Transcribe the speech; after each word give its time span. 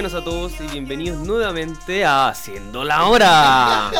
Buenas 0.00 0.14
a 0.14 0.24
todos 0.24 0.52
y 0.58 0.66
bienvenidos 0.68 1.18
nuevamente 1.26 2.06
a 2.06 2.28
Haciendo 2.28 2.84
la 2.84 3.04
Hora. 3.04 3.90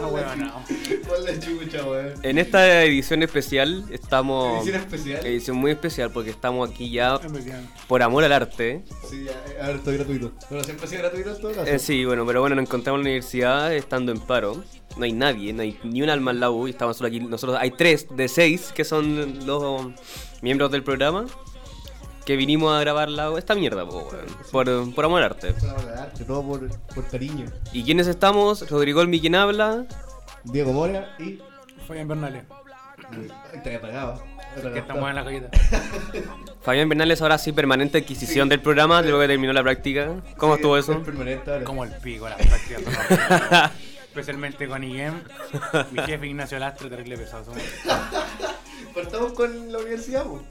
No, 0.00 0.08
weón, 0.08 0.38
no. 0.38 0.64
Chucha, 1.38 1.84
weón. 1.84 2.14
En 2.22 2.38
esta 2.38 2.84
edición 2.84 3.22
especial 3.22 3.84
estamos... 3.90 4.62
¿Edición 4.62 4.80
especial? 4.80 5.26
Edición 5.26 5.56
muy 5.58 5.72
especial 5.72 6.10
porque 6.10 6.30
estamos 6.30 6.70
aquí 6.70 6.90
ya 6.90 7.20
por 7.86 8.02
amor 8.02 8.24
al 8.24 8.32
arte. 8.32 8.82
Sí, 9.06 9.26
eh, 9.28 9.60
a 9.60 9.66
ver, 9.66 9.76
estoy 9.76 9.98
gratuito. 9.98 10.32
Bueno, 10.48 10.64
siempre 10.64 10.86
ha 10.86 10.88
sido 10.88 11.02
gratuito 11.02 11.30
en 11.30 11.40
todo 11.42 11.52
caso. 11.52 11.66
Eh, 11.66 11.78
sí, 11.78 12.06
bueno, 12.06 12.24
pero 12.24 12.40
bueno, 12.40 12.56
nos 12.56 12.62
encontramos 12.62 13.00
en 13.00 13.04
la 13.04 13.10
universidad 13.10 13.74
estando 13.74 14.10
en 14.10 14.20
paro. 14.20 14.64
No 14.96 15.04
hay 15.04 15.12
nadie, 15.12 15.52
no 15.52 15.60
hay 15.60 15.78
ni 15.82 16.00
un 16.00 16.08
alma 16.08 16.30
en 16.30 16.40
la 16.40 16.50
U 16.50 16.66
y 16.66 16.70
estamos 16.70 16.96
solo 16.96 17.08
aquí. 17.08 17.20
Nosotros 17.20 17.58
hay 17.60 17.72
tres 17.72 18.06
de 18.08 18.26
seis 18.26 18.72
que 18.74 18.84
son 18.84 19.44
los 19.44 19.88
miembros 20.40 20.70
del 20.70 20.82
programa 20.82 21.26
que 22.30 22.36
vinimos 22.36 22.72
a 22.72 22.78
grabar 22.78 23.08
la, 23.08 23.36
esta 23.36 23.56
mierda, 23.56 23.84
po, 23.84 24.08
weón, 24.08 24.24
por, 24.52 24.94
por 24.94 25.04
amor 25.04 25.18
al 25.18 25.30
arte. 25.30 25.52
Por 25.52 25.68
amor 25.68 25.88
al 25.88 25.98
arte, 25.98 26.24
todo 26.24 26.46
por, 26.46 26.68
por 26.94 27.08
cariño. 27.08 27.46
¿Y 27.72 27.82
quiénes 27.82 28.06
estamos? 28.06 28.70
Rodrigo 28.70 29.00
Olmi, 29.00 29.20
quien 29.20 29.34
habla. 29.34 29.84
Diego 30.44 30.72
Mora 30.72 31.16
y. 31.18 31.40
Fabián 31.88 32.06
Bernales. 32.06 32.44
Te 33.64 33.68
había 33.68 33.80
pagado. 33.80 34.22
Que 34.62 34.78
estamos 34.78 35.08
en 35.08 35.16
la 35.16 35.24
galleta. 35.24 35.48
Fabián 36.62 36.88
Bernales, 36.88 37.20
ahora 37.20 37.36
sí, 37.36 37.50
permanente 37.50 37.98
adquisición 37.98 38.48
del 38.48 38.60
programa, 38.60 39.02
luego 39.02 39.18
que 39.18 39.26
terminó 39.26 39.52
la 39.52 39.64
práctica. 39.64 40.22
¿Cómo 40.36 40.54
estuvo 40.54 40.76
eso? 40.76 40.92
Es 40.92 40.98
permanente 40.98 41.50
ahora. 41.50 41.64
Como 41.64 41.82
el 41.82 41.90
pico 41.96 42.28
son 42.28 42.38
horribles. 42.38 43.70
Especialmente 44.06 44.68
con 44.68 44.84
IGEM. 44.84 45.20
Mi 45.90 46.02
jefe 46.02 46.28
Ignacio 46.28 46.60
Lastro, 46.60 46.88
terrible 46.88 47.16
pesado. 47.16 47.46
somos. 47.46 47.60
Partamos 48.94 49.32
con 49.32 49.72
la 49.72 49.78
universidad, 49.78 50.22
po. 50.22 50.44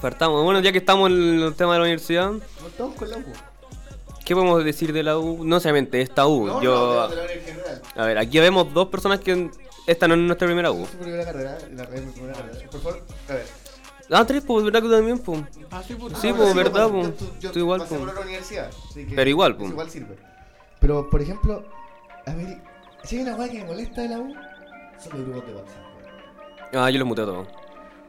Partamos. 0.00 0.44
Bueno, 0.44 0.60
ya 0.60 0.72
que 0.72 0.78
estamos 0.78 1.10
en 1.10 1.40
el 1.42 1.54
tema 1.54 1.72
de 1.74 1.78
la 1.78 1.84
universidad, 1.84 2.32
Partamos 2.60 2.94
con 2.96 3.10
la 3.10 3.16
U. 3.18 3.24
¿qué 4.24 4.34
podemos 4.34 4.64
decir 4.64 4.92
de 4.92 5.02
la 5.02 5.18
U? 5.18 5.44
No 5.44 5.58
solamente 5.60 6.00
esta 6.00 6.26
U. 6.26 6.46
No, 6.46 6.62
Yo, 6.62 6.74
no, 6.74 7.08
de 7.08 7.16
la 7.16 7.22
universidad 7.24 7.58
en 7.58 7.62
general. 7.64 7.82
a 7.96 8.04
ver, 8.06 8.18
aquí 8.18 8.38
vemos 8.40 8.72
dos 8.74 8.88
personas 8.88 9.20
que 9.20 9.50
esta 9.86 10.08
no 10.08 10.14
es 10.14 10.20
nuestra 10.20 10.46
primera 10.46 10.70
U. 10.70 10.84
Es 10.84 10.94
mi 10.94 11.00
primera 11.02 11.24
carrera, 11.24 11.58
la 11.74 11.84
es 11.84 12.04
mi 12.04 12.12
primera 12.12 12.34
carrera. 12.34 12.58
Por 12.70 12.80
favor, 12.80 13.02
a 13.28 13.32
ver. 13.32 13.46
Ah, 14.10 14.24
tres, 14.24 14.42
pues, 14.46 14.64
¿verdad 14.64 14.80
que 14.82 14.86
tú 14.88 14.92
también, 14.94 15.18
pues? 15.18 15.40
Ah, 15.70 15.82
sí, 15.86 15.94
puta. 15.94 16.16
Sí, 16.16 16.28
Ah, 16.28 16.34
pues, 16.36 16.54
verdad, 16.54 16.88
pues, 16.90 17.08
pues. 17.08 17.20
yo- 17.20 17.40
yo- 17.40 17.52
Tú 17.52 17.58
igual, 17.58 17.80
pues. 17.88 18.00
por 18.00 18.08
otra 18.08 18.20
universidad. 18.22 18.68
así 18.90 19.04
que 19.06 19.14
Pero 19.16 19.30
igual, 19.30 19.56
pues. 19.56 19.70
Igual 19.70 19.90
sirve. 19.90 20.16
Pero, 20.80 21.10
por 21.10 21.22
ejemplo, 21.22 21.64
a 22.26 22.34
ver, 22.34 22.58
si 23.02 23.16
hay 23.16 23.22
una 23.22 23.34
weá 23.34 23.48
que 23.48 23.58
me 23.58 23.64
molesta 23.64 24.02
de 24.02 24.08
la 24.10 24.18
U, 24.20 24.32
son 25.02 25.12
los 25.18 25.28
grupos 25.28 25.46
de 25.48 25.54
WhatsApp. 25.54 25.76
Ah, 26.74 26.90
yo 26.90 26.98
los 26.98 27.08
muteo 27.08 27.24
todos. 27.26 27.48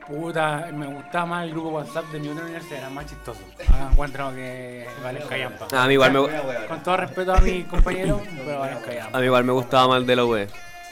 Puta, 0.07 0.69
me 0.73 0.85
gustaba 0.87 1.25
más 1.25 1.43
el 1.45 1.51
grupo 1.51 1.69
WhatsApp 1.69 2.05
de 2.11 2.19
mi 2.19 2.29
otra 2.29 2.43
universidad, 2.43 2.79
era 2.79 2.89
más 2.89 3.05
chistoso. 3.07 3.39
Ahora 3.71 3.89
encuentro 3.91 4.33
que 4.33 4.87
valen 5.03 5.27
callampa. 5.27 5.67
Ah, 5.73 5.83
a 5.83 5.87
mí 5.87 5.93
igual 5.93 6.11
me, 6.13 6.19
Con 6.67 6.81
todo 6.83 6.97
respeto 6.97 7.33
a 7.33 7.41
mis 7.41 7.65
compañeros, 7.65 8.21
pero 8.45 8.59
valen 8.59 8.79
callampa. 8.79 9.17
a 9.17 9.19
mí 9.19 9.25
igual 9.25 9.43
me 9.43 9.51
gustaba 9.51 9.87
más 9.89 9.97
el 9.97 10.05
de 10.07 10.15
la 10.15 10.25
U. 10.25 10.35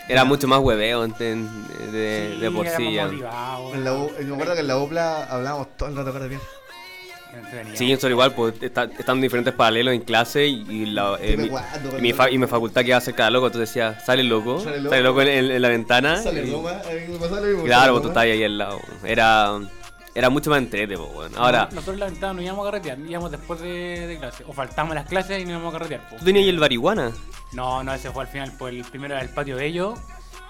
Era 0.07 0.23
mucho 0.25 0.47
más 0.47 0.59
hueveo 0.59 1.03
en- 1.05 1.13
de, 1.91 2.37
de 2.39 2.51
por 2.51 2.67
sí 2.67 2.93
ya. 2.93 3.05
motivado, 3.07 3.73
En 3.73 3.83
la 3.85 3.93
U, 3.93 4.11
me 4.19 4.33
acuerdo 4.33 4.53
que 4.53 4.59
en 4.59 4.67
la 4.67 4.77
UPLA 4.77 5.23
hablábamos 5.23 5.75
todo 5.77 5.89
el 5.89 5.95
rato 5.95 6.09
acá 6.09 6.19
bien. 6.27 6.41
Sí, 7.73 7.91
eso 7.91 8.09
igual, 8.09 8.33
pues 8.33 8.55
está- 8.61 8.85
están 8.85 9.21
diferentes 9.21 9.53
paralelos 9.53 9.93
en 9.93 10.01
clase 10.01 10.45
y, 10.47 10.65
y 10.69 10.85
la, 10.87 11.17
eh, 11.21 11.35
mi, 11.37 11.47
guardo 11.49 11.97
y 11.97 12.01
mi 12.01 12.13
fa- 12.13 12.29
y 12.31 12.37
mi 12.37 12.47
facultad 12.47 12.83
queda 12.83 13.01
cerca 13.01 13.25
de 13.25 13.31
loco, 13.31 13.47
entonces 13.47 13.69
decía, 13.69 13.99
sale 13.99 14.23
loco, 14.23 14.59
Sale 14.59 14.77
sale 14.83 14.83
loco. 14.83 14.95
loco, 15.19 15.21
en, 15.21 15.27
en- 15.29 15.51
en 15.51 15.61
la 15.61 15.69
ventana. 15.69 16.21
Sale 16.21 16.43
y- 16.45 16.51
Roma, 16.51 16.71
a 16.71 16.93
mí 16.93 16.99
me 17.09 17.17
pasó 17.17 17.35
lo 17.35 17.41
mismo. 17.47 17.63
claro, 17.63 17.79
sale 17.81 17.91
pues 17.91 18.01
tú 18.03 18.07
estás 18.09 18.23
ahí 18.23 18.43
al 18.43 18.57
lado. 18.57 18.79
Era, 19.03 19.59
era 20.13 20.29
mucho 20.29 20.49
más 20.49 20.59
entrete, 20.59 20.97
pues, 20.97 21.13
bueno. 21.13 21.37
Ahora, 21.37 21.65
Nosotros 21.71 21.93
en 21.95 21.99
la 21.99 22.05
ventana 22.07 22.33
no 22.33 22.41
íbamos 22.41 22.67
a 22.67 22.71
carretear, 22.71 22.99
íbamos 22.99 23.31
después 23.31 23.59
de, 23.61 24.07
de 24.07 24.17
clase. 24.17 24.43
O 24.47 24.53
faltamos 24.53 24.91
a 24.93 24.95
las 24.95 25.07
clases 25.07 25.41
y 25.41 25.45
no 25.45 25.51
íbamos 25.51 25.73
a 25.73 25.77
carretear. 25.77 26.09
po. 26.09 26.15
tú 26.17 26.25
tenías 26.25 26.43
ahí 26.43 26.49
el 26.49 26.57
marihuana. 26.59 27.11
No, 27.51 27.83
no, 27.83 27.93
ese 27.93 28.11
fue 28.11 28.23
al 28.23 28.29
final. 28.29 28.51
Pues 28.57 28.73
el 28.73 28.83
primero 28.85 29.13
era 29.15 29.23
el 29.23 29.29
patio 29.29 29.55
de 29.57 29.65
ellos, 29.65 29.99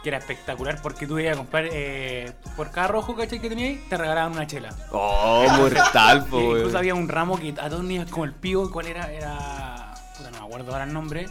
que 0.06 0.10
era 0.10 0.20
espectacular 0.20 0.80
porque 0.84 1.08
tú 1.08 1.18
ibas 1.18 1.34
a 1.34 1.38
comprar 1.38 1.68
eh, 1.72 2.32
por 2.56 2.70
cada 2.70 2.90
rojo, 2.90 3.16
¿cachai? 3.16 3.40
Que 3.40 3.50
tenías, 3.50 3.80
te 3.90 3.98
regalaban 3.98 4.34
una 4.34 4.46
chela. 4.46 4.70
Oh, 4.92 5.48
mortal, 5.58 6.26
Y 6.28 6.30
pues. 6.30 6.44
incluso 6.60 6.78
había 6.78 6.94
un 6.94 7.10
ramo 7.10 7.40
que 7.40 7.56
a 7.60 7.70
todos 7.72 7.84
niños 7.84 8.12
como 8.12 8.26
el 8.26 8.34
pivo, 8.34 8.70
¿cuál 8.70 8.86
era? 8.86 9.12
Era. 9.12 9.96
Puta, 10.16 10.30
no 10.30 10.42
me 10.42 10.46
acuerdo 10.46 10.72
ahora 10.74 10.84
el 10.84 10.94
nombre. 10.94 11.26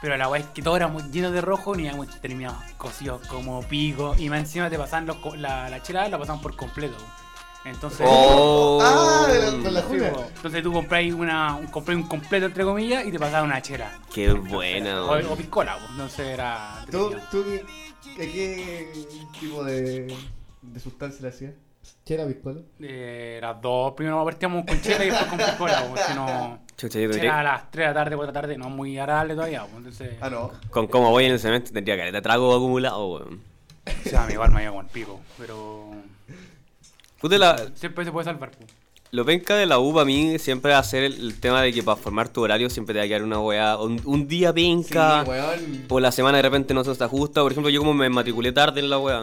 Pero 0.00 0.16
la 0.16 0.26
weá 0.28 0.40
es 0.40 0.46
que 0.54 0.62
todos 0.62 0.78
éramos 0.78 1.10
llenos 1.10 1.32
de 1.32 1.42
rojo 1.42 1.78
íbamos 1.78 2.08
terminados 2.22 2.56
cosidos 2.78 3.26
como 3.26 3.62
pico. 3.64 4.14
Y 4.16 4.30
más 4.30 4.38
encima 4.38 4.70
te 4.70 4.78
pasaban 4.78 5.04
los, 5.06 5.18
la, 5.36 5.68
la 5.68 5.82
chela, 5.82 6.08
la 6.08 6.18
pasaban 6.18 6.40
por 6.40 6.56
completo. 6.56 6.96
Entonces. 7.66 8.06
Oh. 8.08 8.78
Ah, 8.80 9.26
de 9.28 9.70
la- 9.70 9.82
Sí, 9.82 9.98
po. 10.14 10.24
Entonces 10.36 10.62
tú 10.62 10.72
compráis 10.72 11.12
una, 11.12 11.56
un, 11.56 11.66
compré 11.66 11.94
un 11.94 12.04
completo 12.04 12.46
entre 12.46 12.64
comillas 12.64 13.04
y 13.04 13.10
te 13.12 13.18
pasaban 13.18 13.50
una 13.50 13.60
chela. 13.60 13.90
Qué 14.14 14.32
buena, 14.32 15.02
O, 15.02 15.32
o 15.32 15.36
piscola, 15.36 15.76
po. 15.76 15.84
entonces 15.90 16.26
era. 16.28 16.82
¿Tú, 16.90 17.14
tú 17.30 17.44
qué, 18.16 18.88
tipo 19.40 19.64
de, 19.64 20.14
de 20.62 20.80
sustancia 20.80 21.22
le 21.22 21.28
hacías? 21.28 21.54
¿Chera 22.04 22.26
piscola? 22.26 22.60
Eh, 22.80 23.38
las 23.40 23.60
dos, 23.60 23.92
primero 23.94 24.24
partíamos 24.24 24.64
con 24.64 24.80
chela 24.80 25.04
y 25.04 25.10
después 25.10 25.28
con 25.28 25.38
piscola, 25.38 25.88
po, 25.88 25.96
si 25.96 26.14
no. 26.14 26.58
Chucha, 26.76 26.98
yo 27.00 27.12
Chela 27.12 27.40
a 27.40 27.42
las 27.42 27.70
3 27.70 27.82
de 27.82 27.88
la 27.88 27.94
tarde, 27.94 28.16
4 28.16 28.32
de 28.32 28.36
la 28.36 28.40
tarde, 28.40 28.58
no 28.58 28.70
muy 28.70 28.98
agradable 28.98 29.34
todavía, 29.34 29.66
entonces. 29.76 30.16
Ah, 30.20 30.30
no. 30.30 30.52
con 30.70 30.86
cómo 30.86 31.10
voy 31.10 31.26
en 31.26 31.32
el 31.32 31.38
semestre 31.38 31.72
tendría 31.72 31.96
que 31.96 32.12
te 32.12 32.22
trago 32.22 32.54
acumulado, 32.54 33.06
weón. 33.06 33.42
O 34.06 34.08
sea, 34.08 34.24
a 34.24 34.26
mí 34.26 34.34
igual 34.34 34.50
me 34.50 34.58
había 34.58 34.70
con 34.70 34.84
el 34.84 34.90
pico, 34.90 35.20
pero. 35.36 35.92
Puta, 37.20 37.38
la, 37.38 37.58
Siempre 37.74 38.04
se 38.04 38.12
puede 38.12 38.24
salvar, 38.24 38.50
po. 38.52 38.64
Lo 39.10 39.24
penca 39.24 39.56
de 39.56 39.64
la 39.64 39.78
U 39.78 39.94
para 39.94 40.04
mí 40.04 40.38
siempre 40.38 40.72
va 40.72 40.78
a 40.78 40.84
ser 40.84 41.04
el, 41.04 41.14
el 41.14 41.40
tema 41.40 41.62
de 41.62 41.72
que 41.72 41.82
para 41.82 41.96
formar 41.96 42.28
tu 42.28 42.42
horario 42.42 42.68
siempre 42.68 42.92
te 42.92 42.98
va 42.98 43.04
a 43.06 43.08
quedar 43.08 43.22
una 43.22 43.40
weá. 43.40 43.78
Un, 43.78 44.00
un 44.04 44.28
día 44.28 44.52
penca. 44.52 45.24
Sí, 45.24 45.84
o 45.88 46.00
la 46.00 46.12
semana 46.12 46.36
de 46.36 46.42
repente 46.42 46.74
no 46.74 46.84
se 46.84 46.90
nos 46.90 47.00
ajusta. 47.00 47.40
Por 47.42 47.52
ejemplo, 47.52 47.70
yo 47.70 47.80
como 47.80 47.94
me 47.94 48.10
matriculé 48.10 48.52
tarde 48.52 48.80
en 48.80 48.90
la 48.90 48.98
weá, 48.98 49.22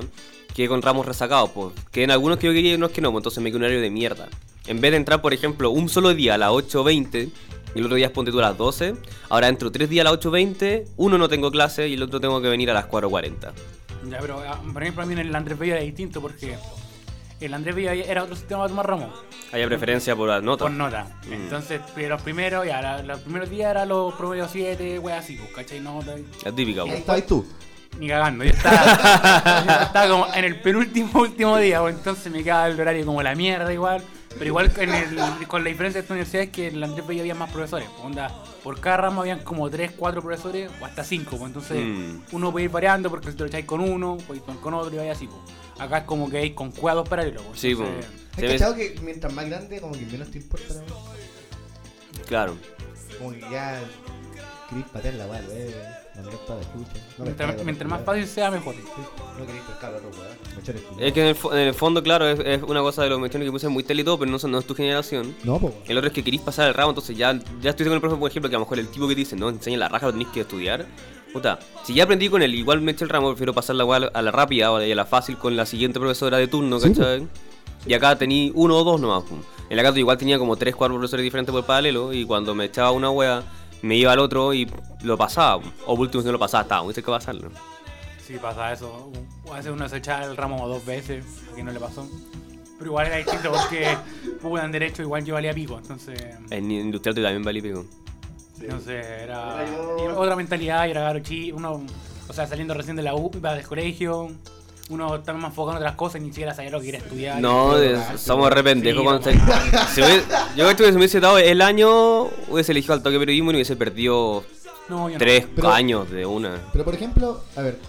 que 0.55 0.67
con 0.67 0.81
ramos 0.81 1.05
resacados, 1.05 1.51
pues. 1.51 1.73
Que 1.91 2.03
en 2.03 2.09
algunos 2.09 2.39
que 2.39 2.47
yo 2.47 2.53
quería 2.53 2.71
y 2.71 2.73
en 2.73 2.81
otros 2.81 2.95
que 2.95 3.01
no, 3.01 3.11
pues, 3.11 3.21
entonces 3.21 3.43
me 3.43 3.49
quedó 3.49 3.57
un 3.57 3.63
horario 3.65 3.81
de 3.81 3.91
mierda. 3.91 4.27
En 4.65 4.81
vez 4.81 4.89
de 4.89 4.97
entrar, 4.97 5.21
por 5.21 5.33
ejemplo, 5.33 5.69
un 5.69 5.87
solo 5.87 6.15
día 6.15 6.33
a 6.33 6.37
las 6.39 6.49
8.20 6.49 7.29
y 7.75 7.79
el 7.79 7.85
otro 7.85 7.97
día 7.97 8.11
ponte 8.11 8.31
tú 8.31 8.39
a 8.39 8.43
las 8.43 8.57
12, 8.57 8.95
ahora 9.29 9.49
entro 9.49 9.71
tres 9.71 9.89
días 9.89 10.05
a 10.07 10.09
las 10.09 10.19
8.20, 10.19 10.85
uno 10.95 11.19
no 11.19 11.29
tengo 11.29 11.51
clase 11.51 11.87
y 11.89 11.93
el 11.93 12.01
otro 12.01 12.19
tengo 12.19 12.41
que 12.41 12.47
venir 12.47 12.71
a 12.71 12.73
las 12.73 12.87
4.40. 12.87 13.51
Ya, 14.09 14.17
pero 14.19 14.39
ah, 14.39 14.61
por 14.71 14.81
ejemplo, 14.81 15.03
a 15.03 15.05
mí 15.05 15.13
en 15.13 15.19
el 15.19 15.35
Andrés 15.35 15.59
Bello 15.59 15.73
era 15.73 15.83
distinto 15.83 16.21
porque 16.21 16.55
el 17.45 17.53
Andrés 17.53 17.75
Bello 17.75 17.91
era 17.91 18.23
otro 18.23 18.35
sistema 18.35 18.63
de 18.63 18.69
tomar 18.69 18.87
ramos. 18.87 19.09
Hay 19.51 19.65
preferencia 19.65 20.15
por 20.15 20.27
las 20.29 20.43
notas. 20.43 20.67
Por 20.67 20.71
nota. 20.75 21.07
Mm. 21.27 21.33
Entonces, 21.33 21.81
pero 21.95 22.09
los 22.15 22.21
primeros, 22.21 22.65
ya, 22.65 22.81
la- 22.81 23.01
los 23.03 23.19
primeros 23.21 23.49
días 23.49 23.71
eran 23.71 23.87
los 23.89 24.13
promedios 24.15 24.49
7, 24.51 24.99
weas 24.99 25.23
así, 25.23 25.35
pues, 25.37 25.51
¿cachai? 25.53 25.79
No, 25.79 26.01
no- 26.01 26.11
La 26.43 26.51
típica, 26.51 26.81
Ahí 26.81 26.87
pues. 26.87 26.99
estabas 26.99 27.25
tú. 27.25 27.45
ni 27.99 28.09
cagando. 28.09 28.43
Yo 28.43 28.49
estaba, 28.51 28.75
yo 29.65 29.85
estaba 29.85 30.07
como 30.09 30.33
en 30.33 30.43
el 30.45 30.59
penúltimo 30.59 31.21
último 31.21 31.57
día, 31.57 31.79
pues, 31.81 31.95
entonces 31.95 32.31
me 32.31 32.43
quedaba 32.43 32.67
el 32.67 32.79
horario 32.79 33.05
como 33.05 33.23
la 33.23 33.33
mierda 33.35 33.71
igual. 33.71 34.01
Pero 34.37 34.45
igual 34.45 34.71
en 34.77 34.93
el- 34.93 35.47
con 35.47 35.63
la 35.63 35.69
diferencia 35.69 35.99
de 36.01 36.03
esta 36.03 36.13
universidad 36.13 36.43
es 36.43 36.49
que 36.49 36.67
en 36.67 36.79
la 36.79 36.87
Andrés 36.87 37.07
Bello 37.07 37.21
había 37.21 37.35
más 37.35 37.51
profesores. 37.51 37.87
pues, 37.89 38.03
onda, 38.05 38.43
por 38.63 38.79
cada 38.79 38.97
ramo 38.97 39.21
habían 39.21 39.39
como 39.43 39.69
3, 39.69 39.91
4 39.95 40.21
profesores 40.21 40.69
o 40.81 40.85
hasta 40.85 41.03
5. 41.03 41.37
Pues, 41.37 41.43
entonces 41.43 41.77
Mm. 41.83 42.21
uno 42.33 42.51
puede 42.51 42.65
ir 42.65 42.71
variando 42.71 43.09
porque 43.09 43.31
si 43.31 43.37
te 43.37 43.43
lo 43.43 43.47
echáis 43.47 43.65
con 43.65 43.79
uno, 43.81 44.17
pues 44.27 44.41
con, 44.41 44.57
con 44.57 44.73
otro 44.73 44.93
y 44.93 44.97
vaya 44.97 45.13
así. 45.13 45.27
Pues. 45.27 45.39
Acá 45.79 45.99
es 45.99 46.03
como 46.05 46.29
que 46.29 46.37
hay 46.37 46.53
con 46.53 46.71
cuadros 46.71 47.07
paralelos. 47.07 47.43
Pues, 47.43 47.59
Sí, 47.59 47.71
entonces- 47.71 48.05
¿Has 48.05 48.35
Se 48.35 48.41
me- 48.41 48.47
cachado 48.53 48.75
que 48.75 48.99
mientras 49.01 49.31
más 49.33 49.45
grande, 49.45 49.79
como 49.79 49.93
que 49.93 50.05
menos 50.05 50.29
te 50.31 50.37
importa 50.39 50.73
la 50.73 50.81
weá? 50.81 52.25
Claro. 52.27 52.57
Como 53.17 53.31
que 53.31 53.39
ya. 53.41 53.81
Querís 54.69 54.85
patear 54.91 55.13
la 55.13 55.27
weá, 55.27 55.41
weón. 55.47 56.04
Escucha. 56.17 56.99
No 57.17 57.25
mientras, 57.65 57.89
más 57.89 58.01
fácil 58.03 58.25
sea, 58.27 58.49
mejor. 58.51 58.75
No 58.75 59.45
pescar 59.45 59.93
a 59.93 59.97
otro 59.97 60.09
weón. 60.11 60.81
Culo. 60.95 61.05
Es 61.05 61.13
que 61.13 61.21
en 61.21 61.27
el, 61.27 61.35
fo- 61.35 61.51
en 61.53 61.59
el 61.67 61.73
fondo, 61.73 62.01
claro, 62.01 62.27
es, 62.27 62.39
es 62.39 62.63
una 62.63 62.81
cosa 62.81 63.03
de 63.03 63.09
los 63.09 63.19
mechones 63.19 63.45
que 63.47 63.51
puse 63.51 63.67
muy 63.67 63.83
tele 63.83 64.01
y 64.01 64.05
todo, 64.05 64.17
pero 64.19 64.31
no, 64.31 64.39
son- 64.39 64.51
no 64.51 64.59
es 64.59 64.65
tu 64.65 64.73
generación. 64.75 65.35
No, 65.43 65.59
po. 65.59 65.67
weón. 65.67 65.79
El 65.87 65.97
otro 65.97 66.07
es 66.07 66.13
que 66.13 66.23
querís 66.23 66.41
pasar 66.41 66.67
el 66.67 66.73
ramo, 66.73 66.91
entonces 66.91 67.17
ya, 67.17 67.37
ya 67.61 67.69
estoy 67.71 67.85
con 67.85 67.95
el 67.95 68.01
profe, 68.01 68.15
por 68.15 68.29
ejemplo, 68.29 68.49
que 68.49 68.55
a 68.55 68.59
lo 68.59 68.65
mejor 68.65 68.79
el 68.79 68.87
tipo 68.87 69.07
que 69.07 69.13
te 69.15 69.19
dice, 69.19 69.35
no, 69.35 69.49
enseña 69.49 69.77
la 69.77 69.89
raja, 69.89 70.05
lo 70.07 70.13
tenés 70.13 70.29
que 70.29 70.41
estudiar. 70.41 70.85
Puta, 71.33 71.59
si 71.83 71.93
ya 71.93 72.05
aprendí 72.05 72.29
con 72.29 72.41
él, 72.41 72.55
igual 72.55 72.79
me 72.79 72.93
eché 72.93 73.03
el 73.03 73.09
ramo, 73.09 73.29
prefiero 73.29 73.53
pasar 73.53 73.75
la 73.75 73.83
weá 73.83 74.09
a 74.13 74.21
la 74.21 74.31
rápida 74.31 74.71
o 74.71 74.77
a 74.77 74.81
la 74.85 75.05
fácil 75.05 75.37
con 75.37 75.57
la 75.57 75.65
siguiente 75.65 75.99
profesora 75.99 76.37
de 76.37 76.47
turno, 76.47 76.79
Sí, 76.79 76.93
¿cachai? 76.93 77.27
Y 77.85 77.93
acá 77.93 78.17
tení 78.17 78.51
uno 78.55 78.77
o 78.77 78.83
dos 78.83 79.01
nomás. 79.01 79.23
pum. 79.23 79.41
En 79.69 79.77
la 79.77 79.83
casa 79.83 79.99
igual 79.99 80.17
tenía 80.17 80.39
como 80.39 80.55
tres, 80.55 80.75
cuatro 80.75 80.95
profesores 80.95 81.23
diferentes 81.23 81.51
por 81.53 81.65
paralelo, 81.65 82.13
y 82.13 82.23
cuando 82.25 82.55
me 82.55 82.65
echaba 82.65 82.91
una 82.91 83.09
wea, 83.09 83.43
me 83.85 83.95
iba 83.95 84.11
al 84.11 84.19
otro 84.19 84.53
y 84.53 84.69
lo 85.03 85.17
pasaba. 85.17 85.57
O 85.85 85.95
por 85.95 85.99
último, 86.01 86.21
si 86.21 86.25
no 86.27 86.33
lo 86.33 86.39
pasaba, 86.39 86.63
estaba 86.63 86.83
muy 86.83 86.93
cerca 86.93 87.11
de 87.11 87.17
pasarlo. 87.17 87.51
Sí, 88.25 88.35
pasa 88.41 88.73
eso. 88.73 89.11
A 89.51 89.57
veces 89.57 89.71
uno 89.71 89.87
se 89.87 89.97
echa 89.97 90.23
el 90.23 90.35
ramo 90.35 90.67
dos 90.67 90.83
veces 90.83 91.23
porque 91.45 91.63
no 91.63 91.71
le 91.71 91.79
pasó. 91.79 92.07
Pero 92.77 92.89
igual 92.89 93.07
era 93.07 93.17
distinto 93.17 93.51
porque 93.51 93.95
pudo 94.41 94.63
en 94.63 94.71
derecho 94.71 95.03
igual 95.03 95.23
yo 95.23 95.35
valía 95.35 95.53
pico. 95.53 95.77
Entonces, 95.77 96.19
En 96.49 96.71
industrial 96.71 97.15
tú 97.15 97.21
también 97.21 97.43
valí 97.43 97.61
pico. 97.61 97.85
no 98.67 98.79
sé, 98.79 98.99
era 99.23 99.63
otra 100.15 100.35
mentalidad 100.35 100.89
era 100.89 101.21
chi, 101.21 101.51
uno, 101.51 101.85
o 102.27 102.33
sea, 102.33 102.47
saliendo 102.47 102.73
recién 102.73 102.95
de 102.95 103.03
la 103.03 103.13
U, 103.15 103.29
iba 103.35 103.53
del 103.53 103.65
colegio. 103.67 104.31
Uno 104.89 105.15
está 105.15 105.33
más 105.33 105.45
enfocado 105.51 105.71
en 105.71 105.77
otras 105.77 105.95
cosas 105.95 106.21
y 106.21 106.25
ni 106.25 106.29
siquiera 106.31 106.53
sabía 106.53 106.69
lo 106.71 106.79
que 106.79 106.85
quería 106.87 106.99
estudiar. 107.01 107.41
No, 107.41 107.77
es- 107.77 108.21
somos 108.21 108.49
re 108.51 108.63
pendejos 108.63 108.99
sí, 109.01 109.03
cuando 109.03 109.31
no, 109.31 109.85
se- 109.87 109.93
si 109.95 110.01
hubiese- 110.01 110.25
Yo 110.55 110.65
creo 110.65 110.75
que 110.77 110.85
si 110.85 110.91
me 110.91 110.97
hubiese 110.97 111.19
dado 111.19 111.37
el 111.39 111.61
año, 111.61 112.23
hubiese 112.49 112.71
elegido 112.71 112.93
al 112.93 113.01
toque 113.03 113.17
periodismo 113.19 113.49
y 113.51 113.53
no 113.53 113.57
hubiese 113.57 113.75
perdido 113.75 114.43
no, 114.89 115.07
yo 115.09 115.13
no. 115.13 115.19
tres 115.19 115.47
Pero- 115.55 115.71
años 115.71 116.09
de 116.11 116.25
una. 116.25 116.57
Pero 116.71 116.85
por 116.85 116.93
ejemplo, 116.93 117.41
a 117.55 117.61
ver, 117.61 117.79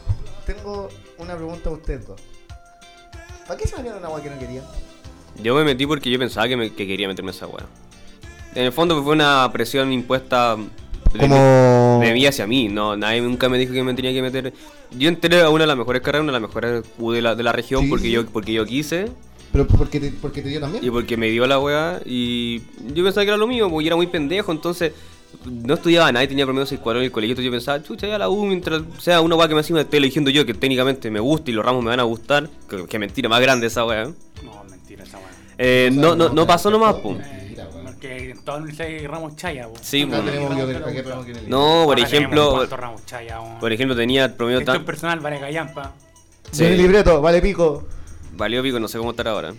tengo 0.47 0.89
una 1.19 1.35
pregunta 1.37 1.69
a 1.69 1.73
ustedes 1.73 2.07
dos. 2.07 2.21
¿Para 3.47 3.59
qué 3.59 3.69
se 3.69 3.77
metieron 3.77 3.99
en 4.01 4.05
agua 4.07 4.23
que 4.23 4.31
no 4.31 4.39
querían? 4.39 4.65
Yo 5.43 5.55
me 5.55 5.65
metí 5.65 5.87
porque 5.87 6.11
yo 6.11 6.19
pensaba 6.19 6.49
que, 6.49 6.57
me- 6.57 6.73
que 6.73 6.87
quería 6.87 7.07
meterme 7.09 7.31
en 7.31 7.37
esa 7.37 7.47
weá. 7.47 7.67
En 8.55 8.65
el 8.65 8.73
fondo 8.73 9.03
fue 9.05 9.13
una 9.13 9.49
presión 9.53 9.93
impuesta 9.93 10.57
Como... 11.19 12.01
de 12.03 12.13
mí 12.13 12.27
hacia 12.27 12.47
mí. 12.47 12.69
No, 12.69 12.97
nadie 12.97 13.21
nunca 13.21 13.49
me 13.49 13.59
dijo 13.59 13.73
que 13.73 13.83
me 13.83 13.95
tenía 13.95 14.13
que 14.13 14.23
meter. 14.23 14.53
Yo 14.97 15.09
entré 15.09 15.41
a 15.43 15.51
una 15.51 15.65
de 15.65 15.69
las 15.69 15.77
mejores 15.77 16.03
carreras, 16.03 16.23
una 16.25 16.33
de 16.33 16.41
las 16.41 16.49
mejores 16.49 16.85
U 16.99 17.13
de 17.13 17.23
la, 17.23 17.35
de 17.35 17.43
la 17.43 17.53
región 17.53 17.85
Sí, 17.85 17.89
porque 17.91 18.05
sí. 18.07 18.11
yo 18.13 18.27
porque 18.27 18.53
yo 18.53 18.65
quise 18.65 19.07
Pero 19.53 19.67
porque 19.67 20.01
te, 20.01 20.11
porque 20.13 20.43
te 20.43 20.49
dio 20.49 20.61
también. 20.61 20.85
y 20.85 20.91
porque 20.91 21.17
me 21.17 21.29
dio 21.31 21.47
la 21.47 21.59
weá. 21.59 22.01
Y 22.05 22.63
yo 22.95 23.05
pensaba 23.05 23.25
que 23.25 23.29
era 23.29 23.37
lo 23.37 23.47
mío, 23.47 23.69
porque 23.71 23.87
era 23.87 23.97
muy 23.97 24.07
pendejo. 24.07 24.53
Entonces 24.53 24.93
no 25.45 25.75
estudiaba 25.75 26.11
nada 26.13 26.25
y 26.25 26.29
tenía 26.29 26.45
promedio 26.47 26.67
6 26.67 26.81
en 26.85 26.97
el 26.99 27.11
colegio. 27.11 27.33
Entonces 27.33 27.45
yo 27.45 27.51
pensaba, 27.51 27.83
chucha, 27.83 28.07
ya 28.07 28.19
la 28.19 28.29
U, 28.29 28.47
mientras 28.47 28.83
sea 28.99 29.21
una 29.21 29.35
weá 29.37 29.49
que 29.49 29.55
me 29.55 29.61
encima 29.61 29.81
esté 29.81 29.97
eligiendo 29.99 30.31
yo, 30.31 30.47
que 30.47 30.55
técnicamente 30.55 31.11
me 31.11 31.21
gusta 31.21 31.51
y 31.51 31.55
los 31.55 31.65
ramos 31.65 31.83
me 31.83 31.91
van 31.91 32.01
a 32.01 32.05
gustar. 32.05 32.49
Que, 32.69 32.87
que 32.87 32.99
mentira 32.99 33.29
más 33.29 33.41
grande 33.41 33.67
esa 33.67 33.85
weá. 33.85 34.05
No, 34.45 34.65
mentira 34.71 35.05
esa 35.05 35.19
weá. 35.19 35.27
Eh, 35.59 35.89
O 35.91 35.95
sea, 35.95 36.01
no, 36.03 36.17
no, 36.17 36.29
no 36.31 36.47
pasó 36.47 36.71
nomás, 36.71 36.95
pum. 36.97 37.19
Mentira, 38.01 38.15
weón. 38.15 38.27
Porque 38.27 38.31
en 38.31 38.45
todo 38.45 38.57
el 38.59 38.81
hay 38.81 39.07
ramos 39.07 39.37
chaya. 39.37 39.69
Sí, 39.81 40.03
Acá 40.03 40.23
tenemos 40.23 40.51
Ramos 40.51 40.67
que- 40.67 40.73
lo 40.73 40.93
tenemos 40.95 41.27
que 41.27 41.33
No, 41.49 41.83
por 41.87 41.99
ejemplo, 41.99 42.67
ramos 42.67 43.07
chaya, 43.07 43.39
por 43.61 43.73
ejemplo 43.73 43.97
tenía 43.97 44.27
el 44.27 44.33
promedio 44.35 44.61
Esto 44.61 44.73
tan... 44.73 44.85
personal, 44.85 45.21
vale 45.21 45.41
callampa. 45.41 45.93
Sí. 46.53 46.65
El 46.65 46.77
libreto, 46.79 47.21
vale 47.21 47.41
pico. 47.43 47.87
Valió 48.37 48.63
pico, 48.63 48.79
no 48.79 48.89
sé 48.89 48.99
cómo 48.99 49.11
estar 49.11 49.27
ahora. 49.29 49.55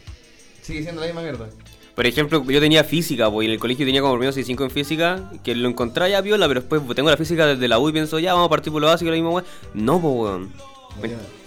Sigue 0.62 0.84
siendo 0.84 1.02
la 1.02 1.08
misma 1.08 1.22
mierda. 1.22 1.48
Por 1.96 2.06
ejemplo, 2.06 2.44
yo 2.48 2.60
tenía 2.60 2.84
física, 2.84 3.30
pues, 3.32 3.46
y 3.46 3.48
en 3.48 3.54
el 3.54 3.60
colegio 3.60 3.84
tenía 3.86 4.02
como 4.02 4.14
promedio 4.14 4.32
6.5 4.32 4.64
en 4.66 4.70
física, 4.72 5.32
que 5.44 5.56
lo 5.56 5.68
encontraba 5.68 6.08
ya 6.10 6.22
viola, 6.22 6.48
pero 6.48 6.60
después 6.62 6.82
pues, 6.86 6.96
tengo 6.96 7.10
la 7.10 7.18
física 7.18 7.48
desde 7.48 7.68
la 7.68 7.80
U 7.80 7.90
y 7.90 7.92
pienso, 7.92 8.20
ya, 8.20 8.34
vamos 8.34 8.46
a 8.48 8.50
partir 8.50 8.72
por 8.72 8.82
lo 8.82 8.88
básico, 8.88 9.10
la 9.10 9.16
misma 9.16 9.32
weá. 9.32 9.44
No, 9.74 10.00
pues, 10.00 10.14
weón. 10.14 10.54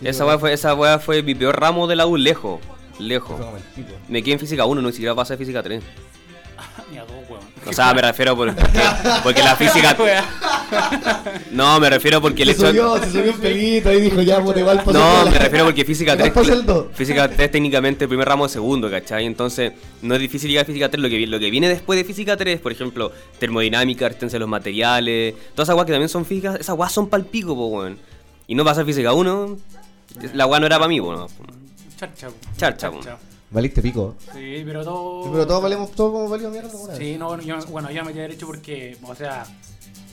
Esa 0.02 0.26
weá 0.26 0.38
fue, 0.38 0.52
esa 0.52 0.74
weá 0.74 0.98
fue 0.98 1.22
mi 1.22 1.34
peor 1.36 1.58
ramo 1.60 1.86
de 1.86 1.94
la 1.96 2.06
U, 2.06 2.16
lejos, 2.16 2.60
lejos. 2.98 3.40
Me 4.08 4.22
quedé 4.24 4.34
en 4.34 4.40
física 4.40 4.64
1, 4.64 4.80
no 4.82 4.88
ni 4.88 4.92
siquiera 4.92 5.14
pasé 5.14 5.34
a 5.34 5.36
física 5.36 5.62
3. 5.62 5.82
Ni 6.90 6.98
a 6.98 7.02
dos, 7.04 7.12
weón. 7.28 7.42
O 7.66 7.72
sea, 7.72 7.92
me 7.94 8.02
refiero 8.02 8.36
por, 8.36 8.54
porque, 8.54 8.80
porque 9.22 9.42
la 9.42 9.56
física... 9.56 9.96
No, 11.50 11.80
me 11.80 11.90
refiero 11.90 12.20
porque 12.20 12.44
el 12.44 12.50
Se 12.50 12.54
hecho... 12.54 12.68
subió, 12.68 12.98
se 12.98 13.10
subió 13.10 13.32
un 13.32 13.40
pelito 13.40 13.92
y 13.92 14.00
dijo, 14.02 14.22
ya, 14.22 14.40
pues 14.40 14.54
te 14.54 14.62
va 14.62 14.72
al 14.72 14.82
No, 14.92 15.26
me 15.26 15.38
refiero 15.38 15.64
porque 15.64 15.84
física 15.84 16.12
Te 16.16 16.30
3. 16.30 16.34
vas 16.34 16.48
el 16.48 16.64
dos. 16.64 16.86
Física 16.94 17.28
3 17.28 17.50
técnicamente 17.50 18.04
el 18.04 18.08
primer 18.08 18.28
ramo 18.28 18.46
de 18.46 18.52
segundo, 18.52 18.88
¿cachai? 18.88 19.26
Entonces 19.26 19.72
no 20.02 20.14
es 20.14 20.20
difícil 20.20 20.48
llegar 20.48 20.62
a 20.62 20.66
física 20.66 20.88
3. 20.88 21.02
Lo 21.02 21.08
que, 21.08 21.26
lo 21.26 21.40
que 21.40 21.50
viene 21.50 21.68
después 21.68 21.96
de 21.98 22.04
física 22.04 22.36
3, 22.36 22.60
por 22.60 22.70
ejemplo, 22.72 23.10
termodinámica, 23.40 24.06
resistencia 24.06 24.36
de 24.36 24.40
los 24.40 24.48
materiales, 24.48 25.34
todas 25.54 25.66
esas 25.66 25.74
guas 25.74 25.86
que 25.86 25.92
también 25.92 26.08
son 26.08 26.24
físicas, 26.24 26.60
esas 26.60 26.76
guas 26.76 26.92
son 26.92 27.08
pal 27.08 27.24
pico, 27.24 27.54
po, 27.56 27.66
weón. 27.66 27.98
Y 28.46 28.54
no 28.54 28.64
pasa 28.64 28.84
física 28.84 29.12
1, 29.12 29.58
la 30.34 30.44
guas 30.44 30.60
no 30.60 30.66
era 30.66 30.76
para 30.78 30.88
mí, 30.88 30.98
no. 30.98 31.26
Charcha. 31.98 32.28
Charcha, 32.56 32.90
po. 32.90 33.00
Valiste 33.50 33.82
pico. 33.82 34.14
Sí, 34.32 34.62
pero 34.64 34.84
todo. 34.84 35.24
Sí, 35.24 35.30
pero 35.32 35.46
todos 35.46 35.62
valemos, 35.62 35.90
todos 35.92 36.12
como 36.12 36.28
valimos 36.28 36.52
mierda 36.52 36.70
alguna 36.70 36.92
vez. 36.92 36.98
Sí, 36.98 37.16
no, 37.18 37.40
yo, 37.40 37.58
bueno, 37.66 37.90
yo 37.90 38.02
me 38.02 38.08
metí 38.10 38.18
a 38.20 38.22
derecho 38.22 38.46
porque, 38.46 38.96
o 39.02 39.14
sea, 39.14 39.44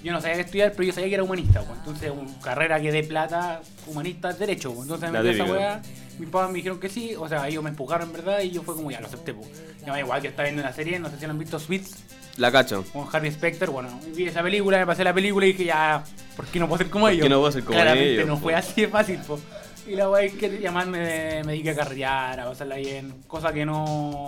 yo 0.04 0.12
no 0.12 0.19
sabía 0.22 0.36
qué 0.38 0.42
estudiar, 0.42 0.72
pero 0.72 0.84
yo 0.84 0.94
sabía 0.94 1.07
que 1.10 1.13
era 1.16 1.24
humanista, 1.24 1.62
pues. 1.62 1.78
Entonces, 1.80 2.12
un, 2.12 2.34
carrera 2.42 2.80
que 2.81 2.92
dé 2.92 3.04
plata, 3.04 3.62
humanista, 3.86 4.34
derecho, 4.34 4.69
pues. 4.74 4.84
Entonces 4.84 5.12
me 5.12 5.22
metí 5.22 5.39
a 5.39 5.44
esa 5.44 5.51
weá, 5.54 5.81
mis 6.18 6.30
papás 6.30 6.50
me 6.50 6.56
dijeron 6.56 6.80
que 6.80 6.89
sí, 6.89 7.13
o 7.16 7.28
sea, 7.30 7.48
ellos 7.48 7.63
me 7.63 7.69
empujaron 7.69 8.07
en 8.07 8.13
verdad 8.13 8.39
y 8.42 8.50
yo 8.50 8.63
fue 8.63 8.74
como 8.75 8.89
ya, 8.89 9.00
lo 9.01 9.07
acepté, 9.07 9.34
pues. 9.36 9.48
Ya 9.81 9.88
me 9.88 9.92
da 9.94 10.00
igual 10.00 10.19
que 10.22 10.30
estaba 10.30 10.44
viendo 10.45 10.63
una 10.63 10.74
serie, 10.74 10.98
no 11.00 11.10
sé 11.12 11.19
si 11.19 11.25
han 11.25 11.38
visto 11.38 11.60
Sweets 11.60 11.92
La 12.38 12.51
cacho. 12.51 12.84
con 12.92 13.07
Harvey 13.13 13.31
Specter, 13.31 13.69
bueno, 13.69 13.89
vi 14.16 14.25
esa 14.25 14.42
película, 14.42 14.80
me 14.80 14.88
pasé 14.88 15.04
la 15.04 15.13
película 15.13 15.45
y 15.45 15.51
dije 15.51 15.66
ya, 15.66 16.04
¿por 16.36 16.48
qué 16.48 16.60
no 16.60 16.68
puedo 16.68 16.80
ser 16.80 16.89
como 16.89 17.06
¿Por 17.06 17.12
ellos? 17.13 17.24
qué 17.24 17.30
no 17.30 17.39
puedo 17.39 17.51
ser 17.51 17.63
como 17.63 17.75
Claramente 17.75 18.13
ellos, 18.16 18.28
no 18.28 18.36
po? 18.36 18.42
fue 18.42 18.56
así 18.56 18.81
de 18.81 18.88
fácil, 18.88 19.19
pues. 19.28 19.42
Y 19.88 19.95
la 19.95 20.10
weá 20.10 20.24
es 20.25 20.34
que 20.34 20.60
ya 20.62 20.72
más 20.72 20.86
me, 20.86 21.00
me 21.45 21.51
dediqué 21.54 21.69
a 21.72 21.75
carrear, 21.75 22.39
a 22.42 22.45
pasarla 22.50 22.75
bien, 22.75 23.13
cosa 23.28 23.54
que 23.54 23.66
no, 23.66 23.86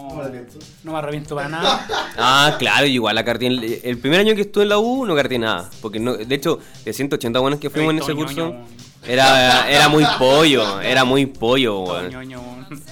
No 0.10 0.16
me 0.16 0.22
arrepiento. 0.22 0.60
no 0.84 0.92
me 0.94 0.98
arrepiento 0.98 1.36
para 1.36 1.50
nada. 1.50 1.88
Ah, 2.18 2.56
claro, 2.58 2.86
igual 2.86 3.16
la 3.16 3.24
carté. 3.26 3.48
en- 3.48 3.80
El, 3.84 3.98
primer 3.98 4.20
año 4.22 4.36
que 4.36 4.42
estuve 4.42 4.64
en 4.64 4.70
la 4.70 4.78
U 4.78 5.06
no 5.06 5.16
carté 5.16 5.38
nada. 5.38 5.70
Porque 5.82 6.00
no, 6.00 6.16
de 6.16 6.36
hecho, 6.36 6.60
de 6.86 6.94
180 6.94 7.40
buenos 7.40 7.60
que 7.60 7.70
fuimos 7.70 7.92
en 7.94 8.00
ese 8.00 8.14
curso, 8.16 8.56
era, 9.08 9.70
era 9.70 9.88
muy 9.90 10.06
pollo, 10.18 10.82
era 10.82 11.04
muy 11.06 11.26
pollo, 11.26 11.82
weón. 11.82 12.10
ñoño. 12.10 12.42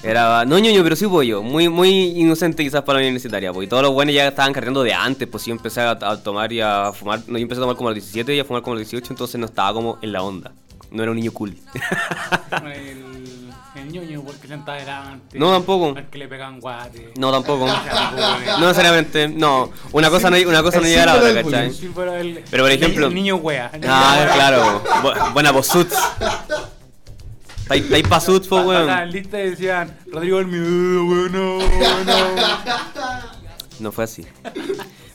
Era, 0.04 0.46
no 0.46 0.58
ñoño, 0.60 0.82
pero 0.84 0.96
sí 0.96 1.06
pollo. 1.08 1.44
Muy, 1.44 1.70
muy 1.70 1.90
inocente 1.90 2.64
quizás 2.64 2.82
para 2.84 3.00
la 3.00 3.06
universitaria, 3.06 3.52
porque 3.54 3.68
todos 3.68 3.84
los 3.84 3.94
buenos 3.94 4.14
ya 4.16 4.28
estaban 4.28 4.54
cargando 4.54 4.84
de 4.84 4.94
antes, 4.94 5.28
pues 5.28 5.46
yo 5.46 5.52
empecé 5.54 5.82
a, 5.82 5.92
a 5.92 6.18
tomar 6.24 6.52
y 6.54 6.62
a 6.62 6.92
fumar. 6.94 7.22
No, 7.28 7.38
yo 7.38 7.44
empecé 7.44 7.60
a 7.60 7.64
tomar 7.64 7.76
como 7.76 7.90
a 7.90 7.92
los 7.94 8.04
17 8.04 8.36
y 8.36 8.40
a 8.40 8.46
fumar 8.46 8.62
como 8.62 8.76
a 8.76 8.80
los 8.80 8.90
18, 8.90 9.14
entonces 9.14 9.40
no 9.40 9.46
estaba 9.46 9.74
como 9.74 9.98
en 10.02 10.12
la 10.12 10.22
onda. 10.24 10.52
No 10.92 11.04
era 11.04 11.12
un 11.12 11.18
niño 11.18 11.32
cool. 11.34 11.56
El, 12.64 13.04
el 13.76 13.92
ñoño 13.92 14.22
porque 14.24 14.48
sentaba 14.48 14.78
delante. 14.78 15.38
No, 15.38 15.52
tampoco. 15.52 15.98
Al 15.98 16.10
que 16.10 16.18
le 16.18 16.28
pegan 16.28 16.60
guate. 16.60 17.12
No, 17.18 17.32
tampoco. 17.32 17.68
No 17.68 18.60
necesariamente, 18.62 19.28
no. 19.28 19.70
Una 19.92 20.10
cosa 20.10 20.30
no, 20.30 20.38
una 20.48 20.64
cosa 20.64 20.78
El 20.78 20.84
no 20.84 20.90
llega 20.90 21.04
a 21.04 21.06
la 21.08 21.16
otra, 21.16 21.44
¿cachai? 21.44 21.74
Sí, 21.74 21.92
pero, 21.94 22.16
el, 22.16 22.44
Pero, 22.50 22.64
por 22.64 22.72
ejemplo- 22.72 23.08
El 23.08 23.14
niño 23.16 23.36
wea. 23.36 23.70
Ah, 23.88 24.28
claro. 24.34 24.84
Bu- 25.04 25.34
buena 25.34 25.52
voz 25.52 25.68
suits. 25.68 25.96
Está 27.70 27.96
ahí 27.96 28.04
pa' 28.04 28.22
suits, 28.22 28.48
po, 28.48 28.62
weón. 28.62 28.90
en 28.90 29.12
lista 29.12 29.36
decían, 29.38 29.94
Rodrigo 30.10 30.40
el 30.40 30.48
mío, 30.48 31.04
bueno, 31.04 31.58
bueno. 31.58 32.16
No 33.80 33.92
fue 33.92 34.06
así. 34.06 34.26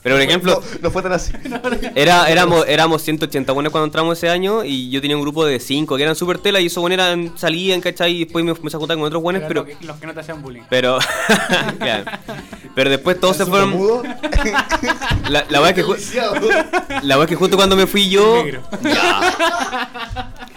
Pero 0.03 0.15
por 0.15 0.21
ejemplo, 0.21 0.61
No, 0.61 0.79
no 0.81 0.91
fue 0.91 1.01
tan 1.01 1.13
así. 1.13 1.31
era, 1.95 2.29
éramos, 2.29 2.65
éramos 2.67 3.01
180 3.01 3.51
buenos 3.53 3.71
cuando 3.71 3.85
entramos 3.85 4.17
ese 4.17 4.29
año 4.29 4.63
y 4.65 4.89
yo 4.89 4.99
tenía 5.01 5.15
un 5.15 5.23
grupo 5.23 5.45
de 5.45 5.59
5 5.59 5.95
que 5.95 6.03
eran 6.03 6.15
super 6.15 6.37
tela 6.37 6.59
y 6.59 6.65
esos 6.65 6.81
buenos 6.81 6.99
eran, 6.99 7.37
salían, 7.37 7.79
¿cachai? 7.79 8.17
Y 8.17 8.25
después 8.25 8.43
me 8.43 8.51
empecé 8.51 8.75
a 8.75 8.79
juntar 8.79 8.97
con 8.97 9.05
otros 9.05 9.23
buenos, 9.23 9.43
pero... 9.47 9.65
los, 9.65 9.77
que, 9.77 9.85
los 9.85 9.97
que 9.97 10.07
no 10.07 10.13
te 10.13 10.19
hacían 10.19 10.41
bullying. 10.41 10.63
Pero... 10.69 10.99
claro. 11.79 12.03
Pero 12.75 12.89
después 12.89 13.19
todos 13.19 13.37
se 13.37 13.45
fueron... 13.45 13.69
Mudo. 13.69 14.03
La, 15.29 15.45
la 15.49 15.59
verdad 15.61 15.79
es 15.79 15.85
que... 15.85 16.21
La 17.03 17.21
es 17.21 17.27
que 17.27 17.35
justo 17.35 17.55
cuando 17.55 17.75
me 17.75 17.87
fui 17.87 18.09
yo... 18.09 18.43
Ya. 18.83 20.49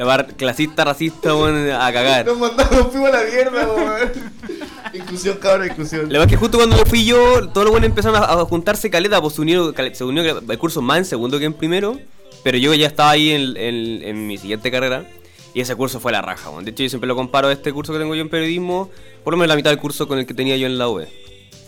La 0.00 0.06
bar 0.06 0.28
clasista, 0.34 0.82
racista, 0.82 1.34
weón, 1.36 1.70
a 1.70 1.92
cagar. 1.92 2.24
Nos 2.24 2.38
mandamos, 2.38 2.86
fuimos 2.90 3.10
a 3.10 3.22
la 3.22 3.30
mierda, 3.30 3.68
weón. 3.68 4.12
Inclusión, 4.94 5.36
cabrón, 5.36 5.68
inclusión. 5.68 6.02
La 6.04 6.18
verdad 6.20 6.24
es 6.24 6.30
que 6.30 6.36
justo 6.38 6.56
cuando 6.56 6.78
fui 6.86 7.04
yo, 7.04 7.46
todos 7.50 7.66
los 7.66 7.70
buenos 7.70 7.88
empezaron 7.90 8.16
a, 8.16 8.24
a 8.24 8.44
juntarse 8.46 8.88
caleta, 8.88 9.20
pues 9.20 9.34
se 9.34 9.42
unieron, 9.42 9.74
cale- 9.74 9.94
se 9.94 10.02
unió 10.04 10.22
el 10.38 10.58
curso 10.58 10.80
más 10.80 10.96
en 10.96 11.04
segundo 11.04 11.38
que 11.38 11.44
en 11.44 11.52
primero, 11.52 11.98
pero 12.42 12.56
yo 12.56 12.72
ya 12.72 12.86
estaba 12.86 13.10
ahí 13.10 13.28
en, 13.30 13.58
en- 13.58 14.02
en 14.02 14.26
mi 14.26 14.38
siguiente 14.38 14.70
carrera, 14.70 15.04
y 15.52 15.60
ese 15.60 15.76
curso 15.76 16.00
fue 16.00 16.12
la 16.12 16.22
raja, 16.22 16.48
weón. 16.48 16.64
De 16.64 16.70
hecho, 16.70 16.82
yo 16.82 16.88
siempre 16.88 17.06
lo 17.06 17.14
comparo 17.14 17.48
a 17.48 17.52
este 17.52 17.70
curso 17.70 17.92
que 17.92 17.98
tengo 17.98 18.14
yo 18.14 18.22
en 18.22 18.30
periodismo, 18.30 18.88
por 19.22 19.34
lo 19.34 19.36
menos 19.36 19.48
la 19.48 19.56
mitad 19.56 19.68
del 19.68 19.78
curso 19.80 20.08
con 20.08 20.18
el 20.18 20.24
que 20.24 20.32
tenía 20.32 20.56
yo 20.56 20.66
en 20.66 20.78
la 20.78 20.88
UE. 20.88 21.08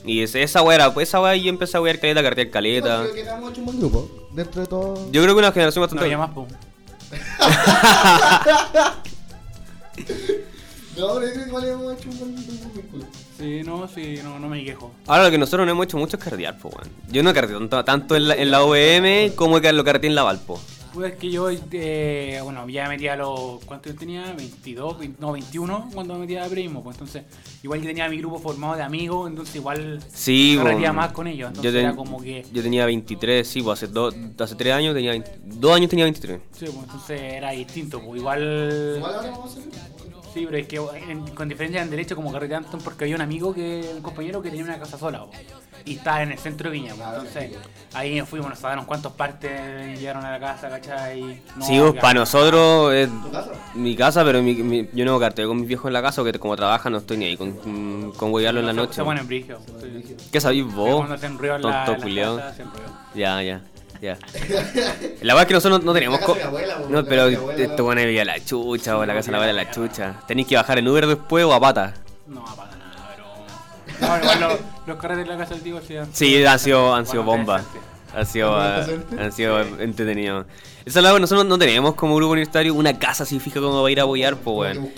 Y 0.06 0.22
ese- 0.22 0.42
esa 0.42 0.62
weá 0.62 0.76
era, 0.76 0.94
pues 0.94 1.06
esa 1.10 1.20
weá 1.20 1.36
yo 1.36 1.50
empecé 1.50 1.76
a 1.76 1.82
wear 1.82 2.00
caleta, 2.00 2.22
cartear 2.22 2.48
caleta. 2.48 3.02
Creo 3.02 3.14
que 3.14 3.20
hemos 3.30 3.50
hecho 3.50 3.60
un 3.60 3.66
buen 3.66 3.78
grupo. 3.78 4.28
Dentro 4.32 4.62
de 4.62 4.66
todo. 4.68 4.94
Yo 5.12 5.22
creo 5.22 5.34
que 5.34 5.38
una 5.40 5.52
generación 5.52 5.82
No 5.82 5.86
bastante... 5.86 6.04
había 6.06 6.16
más, 6.16 6.30
po. 6.30 6.48
No, 10.96 11.14
pero 11.14 11.34
yo 11.34 11.46
igual 11.46 11.64
hemos 11.64 11.98
hecho 11.98 12.10
un 12.10 12.18
buen. 12.18 12.36
Sí, 13.38 13.62
no, 13.64 13.88
sí, 13.88 14.20
no, 14.22 14.38
no 14.38 14.48
me 14.48 14.62
quejo. 14.62 14.92
Ahora 15.06 15.24
lo 15.24 15.30
que 15.30 15.38
nosotros 15.38 15.64
no 15.66 15.72
hemos 15.72 15.86
hecho 15.86 15.96
mucho 15.96 16.16
es 16.18 16.22
cardear, 16.22 16.58
po, 16.58 16.68
weón. 16.68 16.90
Yo 17.10 17.22
no 17.22 17.32
carteo 17.32 17.58
tanto, 17.58 17.84
tanto 17.84 18.14
en 18.14 18.28
la, 18.28 18.34
en 18.34 18.50
la 18.50 18.62
OEM 18.62 19.32
como 19.34 19.60
que 19.60 19.72
lo 19.72 19.84
carteé 19.84 20.10
en 20.10 20.14
la 20.14 20.22
Valpo. 20.22 20.60
Pues 20.92 21.12
es 21.14 21.18
que 21.18 21.30
yo, 21.30 21.48
eh, 21.50 22.40
bueno, 22.42 22.68
ya 22.68 22.84
me 22.84 22.90
metí 22.90 23.08
a 23.08 23.16
los. 23.16 23.64
¿Cuánto 23.64 23.88
yo 23.88 23.96
tenía? 23.96 24.32
22, 24.34 24.98
20 24.98 25.20
no, 25.20 25.32
21 25.32 25.88
cuando 25.94 26.14
me 26.14 26.20
metí 26.20 26.36
a 26.36 26.44
Primo. 26.46 26.82
Pues 26.82 26.96
entonces, 26.96 27.22
igual 27.62 27.80
yo 27.80 27.86
tenía 27.86 28.08
mi 28.10 28.18
grupo 28.18 28.38
formado 28.38 28.76
de 28.76 28.82
amigos, 28.82 29.30
entonces 29.30 29.56
igual 29.56 30.00
Sí, 30.12 30.58
weón. 30.62 30.94
más 30.94 31.12
con 31.12 31.26
ellos. 31.26 31.48
Entonces 31.48 31.72
Yo 31.72 31.78
ten- 31.78 31.86
era 31.86 31.96
como 31.96 32.20
que. 32.20 32.44
Yo 32.52 32.62
tenía 32.62 32.84
23, 32.84 33.46
sí, 33.48 33.62
pues 33.62 33.82
hace, 33.82 33.90
dos 33.92 34.14
hace 34.38 34.54
3 34.54 34.74
años 34.74 34.94
tenía 34.94 35.12
20 35.12 35.32
dos 35.44 35.74
años 35.74 35.88
tenía 35.88 36.04
23. 36.04 36.40
Sí, 36.52 36.66
pues 36.66 36.76
entonces 36.84 37.20
era 37.20 37.52
distinto. 37.52 38.00
Pues 38.00 38.20
igual. 38.20 38.94
Igual 38.98 39.14
ahora 39.14 39.30
vamos 39.30 39.56
a 39.56 39.60
hacer. 39.60 40.01
Sí, 40.32 40.44
pero 40.46 40.56
es 40.58 40.66
que 40.66 40.80
en- 41.10 41.26
con 41.34 41.48
diferencia 41.48 41.82
en 41.82 41.90
derecho, 41.90 42.16
como 42.16 42.32
carretean 42.32 42.64
porque 42.82 43.04
había 43.04 43.16
un 43.16 43.22
amigo, 43.22 43.52
que 43.54 43.90
un 43.94 44.02
compañero 44.02 44.40
que 44.40 44.48
tenía 44.50 44.64
una 44.64 44.78
casa 44.78 44.96
sola. 44.98 45.20
po, 45.26 45.30
y 45.84 45.96
estaba 45.96 46.22
en 46.22 46.30
el 46.32 46.38
centro 46.38 46.70
de 46.70 46.74
Viña. 46.78 46.94
po, 46.94 47.02
entonces 47.04 47.52
ahí 47.92 48.16
nos 48.18 48.28
fuimos, 48.28 48.48
nos 48.48 48.58
sacaron 48.60 48.84
cuántos 48.84 49.12
partes 49.12 49.98
llegaron 49.98 50.24
a 50.24 50.30
la 50.30 50.38
casa, 50.40 50.68
¿cachai? 50.70 51.42
No, 51.56 51.64
sí, 51.64 51.78
pues 51.78 51.94
para 52.00 52.14
nosotros 52.20 52.94
es 52.94 53.08
¿Tu 53.08 53.30
casa? 53.32 53.50
mi 53.74 53.96
casa, 53.96 54.24
pero 54.24 54.42
mi- 54.42 54.54
mi- 54.54 54.88
yo 54.92 55.04
no 55.04 55.18
carteo 55.18 55.48
con 55.48 55.58
mis 55.58 55.66
viejos 55.68 55.86
en 55.88 55.92
la 55.94 56.02
casa, 56.02 56.22
que 56.24 56.32
como 56.38 56.56
trabajan 56.56 56.92
no 56.92 56.98
estoy 56.98 57.16
ni 57.18 57.24
ahí 57.26 57.36
con, 57.36 58.12
con 58.16 58.32
huevearlo 58.32 58.60
en 58.60 58.66
la 58.66 58.72
Se- 58.72 58.76
noche. 58.76 58.92
Se 58.94 59.02
pone 59.04 59.20
en 59.20 59.26
brillo. 59.26 59.58
sí. 59.80 60.16
¿Qué 60.30 60.40
sabéis 60.40 60.64
vos? 60.72 60.96
Cuando 60.96 61.14
hacen 61.16 61.36
ruido 61.36 61.56
en 61.56 61.62
la, 61.62 61.68
en 61.68 61.74
la 62.14 62.36
casa, 62.36 62.48
hacen 62.48 62.70
ruido. 62.70 62.88
Ya, 63.14 63.42
ya. 63.42 63.60
Ya. 64.02 64.18
La 65.22 65.34
verdad 65.34 65.42
es 65.42 65.46
que 65.46 65.54
nosotros 65.54 65.84
no 65.84 65.92
teníamos. 65.92 66.18
La 66.20 66.26
casa 66.26 66.38
de 66.40 66.44
abuela, 66.44 66.78
no, 66.88 67.02
la 67.02 67.08
pero 67.08 67.30
casa 67.30 67.56
de 67.56 67.62
esto 67.62 67.84
bueno 67.84 68.00
vivía 68.00 68.24
la 68.24 68.44
chucha 68.44 68.98
o 68.98 69.06
la 69.06 69.14
casa 69.14 69.26
de 69.26 69.32
la 69.32 69.38
abuela 69.38 69.52
la 69.52 69.70
chucha. 69.70 70.20
Tenéis 70.26 70.48
que 70.48 70.56
bajar 70.56 70.80
en 70.80 70.88
Uber 70.88 71.06
después 71.06 71.44
o 71.44 71.54
a 71.54 71.60
pata. 71.60 71.94
No 72.26 72.44
pasa 72.44 72.76
nada, 72.78 73.14
pero. 73.14 74.08
No, 74.08 74.18
igual 74.18 74.40
los, 74.40 74.60
los 74.88 74.96
carretes 74.98 75.24
de 75.24 75.30
la 75.30 75.38
casa 75.38 75.54
del 75.54 75.62
tío 75.62 75.80
sí. 75.86 75.96
han- 75.96 76.12
Sí, 76.12 76.44
han 76.44 76.58
sido, 76.58 76.92
han 76.92 77.06
sido 77.06 77.22
Bueno, 77.22 77.42
interesante. 77.42 77.78
Han 78.12 78.26
sido, 78.26 78.56
¿Han 78.56 78.80
ah, 78.80 78.84
sido 78.84 79.20
han 79.20 79.32
sido 79.32 79.60
entretenidos. 79.78 80.46
Esa 80.84 80.98
es 80.98 81.02
la 81.04 81.16
nosotros 81.20 81.46
no 81.46 81.56
teníamos 81.56 81.94
como 81.94 82.16
grupo 82.16 82.32
universitario 82.32 82.74
una 82.74 82.98
casa 82.98 83.22
así 83.22 83.38
fija 83.38 83.60
como 83.60 83.82
para 83.82 83.92
ir 83.92 84.00
a 84.00 84.02
apoyar, 84.02 84.36
pues 84.36 84.76
weón. 84.76 84.90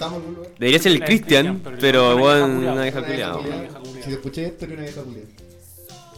Debería 0.59 0.79
ser 0.81 0.93
el 0.93 1.05
Cristian, 1.05 1.63
pero 1.79 2.17
weón, 2.17 2.67
una 2.67 2.83
vieja 2.83 3.05
culiada. 3.05 3.37
Si 4.03 4.13
escuché 4.13 4.47
esto, 4.47 4.65
era 4.65 4.73
una 4.75 4.83
vieja 4.85 5.03
culiada. 5.03 5.29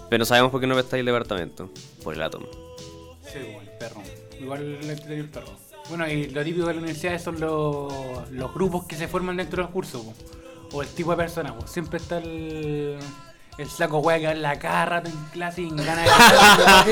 Pero 0.09 0.21
no 0.21 0.25
sabemos 0.25 0.52
por 0.52 0.61
qué 0.61 0.69
no 0.69 0.75
prestáis 0.75 1.00
el 1.00 1.07
departamento. 1.07 1.69
Por 2.05 2.14
el 2.14 2.23
átomo. 2.23 2.47
Igual, 3.40 3.71
perro. 3.78 4.02
Igual 4.40 4.61
el 4.62 4.90
entretenido 4.90 5.25
el 5.25 5.31
perro. 5.31 5.66
Bueno, 5.88 6.09
y 6.09 6.28
lo 6.28 6.43
típico 6.43 6.66
de 6.66 6.75
la 6.75 6.78
universidad 6.81 7.21
son 7.21 7.38
los, 7.40 8.31
los 8.31 8.55
grupos 8.55 8.87
que 8.87 8.97
se 8.97 9.07
forman 9.09 9.37
dentro 9.37 9.62
del 9.62 9.73
curso, 9.73 10.02
po. 10.02 10.14
o 10.76 10.83
el 10.83 10.88
tipo 10.88 11.11
de 11.12 11.16
personas. 11.16 11.52
po. 11.52 11.66
Siempre 11.66 11.99
está 11.99 12.19
el, 12.19 12.99
el 13.58 13.70
saco 13.70 13.98
wea 14.00 14.18
que 14.18 14.26
habla 14.26 14.58
cada 14.58 14.84
rato 14.84 15.08
en 15.08 15.16
clase 15.32 15.62
y 15.62 15.68
en 15.68 15.76
ganas 15.76 16.04
de. 16.04 16.12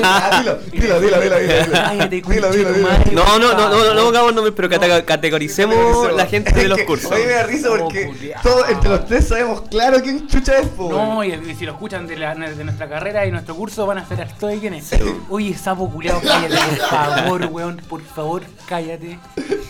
Ah, 0.03 0.39
dilo, 0.41 0.55
dilo, 0.71 0.99
dilo, 0.99 1.19
dilo, 1.21 1.37
dilo. 1.39 1.71
Cállate, 1.71 2.15
Dilo, 2.21 2.51
dilo, 2.51 2.69
tu 2.69 2.73
dilo. 2.75 2.87
madre. 2.87 3.11
No, 3.11 3.39
no, 3.39 3.53
no, 3.53 3.69
no, 3.69 3.83
no, 3.85 3.93
no 3.93 4.03
pongamos 4.05 4.33
nombres, 4.33 4.53
pero 4.55 4.69
cate- 4.69 5.05
categoricemos 5.05 6.11
la 6.13 6.25
gente 6.25 6.51
de 6.51 6.67
los 6.67 6.79
cursos. 6.81 7.11
A 7.11 7.15
mí 7.15 7.21
me 7.23 7.31
da 7.33 7.43
risa 7.43 7.69
porque 7.69 8.33
todos 8.41 8.67
entre 8.69 8.89
los 8.89 9.05
tres 9.05 9.27
sabemos 9.27 9.61
claro 9.69 10.01
quién 10.01 10.27
chucha 10.27 10.57
es, 10.57 10.67
po. 10.69 10.89
No, 10.89 11.23
y, 11.23 11.33
y 11.33 11.55
si 11.55 11.65
lo 11.65 11.73
escuchan 11.73 12.07
de, 12.07 12.17
la, 12.17 12.33
de 12.33 12.63
nuestra 12.63 12.89
carrera 12.89 13.25
y 13.27 13.31
nuestro 13.31 13.55
curso 13.55 13.85
van 13.85 13.99
a 13.99 14.07
saber 14.07 14.27
esto 14.27 14.47
de 14.47 14.57
quién 14.59 14.73
es. 14.73 14.89
Oye, 15.29 15.53
sapo 15.55 15.89
culiao, 15.89 16.19
cállate, 16.21 16.55
por 16.55 16.77
favor, 16.89 17.45
weón, 17.51 17.77
por 17.87 18.01
favor, 18.03 18.41
cállate. 18.67 19.19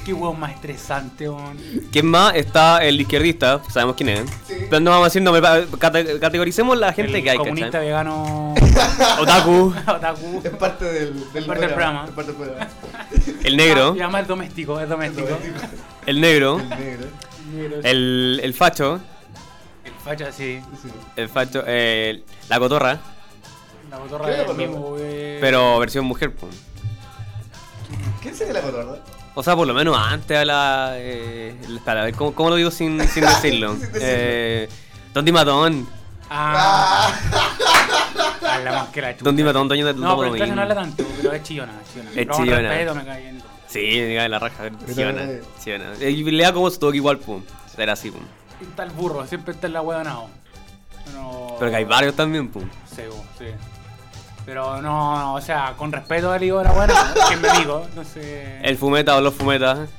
Qué 0.06 0.14
weón 0.14 0.40
más 0.40 0.52
estresante, 0.54 1.28
weón. 1.28 1.58
¿Quién 1.92 2.06
más? 2.06 2.36
Está 2.36 2.84
el 2.86 3.02
izquierdista, 3.02 3.60
sabemos 3.72 3.96
quién 3.96 4.10
es. 4.10 4.30
Sí. 4.48 4.54
Pero 4.70 4.80
no 4.80 4.92
vamos 4.92 5.06
a 5.06 5.08
decir 5.10 5.22
nombre, 5.22 5.42
categoricemos 6.22 6.78
la 6.78 6.85
gente 6.94 7.18
el 7.18 7.24
que 7.24 7.30
hay, 7.32 7.38
comunista 7.38 7.68
¿cachai? 7.72 7.86
vegano 7.88 8.54
Otaku, 9.20 9.74
otaku. 9.88 10.42
Es 10.44 10.50
parte 10.52 10.86
del, 10.86 11.32
del 11.34 11.46
parte 11.46 11.62
del 11.62 11.70
programa. 11.74 12.06
Es 12.06 12.12
parte 12.12 12.32
del 12.32 12.42
programa. 12.42 12.68
el 13.44 13.58
negro, 13.58 13.96
Y 13.96 14.02
además 14.02 14.22
es 14.24 14.28
doméstico, 14.28 14.80
es 14.80 14.90
doméstico. 14.90 15.28
el 16.06 16.22
negro, 16.22 16.60
El 16.60 16.70
negro. 16.70 17.08
Negro, 17.54 17.78
el, 17.84 18.40
el 18.44 18.54
facho, 18.54 19.00
el 19.84 19.94
facha, 20.04 20.32
sí. 20.32 20.60
Sí. 20.82 20.90
el 21.16 21.30
facho, 21.30 21.64
eh, 21.68 22.24
la 22.50 22.60
cotorra, 22.60 23.00
La 23.90 23.98
cotorra 23.98 24.26
¿Qué 24.26 24.32
es 24.32 24.38
la 24.40 24.46
cotorra? 24.46 24.68
mismo, 24.68 24.96
eh, 25.00 25.38
pero 25.40 25.78
versión 25.80 26.06
mujer. 26.06 26.34
¿Quién 28.22 28.36
sería 28.36 28.54
la 28.54 28.62
cotorra? 28.62 28.98
O 29.36 29.44
sea, 29.44 29.56
por 29.56 29.68
lo 29.68 29.74
menos 29.74 29.96
antes 29.98 30.38
a 30.38 30.46
la... 30.46 30.94
Eh, 30.96 31.56
espera, 31.76 32.02
a 32.02 32.06
ver, 32.06 32.16
¿cómo, 32.16 32.34
cómo 32.34 32.50
lo 32.52 32.56
digo 32.56 32.72
sin, 32.72 33.00
sin 33.10 33.26
decirlo? 33.26 33.72
Sin 33.74 33.80
decirlo. 33.82 34.00
Eh, 34.02 34.70
Don 35.14 35.24
Dimatón. 35.26 35.88
Ah, 36.30 37.12
habla 38.50 38.72
más 38.72 38.90
que 38.90 39.02
la 39.02 39.12
chucha. 39.14 39.24
Don 39.26 39.36
Dimatón, 39.36 39.68
dueño 39.68 39.86
de 39.86 39.94
No, 39.94 40.18
pero 40.18 40.32
clase 40.32 40.40
Domingo. 40.40 40.56
no 40.56 40.62
habla 40.64 40.76
tanto, 40.76 41.04
pero 41.18 41.34
es 41.34 41.44
chillona, 41.44 41.74
es 41.84 41.92
chillona. 41.94 42.10
Es 42.10 42.16
Pero 42.16 42.36
chillona. 42.36 42.70
respeto 42.70 42.96
me 42.96 43.06
cae 43.06 43.22
bien. 43.22 43.44
Sí, 43.68 43.80
diga 44.02 44.28
la 44.30 44.40
raja, 44.40 44.64
Siona, 44.88 45.24
eh. 45.24 45.42
Siona. 45.60 45.86
Y 46.02 46.24
le 46.24 46.44
da 46.44 46.54
como 46.54 46.70
su 46.70 46.80
toque 46.80 46.98
igual, 46.98 47.20
pum. 47.20 47.44
Era 47.78 47.94
así, 47.94 48.10
pum. 48.12 48.22
Y 48.62 48.64
Está 48.64 48.84
el 48.84 48.92
burro, 48.92 49.26
siempre 49.28 49.54
está 49.54 49.68
en 49.68 49.74
la 49.74 49.82
hueá 49.82 49.98
ganado. 50.00 50.30
No... 51.14 51.56
Pero 51.60 51.72
que 51.72 51.78
hay 51.78 51.84
varios 51.86 52.16
también, 52.16 52.48
pum. 52.50 52.64
Sí, 52.90 53.02
sí. 53.38 53.46
Pero 54.46 54.82
no, 54.82 55.16
no, 55.20 55.34
o 55.34 55.42
sea, 55.42 55.74
con 55.76 55.92
respeto 55.92 56.32
al 56.32 56.44
hijo 56.44 56.60
de 56.60 56.64
la 56.66 56.72
buena, 56.72 56.94
que 57.28 57.34
es 57.34 57.42
mi 57.42 57.48
amigo, 57.50 57.86
no 57.96 58.04
sé. 58.04 58.60
El 58.62 58.78
fumeta 58.78 59.16
o 59.18 59.22
los 59.22 59.34
fumetas. 59.34 59.90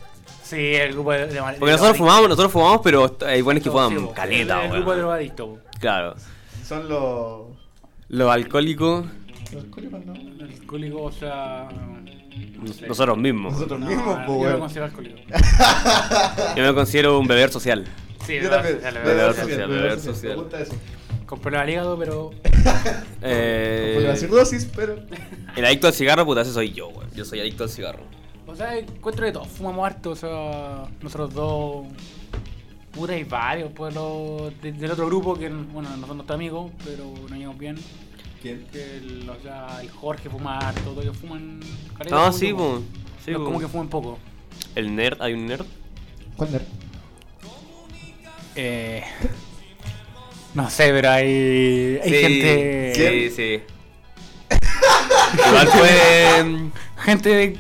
Sí, 0.43 0.75
el 0.77 0.93
grupo 0.93 1.11
de, 1.11 1.27
de 1.27 1.43
Porque 1.59 1.73
nosotros 1.73 1.97
fumamos, 1.97 2.29
nosotros 2.29 2.53
fumamos, 2.53 2.81
pero 2.83 3.17
hay 3.27 3.43
buenos 3.43 3.65
que 3.65 3.71
fuman 3.71 3.91
caleta, 4.09 4.15
caleta, 4.15 4.59
El, 4.61 4.67
el 4.67 4.73
grupo 4.77 4.93
de 4.93 4.99
drogadictos. 4.99 5.49
Claro. 5.81 6.15
Son 6.65 6.89
los. 6.89 7.47
Los 8.09 8.31
alcohólicos, 8.31 9.05
Los 9.53 9.65
alcohólicos, 9.65 10.05
¿no? 10.07 10.15
El 10.15 10.43
alcohólico, 10.43 11.03
o 11.03 11.13
sea. 11.13 11.69
no 12.61 12.73
sé. 12.73 12.87
nosotros 12.87 13.19
mismos. 13.19 13.53
Nosotros 13.55 13.81
No, 13.81 13.87
mismos, 13.87 14.27
yo 14.27 14.51
me 14.53 14.59
considero 14.59 14.85
alcohólico. 14.87 15.17
Yo 16.57 16.63
me 16.63 16.75
considero 16.75 17.19
un 17.19 17.27
beber 17.27 17.51
social. 17.51 17.85
Sí, 18.27 18.37
Yo 18.37 18.43
de 18.43 18.49
también. 18.49 18.79
Beber 19.05 19.35
social, 19.35 19.69
beber 19.69 20.01
social. 20.01 20.37
Me 20.37 20.43
gusta 20.43 20.61
eso. 20.61 20.75
Con 21.27 21.41
problema 21.41 21.63
al 21.65 21.71
hígado, 21.71 21.99
pero. 21.99 22.31
Eh, 23.23 23.95
Con 23.97 24.05
la 24.05 24.17
cirrosis, 24.17 24.69
pero. 24.77 24.97
el 25.57 25.65
adicto 25.65 25.87
al 25.89 25.93
cigarro, 25.93 26.25
puta, 26.25 26.43
ese 26.43 26.53
soy 26.53 26.73
yo, 26.73 26.89
weón. 26.89 27.11
Yo 27.15 27.25
soy 27.25 27.41
adicto 27.41 27.65
al 27.65 27.71
cigarro. 27.71 28.05
O 28.47 28.55
sea, 28.55 28.79
encuentro 28.79 29.27
de 29.27 29.33
todo. 29.33 29.45
Fumamos 29.45 29.85
harto, 29.87 30.11
o 30.11 30.17
sea, 30.17 30.85
nosotros 31.03 31.35
dos. 31.35 31.87
Puta, 32.97 33.13
hay 33.13 33.25
varios, 33.25 33.71
pues 33.73 33.95
los 33.95 34.59
de- 34.63 34.73
del 34.73 34.91
otro 34.91 35.07
grupo 35.07 35.35
que, 35.37 35.49
bueno, 35.51 35.89
no 35.97 36.07
son 36.07 36.17
nuestros 36.17 36.35
amigos, 36.35 36.73
pero 36.85 37.05
nos 37.29 37.31
llevamos 37.39 37.59
bien. 37.59 37.77
¿Quién? 38.41 38.67
Que 38.73 38.97
el, 38.97 39.29
o 39.29 39.37
sea, 39.43 39.79
el 39.83 39.91
Jorge 39.91 40.31
fuma 40.31 40.59
harto, 40.59 40.81
todos 40.81 41.05
ellos 41.05 41.17
fuman. 41.17 41.61
Ah, 42.11 42.31
sí, 42.33 42.53
pum. 42.55 42.83
Sí, 43.25 43.33
no, 43.33 43.39
pum. 43.39 43.47
como 43.47 43.61
que 43.61 43.69
fuman 43.69 43.89
poco. 43.89 44.19
El 44.75 44.95
nerd, 44.97 45.21
hay 45.21 45.35
un 45.35 45.47
nerd. 45.47 45.67
¿Cuál 46.37 46.53
nerd? 46.53 46.63
Eh, 48.55 49.03
no 50.55 50.71
sé, 50.71 50.89
pero 50.91 51.11
hay, 51.11 51.99
hay 52.03 52.11
Sí, 52.11 52.15
gente. 52.17 52.93
Sí, 52.95 53.31
sí. 53.37 53.63
Igual 55.49 55.69
fue. 55.69 56.71
Gente 57.05 57.29
de. 57.29 57.59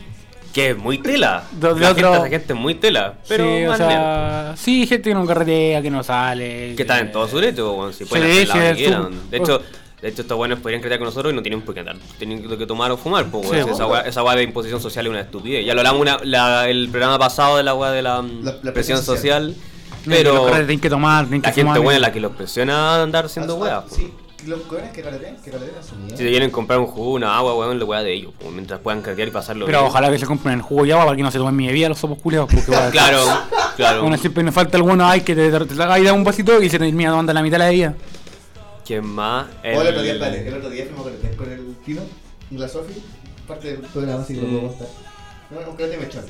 Que 0.57 0.71
es 0.71 0.77
muy 0.79 0.97
tela. 0.97 1.45
De- 1.53 1.75
de 1.75 1.81
la, 1.81 1.91
otro- 1.91 2.23
gente, 2.25 2.55
es 2.55 2.59
muy 2.59 2.75
tela. 2.77 3.13
Pero 3.29 3.45
sí, 3.45 3.67
o 3.67 3.77
sea, 3.77 4.55
sí, 4.57 4.87
gente 4.87 5.11
que 5.11 5.15
no 5.15 5.27
carretea, 5.27 5.83
que 5.83 5.91
no 5.91 6.03
sale. 6.03 6.73
Que 6.75 6.81
está 6.83 6.99
en 6.99 7.13
todo 7.13 7.29
su 7.29 7.37
derecho, 7.39 7.75
weón. 7.75 7.93
Si 7.93 8.07
pueden 8.07 8.33
Sí, 8.33 8.39
hacer 8.51 8.57
la 8.69 8.75
sí, 8.75 8.83
que 8.85 8.89
su- 8.91 9.31
De 9.31 9.37
hecho, 9.37 9.63
de 10.01 10.09
hecho, 10.09 10.23
estos 10.23 10.35
buenos 10.39 10.59
podrían 10.61 10.81
creer 10.81 10.99
con 10.99 11.05
nosotros 11.09 11.31
y 11.31 11.37
no 11.37 11.43
tienen 11.43 11.61
por 11.61 11.75
qué 11.75 11.81
andar. 11.81 11.97
Tienen 12.17 12.43
que 12.57 12.65
tomar 12.67 12.91
o 12.91 12.97
fumar, 12.97 13.27
pues, 13.27 13.51
weón. 13.51 13.65
Sí, 13.67 13.71
esa, 13.71 13.85
weón. 13.87 13.93
weá, 14.01 14.09
esa 14.09 14.23
weá 14.23 14.35
de 14.35 14.45
imposición 14.45 14.81
social 14.81 15.05
es 15.05 15.11
una 15.11 15.21
estupidez. 15.21 15.67
Ya 15.67 15.75
lo 15.75 15.81
hablamos 15.81 16.01
una, 16.01 16.19
la- 16.25 16.71
el 16.71 16.89
programa 16.89 17.19
pasado 17.19 17.59
de 17.59 17.63
la 17.63 17.75
weá 17.75 17.91
de 17.91 18.01
la, 18.01 18.23
La- 18.43 18.57
la 18.63 18.73
presión 18.73 19.03
social. 19.03 19.55
Pero 20.07 20.47
tienen 20.51 20.81
que 20.81 20.89
tomar, 20.89 21.25
tienen 21.25 21.43
que 21.43 21.49
la 21.49 21.53
gente 21.55 21.79
buena 21.81 21.97
es 21.97 22.01
la 22.01 22.13
que 22.13 22.21
los 22.21 22.33
presiona 22.33 22.95
a 22.97 23.03
andar 23.03 23.27
Ah, 23.27 23.53
weá. 23.53 23.85
Los 24.47 24.62
jóvenes 24.67 24.93
que 24.93 25.03
carretean, 25.03 25.37
que 25.43 25.50
carretean 25.50 25.83
su 25.83 25.97
mierda. 25.97 26.17
Si 26.17 26.23
te 26.25 26.31
quieren 26.31 26.50
comprar 26.50 26.79
un 26.79 26.87
jugo, 26.87 27.12
una 27.15 27.37
agua, 27.37 27.55
weón, 27.57 27.79
la 27.79 27.85
weá 27.85 28.03
de 28.03 28.12
ellos, 28.12 28.33
pues, 28.38 28.53
mientras 28.53 28.81
puedan 28.81 29.03
cartear 29.03 29.29
y 29.29 29.31
pasarlo 29.31 29.67
Pero 29.67 29.79
bien. 29.79 29.91
ojalá 29.91 30.11
que 30.11 30.19
se 30.19 30.26
compren 30.26 30.55
el 30.55 30.62
jugo 30.62 30.87
y 30.87 30.91
agua 30.93 31.05
para 31.07 31.17
que 31.17 31.23
no 31.23 31.31
se 31.31 31.38
tomen 31.38 31.57
mi 31.57 31.67
bebida 31.67 31.88
los 31.88 31.99
sopos 31.99 32.19
culiados. 32.19 32.49
Porque, 32.53 32.71
weón, 32.71 32.91
Claro, 32.93 33.25
claro. 33.76 34.03
Bueno, 34.03 34.17
siempre 34.19 34.43
nos 34.43 34.55
falta 34.55 34.76
el 34.76 34.83
bueno, 34.83 35.07
ay, 35.07 35.21
que 35.23 35.35
te, 35.35 35.50
te, 35.50 35.65
te 35.67 35.83
haga 35.83 35.95
ahí 35.95 36.05
da 36.05 36.12
un 36.12 36.25
vasito 36.25 36.61
y 36.62 36.69
se 36.71 36.79
termina 36.79 37.11
tomando 37.11 37.33
la 37.33 37.43
mitad 37.43 37.55
de 37.57 37.59
la 37.59 37.67
bebida. 37.67 37.95
¿Quién 38.85 39.05
más? 39.05 39.47
O 39.65 39.67
el 39.67 39.88
otro 39.88 40.03
día, 40.03 40.12
espérate, 40.12 40.49
el 40.49 40.55
otro 40.55 40.71
día 40.71 40.85
fuimos 40.87 41.07
a 41.07 41.37
con 41.37 41.50
el 41.50 41.76
Tino 41.85 42.03
y 42.50 42.59
la 42.59 42.69
Sofi, 42.69 42.95
parte 43.49 43.69
del 43.69 43.81
programa, 43.81 44.23
así 44.23 44.35
que 44.35 44.43
lo 44.43 44.49
puedo 44.49 44.69
contar. 44.69 44.88
No, 45.50 45.71
un 45.71 45.76
carrete 45.76 45.99
mechón. 45.99 46.25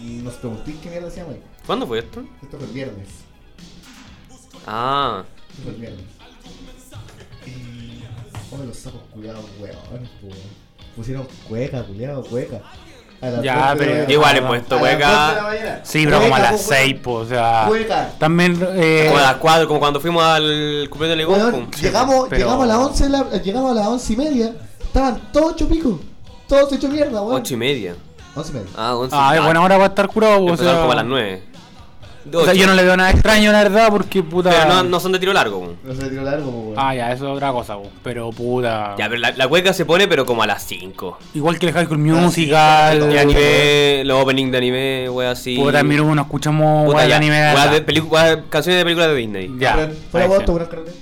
Y 0.00 0.22
nos 0.22 0.34
pregunté 0.34 0.74
qué 0.82 0.90
mierda 0.90 1.08
hacíamos 1.08 1.34
ahí. 1.34 1.42
¿Cuándo 1.66 1.86
fue 1.86 1.98
esto? 2.00 2.22
Esto 2.42 2.56
fue 2.58 2.66
el 2.68 2.72
viernes. 2.72 3.08
Ah, 4.66 5.24
Esto 5.50 5.62
fue 5.64 5.72
el 5.72 5.78
viernes. 5.80 6.04
Y. 7.46 8.04
Oh, 8.50 8.64
los 8.64 8.76
sapos 8.76 9.00
culiados, 9.12 9.44
weón. 9.60 10.08
Pusieron 10.96 11.26
cueca, 11.48 11.82
culiado, 11.84 12.22
cueca. 12.24 12.60
A 13.22 13.40
Ya, 13.40 13.74
12 13.74 13.84
de 13.84 13.90
la 14.00 14.00
pero- 14.02 14.12
igual 14.12 14.36
he 14.36 14.42
puesto 14.42 14.74
A 14.76 14.82
hueca. 14.82 15.08
12 15.08 15.30
de 15.30 15.36
la 15.36 15.42
mañana. 15.48 15.80
Sí, 15.84 16.04
pero 16.04 16.20
como 16.20 16.34
a 16.34 16.38
las 16.40 16.50
pues, 16.50 16.68
weón. 16.68 16.80
6, 16.82 16.96
pues, 17.02 17.16
o 17.16 17.28
sea. 17.28 17.64
Cueca. 17.68 18.10
También. 18.18 18.68
Eh, 18.74 19.04
como 19.08 19.18
a 19.18 19.22
las 19.22 19.36
cuatro, 19.36 19.68
como 19.68 19.80
cuando 19.80 20.00
fuimos 20.00 20.22
al 20.24 20.86
cumpleaños 20.90 21.12
de 21.12 21.16
Legón. 21.16 21.70
llegamos, 21.80 22.26
pero- 22.28 22.38
llegamos 22.44 22.64
a 22.64 22.66
las 22.66 22.76
11 22.78 23.04
de 23.04 23.10
la- 23.10 23.30
llegamos 23.42 23.70
a 23.70 23.74
las 23.74 23.86
11 23.86 24.12
y 24.12 24.16
media. 24.16 24.52
Estaban 24.82 25.20
todos 25.32 25.52
hecho 25.54 25.68
pico. 25.68 26.00
Todos 26.48 26.72
hecho 26.72 26.88
mierda, 26.88 27.22
weón. 27.22 27.40
Ocho 27.40 27.54
y 27.54 27.56
media. 27.56 27.94
11 28.34 28.50
y 28.50 28.54
media. 28.56 28.68
Ah, 28.76 28.96
once. 28.96 29.16
ah, 29.18 29.36
es 29.36 29.42
buena 29.44 29.62
hora 29.62 29.76
para 29.76 29.86
estar 29.86 30.08
curado, 30.08 30.44
pues, 30.46 30.60
o 30.60 30.64
sea. 30.64 30.80
como 30.80 30.92
a 30.92 30.96
las 30.96 31.04
nueve. 31.06 31.42
O 32.32 32.44
sea, 32.44 32.54
yo 32.54 32.66
no 32.66 32.74
le 32.74 32.82
veo 32.84 32.96
nada 32.96 33.10
extraño, 33.10 33.50
la 33.52 33.62
verdad, 33.62 33.88
porque 33.90 34.22
puta. 34.22 34.50
Pero 34.50 34.66
no, 34.66 34.82
no 34.84 35.00
son 35.00 35.12
de 35.12 35.18
tiro 35.18 35.32
largo. 35.32 35.58
weón. 35.58 35.76
No 35.84 35.94
se 35.94 36.08
tiró 36.08 36.22
largo, 36.22 36.50
weón. 36.50 36.74
Ah, 36.76 36.94
ya, 36.94 37.12
eso 37.12 37.26
es 37.26 37.36
otra 37.36 37.52
cosa. 37.52 37.76
Pero 38.02 38.30
puta. 38.30 38.94
Ya, 38.98 39.08
pero 39.08 39.20
la, 39.20 39.32
la 39.32 39.48
cueca 39.48 39.72
se 39.72 39.84
pone, 39.84 40.06
pero 40.08 40.24
como 40.24 40.42
a 40.42 40.46
las 40.46 40.62
5. 40.64 41.18
Igual 41.34 41.58
que 41.58 41.66
el 41.66 41.72
High 41.72 41.86
School 41.86 41.98
sí, 41.98 42.02
Musical. 42.12 43.12
Y 43.12 43.18
anime, 43.18 44.04
los 44.04 44.22
opening 44.22 44.50
de 44.50 44.58
anime, 44.58 45.10
wea 45.10 45.30
así. 45.32 45.56
Puta, 45.56 45.82
mira, 45.82 46.02
uno 46.02 46.22
escuchamos 46.22 46.86
Puta, 46.86 47.02
de 47.02 47.08
ya, 47.08 47.16
anime. 47.16 47.40
¿verdad? 47.40 47.70
de 47.70 48.42
canciones 48.48 48.78
de 48.80 48.84
películas 48.84 49.08
de 49.08 49.14
Disney. 49.16 49.50
Ya. 49.58 49.76
Vos, 49.76 50.38
sí. 50.38 50.44
tú, 50.46 50.58
carretes. 50.58 50.94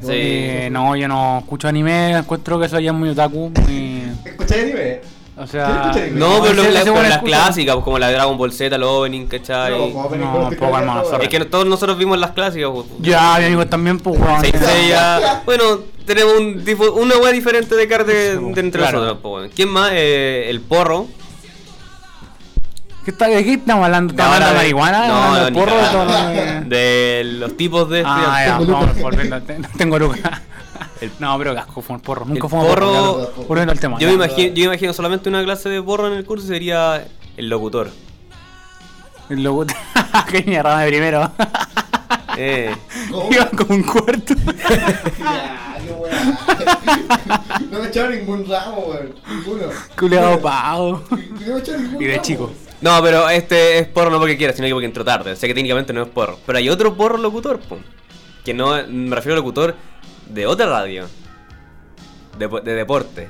Sí. 0.00 0.08
Eh, 0.12 0.68
no, 0.72 0.96
yo 0.96 1.06
no 1.08 1.40
escucho 1.40 1.68
anime, 1.68 2.12
encuentro 2.12 2.58
que 2.58 2.66
eso 2.66 2.78
ya 2.80 2.90
es 2.90 2.96
muy 2.96 3.10
otaku. 3.10 3.50
muy- 3.66 4.02
¿Escucháis 4.24 4.62
anime? 4.62 5.00
O 5.42 5.46
¿Quién 5.46 5.48
sea. 5.48 5.92
No, 6.12 6.42
pero, 6.42 6.62
la- 6.70 6.80
pero 6.80 6.92
bueno 6.92 7.08
las 7.08 7.18
clásicas, 7.22 7.76
como 7.76 7.98
la 7.98 8.10
Dragon 8.10 8.36
Ball 8.36 8.52
Z, 8.52 8.76
los 8.76 8.90
opening, 8.90 9.26
¿cachai? 9.26 9.70
No, 9.92 10.00
opening, 10.00 10.24
No, 10.26 10.50
poco 10.50 10.78
todo, 10.80 11.04
sorry. 11.10 11.24
es 11.24 11.30
que 11.30 11.44
todos 11.46 11.64
nosotros 11.66 11.96
vimos 11.96 12.18
las 12.18 12.32
clásicas. 12.32 12.68
weón. 12.70 12.86
Ya, 13.00 13.36
mi 13.38 13.46
amigo 13.46 13.66
también, 13.66 13.98
pues, 13.98 14.18
Seiya. 14.58 15.42
Bueno, 15.46 15.64
tenemos 16.04 16.34
un 16.38 16.62
tipo, 16.64 16.90
una 16.92 17.16
weá 17.16 17.32
diferente 17.32 17.74
de 17.74 17.88
carne 17.88 18.12
de, 18.12 18.36
de 18.38 18.60
entre 18.60 18.82
Claro. 18.82 19.00
nosotros, 19.00 19.32
weón. 19.32 19.48
¿Quién 19.54 19.70
más? 19.70 19.90
Eh, 19.94 20.46
el 20.50 20.60
porro. 20.60 21.06
¿Qué 23.04 23.12
está, 23.12 23.28
¿De 23.28 23.42
qué 23.42 23.54
estamos 23.54 23.86
hablando? 23.86 24.10
¿Estamos 24.12 24.34
hablando 24.34 24.52
de 24.52 24.58
marihuana? 24.60 25.08
No, 25.08 25.14
¿Hablando 25.14 25.38
no, 25.38 25.46
de 25.46 25.52
porro? 25.52 25.66
cagando. 25.80 26.02
¿Estamos 26.02 26.16
hablando 26.16 26.68
de- 26.68 26.76
De 26.76 27.24
los 27.24 27.56
tipos 27.56 27.88
de 27.88 28.02
Ah, 28.04 28.42
ya, 28.46 28.58
Tengo 28.58 28.72
vamos, 28.78 28.98
volviendo. 29.00 29.40
te- 29.40 29.58
Tengo 29.78 29.98
No, 31.18 31.38
pero 31.38 31.54
casco 31.54 31.80
fue 31.82 31.96
un 31.96 32.02
porro. 32.02 32.24
Nunca 32.26 32.44
El 32.44 32.50
fue 32.50 32.58
un 32.60 32.66
porro- 32.66 33.30
porro. 33.46 33.60
Al 33.62 33.80
tema. 33.80 33.98
Yo 33.98 34.08
me, 34.08 34.14
imagino, 34.14 34.48
yo 34.54 34.54
me 34.54 34.74
imagino 34.74 34.92
solamente 34.92 35.28
una 35.28 35.42
clase 35.44 35.68
de 35.68 35.82
porro 35.82 36.06
en 36.08 36.14
el 36.14 36.24
curso 36.24 36.46
sería 36.46 37.06
el 37.36 37.48
locutor. 37.48 37.90
El 39.28 39.42
logo. 39.42 39.64
Qué 40.30 40.42
mierda 40.42 40.78
de 40.80 40.88
primero. 40.88 41.30
Eh, 42.36 42.74
¿Cómo? 43.10 43.28
Iba 43.32 43.46
con 43.50 43.70
un 43.70 43.82
cuarto. 43.82 44.34
Ya, 44.34 45.80
qué. 46.56 46.64
No 47.70 47.80
me 47.80 47.88
echaron 47.88 48.12
ningún 48.16 48.48
ramo, 48.48 48.78
weón. 48.86 49.14
Ninguno. 49.28 49.64
Culeado 49.98 50.40
pavo. 50.40 51.02
No 51.10 51.16
me 51.54 51.58
echaron 51.60 51.82
ningún 51.84 52.02
Y 52.02 52.06
de 52.06 52.12
ramo, 52.12 52.22
chico. 52.24 52.52
no, 52.80 53.02
pero 53.02 53.28
este 53.28 53.78
es 53.78 53.88
porro 53.88 54.10
no 54.10 54.18
porque 54.18 54.36
quiera, 54.36 54.52
sino 54.52 54.66
que 54.66 54.72
porque 54.72 54.86
entró 54.86 55.04
tarde. 55.04 55.32
O 55.32 55.36
sea 55.36 55.48
que 55.48 55.54
técnicamente 55.54 55.92
no 55.92 56.02
es 56.02 56.08
porro. 56.08 56.38
Pero 56.46 56.58
hay 56.58 56.68
otro 56.68 56.96
porro 56.96 57.18
locutor, 57.18 57.58
po, 57.60 57.78
que 58.44 58.54
no 58.54 58.70
me 58.88 59.14
refiero 59.14 59.34
a 59.34 59.38
locutor 59.38 59.74
de 60.32 60.46
otra 60.46 60.66
radio. 60.66 61.06
De, 62.38 62.48
de 62.48 62.74
deporte. 62.74 63.28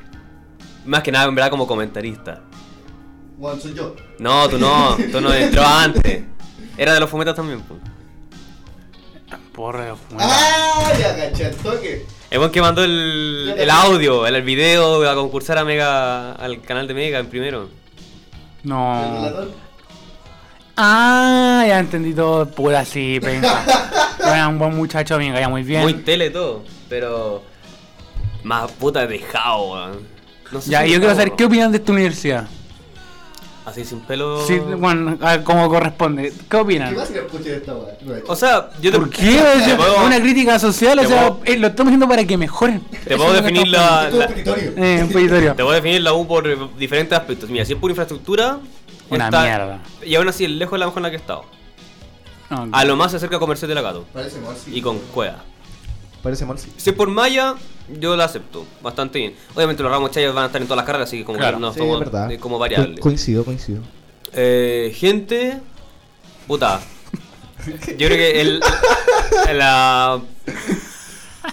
Más 0.84 1.02
que 1.02 1.12
nada, 1.12 1.26
en 1.26 1.34
verdad, 1.34 1.50
como 1.50 1.66
comentarista. 1.66 2.42
Soy 3.60 3.74
yo. 3.74 3.96
No, 4.18 4.48
tú 4.48 4.58
no, 4.58 4.96
tú 5.10 5.20
no 5.20 5.32
entró 5.32 5.66
antes. 5.66 6.22
Era 6.76 6.94
de 6.94 7.00
los 7.00 7.08
fumetas 7.10 7.34
también, 7.34 7.60
po. 7.62 7.76
Porro 9.52 9.82
de 9.82 9.94
¡Ah! 10.18 10.92
Ya 10.98 11.16
caché 11.16 11.46
el 11.48 11.56
toque. 11.56 12.06
El 12.30 12.38
buen 12.38 12.50
que 12.50 12.60
mandó 12.60 12.84
el, 12.84 13.54
el 13.58 13.70
audio, 13.70 14.26
el, 14.26 14.36
el 14.36 14.42
video 14.42 15.08
a 15.08 15.14
concursar 15.14 15.58
a 15.58 15.64
Mega, 15.64 16.32
al 16.32 16.60
canal 16.62 16.86
de 16.86 16.94
Mega 16.94 17.18
en 17.18 17.26
primero. 17.26 17.62
¿El 17.62 17.68
No. 18.68 19.50
Ah, 20.76 21.64
ya 21.66 21.78
entendí 21.78 22.14
todo. 22.14 22.46
Pura 22.46 22.84
sí, 22.84 23.18
pensa. 23.20 23.64
Era 24.24 24.48
un 24.48 24.58
buen 24.58 24.76
muchacho, 24.76 25.18
me 25.18 25.32
caía 25.32 25.48
muy 25.48 25.62
bien. 25.62 25.82
Muy 25.82 25.94
tele 25.94 26.30
todo, 26.30 26.62
pero 26.90 27.42
más 28.42 28.70
puta 28.72 29.06
dejado, 29.06 29.72
weón. 29.72 29.98
No 30.52 30.60
sé 30.60 30.70
Ya, 30.70 30.82
si 30.82 30.88
y 30.88 30.92
yo 30.92 30.98
quiero 30.98 31.14
saber 31.14 31.32
qué 31.36 31.44
opinan 31.46 31.70
de 31.72 31.78
esta 31.78 31.92
universidad. 31.92 32.46
Así 33.64 33.84
sin 33.84 34.00
pelo. 34.00 34.44
Sí, 34.46 34.58
bueno, 34.58 35.16
como 35.44 35.68
corresponde. 35.68 36.32
¿Qué 36.50 36.56
opinan? 36.56 36.90
¿Qué 36.92 36.96
más 36.98 37.10
esta. 37.10 37.74
O 38.26 38.34
sea, 38.34 38.70
yo 38.80 38.90
te, 38.90 38.98
¿Por 38.98 39.10
qué? 39.10 39.38
Puedo, 39.76 40.04
una 40.06 40.18
crítica 40.20 40.58
social, 40.58 40.98
o 40.98 41.04
sea, 41.06 41.28
puedo- 41.28 41.40
eh, 41.44 41.56
lo 41.58 41.68
estamos 41.68 41.90
haciendo 41.90 42.08
para 42.08 42.24
que 42.24 42.36
mejoren. 42.36 42.80
te 43.04 43.16
puedo 43.16 43.32
definir 43.34 43.68
la, 43.68 44.08
es 44.08 44.14
la-. 44.14 44.26
Eh, 44.76 45.02
un 45.04 45.08
te 45.10 45.54
puedo 45.62 45.72
definir 45.72 46.02
la 46.02 46.14
U 46.14 46.26
por 46.26 46.76
diferentes 46.76 47.16
aspectos. 47.16 47.48
Mira, 47.48 47.64
si 47.64 47.74
es 47.74 47.78
por 47.78 47.90
infraestructura, 47.90 48.58
Una 49.08 49.26
está- 49.26 49.42
mierda. 49.42 49.78
Y 50.04 50.14
aún 50.16 50.26
así, 50.28 50.48
lejos 50.48 50.72
de 50.72 50.78
la 50.78 50.86
mejor 50.86 50.98
en 51.00 51.02
la 51.04 51.10
que 51.10 51.16
he 51.16 51.20
estado. 51.20 51.44
A 52.72 52.84
lo 52.84 52.96
más 52.96 53.12
se 53.12 53.18
acerca 53.18 53.36
a 53.36 53.38
Comercio 53.38 53.68
de 53.68 53.74
la 53.76 53.82
Gato. 53.82 54.04
Parece 54.12 54.40
mal, 54.40 54.56
sí. 54.56 54.72
Y 54.74 54.82
con 54.82 54.98
Cueva. 54.98 55.44
Parece 56.22 56.44
mal, 56.44 56.58
sí. 56.58 56.70
Si 56.76 56.90
es 56.90 56.96
por 56.96 57.08
Maya, 57.08 57.54
yo 57.98 58.14
la 58.16 58.24
acepto 58.24 58.66
bastante 58.82 59.18
bien. 59.18 59.34
Obviamente 59.54 59.82
los 59.82 59.90
ramos 59.90 60.10
chayas 60.10 60.34
van 60.34 60.44
a 60.44 60.46
estar 60.46 60.60
en 60.60 60.66
todas 60.68 60.76
las 60.78 60.86
carreras, 60.86 61.08
así 61.08 61.18
que 61.18 61.24
como 61.24 61.38
Claro. 61.38 61.56
que 61.56 61.60
no 61.62 61.72
Sí, 61.72 61.78
somos 61.78 61.94
es 61.94 62.10
verdad. 62.10 62.38
como 62.38 62.58
variable. 62.58 62.94
Co- 62.96 63.00
coincido, 63.02 63.44
coincido. 63.44 63.80
Eh, 64.32 64.92
gente, 64.96 65.58
puta. 66.46 66.80
Yo 67.98 68.06
creo 68.06 68.10
que 68.16 68.40
el, 68.40 68.60
la 69.54 70.20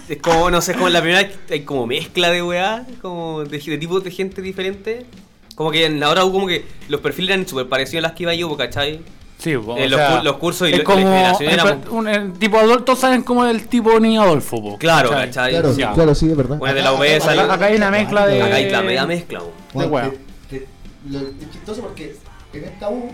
es 0.08 0.18
como 0.18 0.50
no 0.50 0.60
sé, 0.62 0.72
es 0.72 0.76
como 0.76 0.88
la 0.88 1.00
primera 1.00 1.28
hay 1.50 1.62
como 1.64 1.86
mezcla 1.86 2.30
de 2.30 2.42
weá, 2.42 2.86
como 3.02 3.44
de, 3.44 3.58
de 3.58 3.78
tipos 3.78 4.02
de 4.04 4.10
gente 4.10 4.42
diferente. 4.42 5.06
Como 5.54 5.70
que 5.70 5.86
en 5.86 5.98
la 5.98 6.08
hora 6.10 6.22
como 6.22 6.46
que 6.46 6.64
los 6.88 7.00
perfiles 7.00 7.34
eran 7.34 7.48
súper 7.48 7.68
parecidos 7.68 8.04
a 8.04 8.08
las 8.08 8.16
que 8.16 8.22
iba 8.24 8.34
yo, 8.34 8.56
¿cachai? 8.56 9.00
Sí, 9.38 9.54
o 9.54 9.76
Eh, 9.76 9.88
los 9.88 9.98
sea, 10.00 10.22
los 10.22 10.36
cursos 10.38 10.68
y 10.68 10.72
es 10.72 10.78
la- 10.78 10.84
como 10.84 11.08
éramos- 11.40 11.88
un- 11.90 12.08
el 12.08 12.32
tipo 12.32 12.58
adulto 12.58 12.96
saben 12.96 13.22
como 13.22 13.44
el 13.46 13.68
tipo 13.68 13.98
niño 14.00 14.22
Adolfo, 14.22 14.60
po, 14.60 14.78
Claro, 14.78 15.10
¿cachai? 15.10 15.52
Claro, 15.52 15.72
Ya. 15.76 15.92
claro, 15.92 16.14
sí, 16.14 16.28
es 16.28 16.36
verdad. 16.36 16.58
Bueno, 16.58 16.74
de 16.74 16.82
la 16.82 16.88
Acá- 16.90 16.98
UBS 16.98 17.28
acá- 17.28 17.64
hay 17.66 17.76
una 17.76 17.90
mezcla 17.90 18.26
de- 18.26 18.42
Acá 18.42 18.56
hay 18.56 18.70
la 18.70 18.82
media 18.82 19.06
mezcla, 19.06 19.40
de 19.74 19.86
wea. 19.86 20.10
te- 20.50 20.58
te- 20.58 20.66
lo, 21.08 21.20
es 21.20 21.50
chistoso 21.52 21.82
porque 21.82 22.16
en 22.52 22.64
esta 22.64 22.88
U 22.90 23.12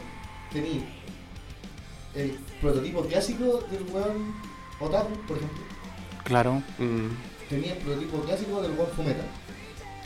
tení 0.50 0.84
el 2.14 2.38
prototipo 2.60 3.02
clásico 3.02 3.62
del 3.70 3.82
weón 3.92 4.34
Otaku, 4.80 5.14
por 5.28 5.36
ejemplo. 5.36 5.62
Claro. 6.24 6.62
Mm, 6.78 7.08
Tenía 7.50 7.72
el 7.72 7.78
prototipo 7.80 8.18
clásico 8.20 8.62
del 8.62 8.70
weón 8.72 8.88
Fumeta. 8.96 9.24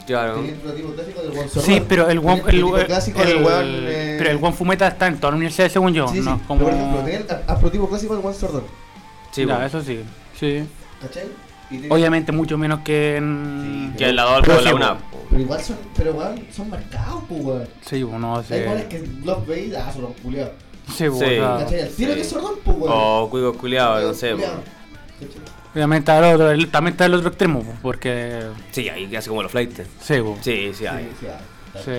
Claro. 0.09 0.35
Tenía 0.35 0.51
el 0.53 0.57
prototipo 0.59 0.93
clásico 0.95 1.23
del. 1.23 1.49
Sí, 1.63 1.83
pero 1.89 2.09
el, 2.11 2.21
guan- 2.21 2.43
Tenía 2.45 2.61
el, 2.67 3.13
del 3.15 3.29
el- 3.29 3.45
weón. 3.45 3.67
eh, 3.87 4.15
pero 4.19 4.31
el 4.31 4.37
Juan 4.39 4.55
Fumeta 4.55 4.89
está 4.89 5.07
en 5.07 5.19
toda 5.19 5.31
la 5.31 5.37
universidad 5.37 5.69
según 5.71 5.95
yo, 5.95 6.09
Sí, 6.09 6.19
sí, 6.19 6.21
¿no? 6.25 6.37
pero 6.39 6.49
Como... 6.49 6.61
por 6.65 6.73
ejemplo, 6.73 7.01
tenía 7.03 7.19
el, 7.19 7.25
prototipo 7.27 7.89
clásico 7.89 8.15
del 8.17 8.25
weón 8.25 8.37
Sordón. 8.37 8.65
Sí, 9.31 9.47
weón. 9.47 9.63
eso 9.63 9.83
sí. 9.83 10.01
Sí. 10.39 10.65
¿Cachai? 11.01 11.25
Obviamente 11.91 12.33
mucho 12.33 12.57
menos 12.57 12.81
que 12.81 13.17
en... 13.17 13.95
Que 13.99 14.07
el 14.07 14.17
lado 14.17 14.41
de 14.41 14.49
la 14.49 14.63
sí, 14.63 14.69
UNAP. 14.73 14.99
Pero 15.29 15.43
igual 15.43 15.61
son, 15.63 15.77
pero 15.95 16.13
weón, 16.15 16.41
son 16.51 16.71
marcados, 16.71 17.23
pues 17.29 17.45
weón. 17.45 17.69
Sí, 17.83 18.03
pues, 18.05 18.21
no 18.21 18.37
Hay 18.39 18.61
weones 18.63 18.83
sé. 18.85 18.89
que 18.89 19.09
los 19.25 19.47
veis, 19.47 19.75
ah, 19.77 19.93
son 19.93 20.03
los 20.03 20.13
culiados. 20.23 20.53
Sí, 20.97 21.05
pues, 21.11 21.19
Sí. 21.19 21.37
¿Cachai? 21.39 21.81
Al 21.83 21.89
tiro 21.91 22.11
sí. 22.11 22.15
que 22.17 22.21
es 22.23 22.29
Sordón, 22.29 22.55
pues 22.65 22.77
weón. 22.79 22.93
O 22.95 23.29
cuico 23.31 23.53
culiado, 23.53 24.01
no 24.09 24.15
sé, 24.15 24.35
weón. 24.35 24.51
Obviamente 25.79 26.11
está 26.13 26.19
el 26.29 26.35
otro, 26.35 26.51
el- 26.51 26.69
también 26.71 26.93
está 26.93 27.07
el 27.07 27.15
otro 27.15 27.29
extremo, 27.29 27.63
pues, 27.63 27.77
porque... 27.83 28.43
Sí, 28.73 28.89
ahí 28.89 29.15
hace 29.15 29.29
como 29.29 29.43
los 29.43 29.53
flights. 29.53 29.83
Sí, 30.01 30.15
pues. 30.21 30.39
Sí, 30.43 30.73
sí, 30.75 30.87
hay. 30.87 31.05
Sí, 31.21 31.27
sí, 31.27 31.27
Sí. 31.85 31.91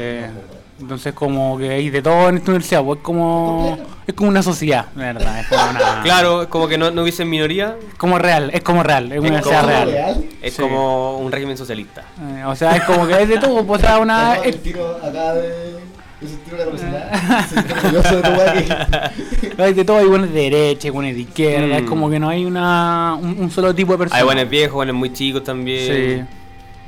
Entonces 0.81 1.13
como 1.13 1.57
que 1.57 1.69
hay 1.71 1.89
de 1.89 2.01
todo 2.01 2.29
en 2.29 2.37
esta 2.37 2.51
universidad, 2.51 2.83
pues 2.83 2.97
es 2.99 3.03
como... 3.03 3.77
Es 4.07 4.13
como 4.13 4.29
una 4.29 4.41
sociedad, 4.41 4.85
la 4.95 5.13
verdad. 5.13 5.39
Es 5.41 5.47
como 5.47 5.69
una... 5.71 6.01
Claro, 6.03 6.41
es 6.43 6.47
como 6.47 6.67
que 6.69 6.77
no, 6.77 6.89
no 6.91 7.01
hubiese 7.03 7.25
minoría, 7.25 7.75
Es 7.89 7.95
como 7.95 8.17
real, 8.17 8.49
es 8.53 8.61
como 8.61 8.81
real, 8.83 9.11
es 9.11 9.19
una 9.19 9.27
universidad 9.27 9.61
como 9.61 9.85
real. 9.91 10.25
es 10.41 10.53
Sí. 10.53 10.61
como 10.61 11.17
un 11.17 11.31
régimen 11.31 11.57
socialista. 11.57 12.03
Eh, 12.21 12.43
o 12.45 12.55
sea, 12.55 12.75
es 12.77 12.83
como 12.83 13.05
que 13.07 13.21
es 13.21 13.27
de 13.29 13.37
todo, 13.39 13.65
pues, 13.65 13.81
o 13.83 13.85
sea, 13.85 13.99
una... 13.99 14.31
Acá 14.33 14.41
es- 14.45 14.55
el 14.55 14.61
tiro 14.61 14.97
acá 15.03 15.33
de. 15.33 15.79
Yo. 16.21 16.27
Sentí 16.27 16.51
orgulloso 16.51 18.21
de. 18.21 19.63
Hay 19.63 19.73
todo, 19.85 19.97
hay 19.97 20.05
buenos 20.05 20.31
de 20.33 20.41
derecha, 20.49 20.87
hay 20.87 20.91
buenos 20.91 21.13
de 21.15 21.21
izquierda, 21.21 21.67
Mm. 21.67 21.83
es 21.83 21.89
como 21.89 22.09
que 22.09 22.19
no 22.19 22.29
hay 22.29 22.45
una 22.45 23.15
un, 23.19 23.37
un 23.39 23.51
solo 23.51 23.73
tipo 23.73 23.93
de 23.93 23.99
persona. 23.99 24.19
Hay 24.19 24.25
buenos 24.25 24.49
viejos, 24.49 24.73
buenos 24.75 24.95
muy 24.95 25.13
chicos 25.13 25.43
también. 25.43 26.27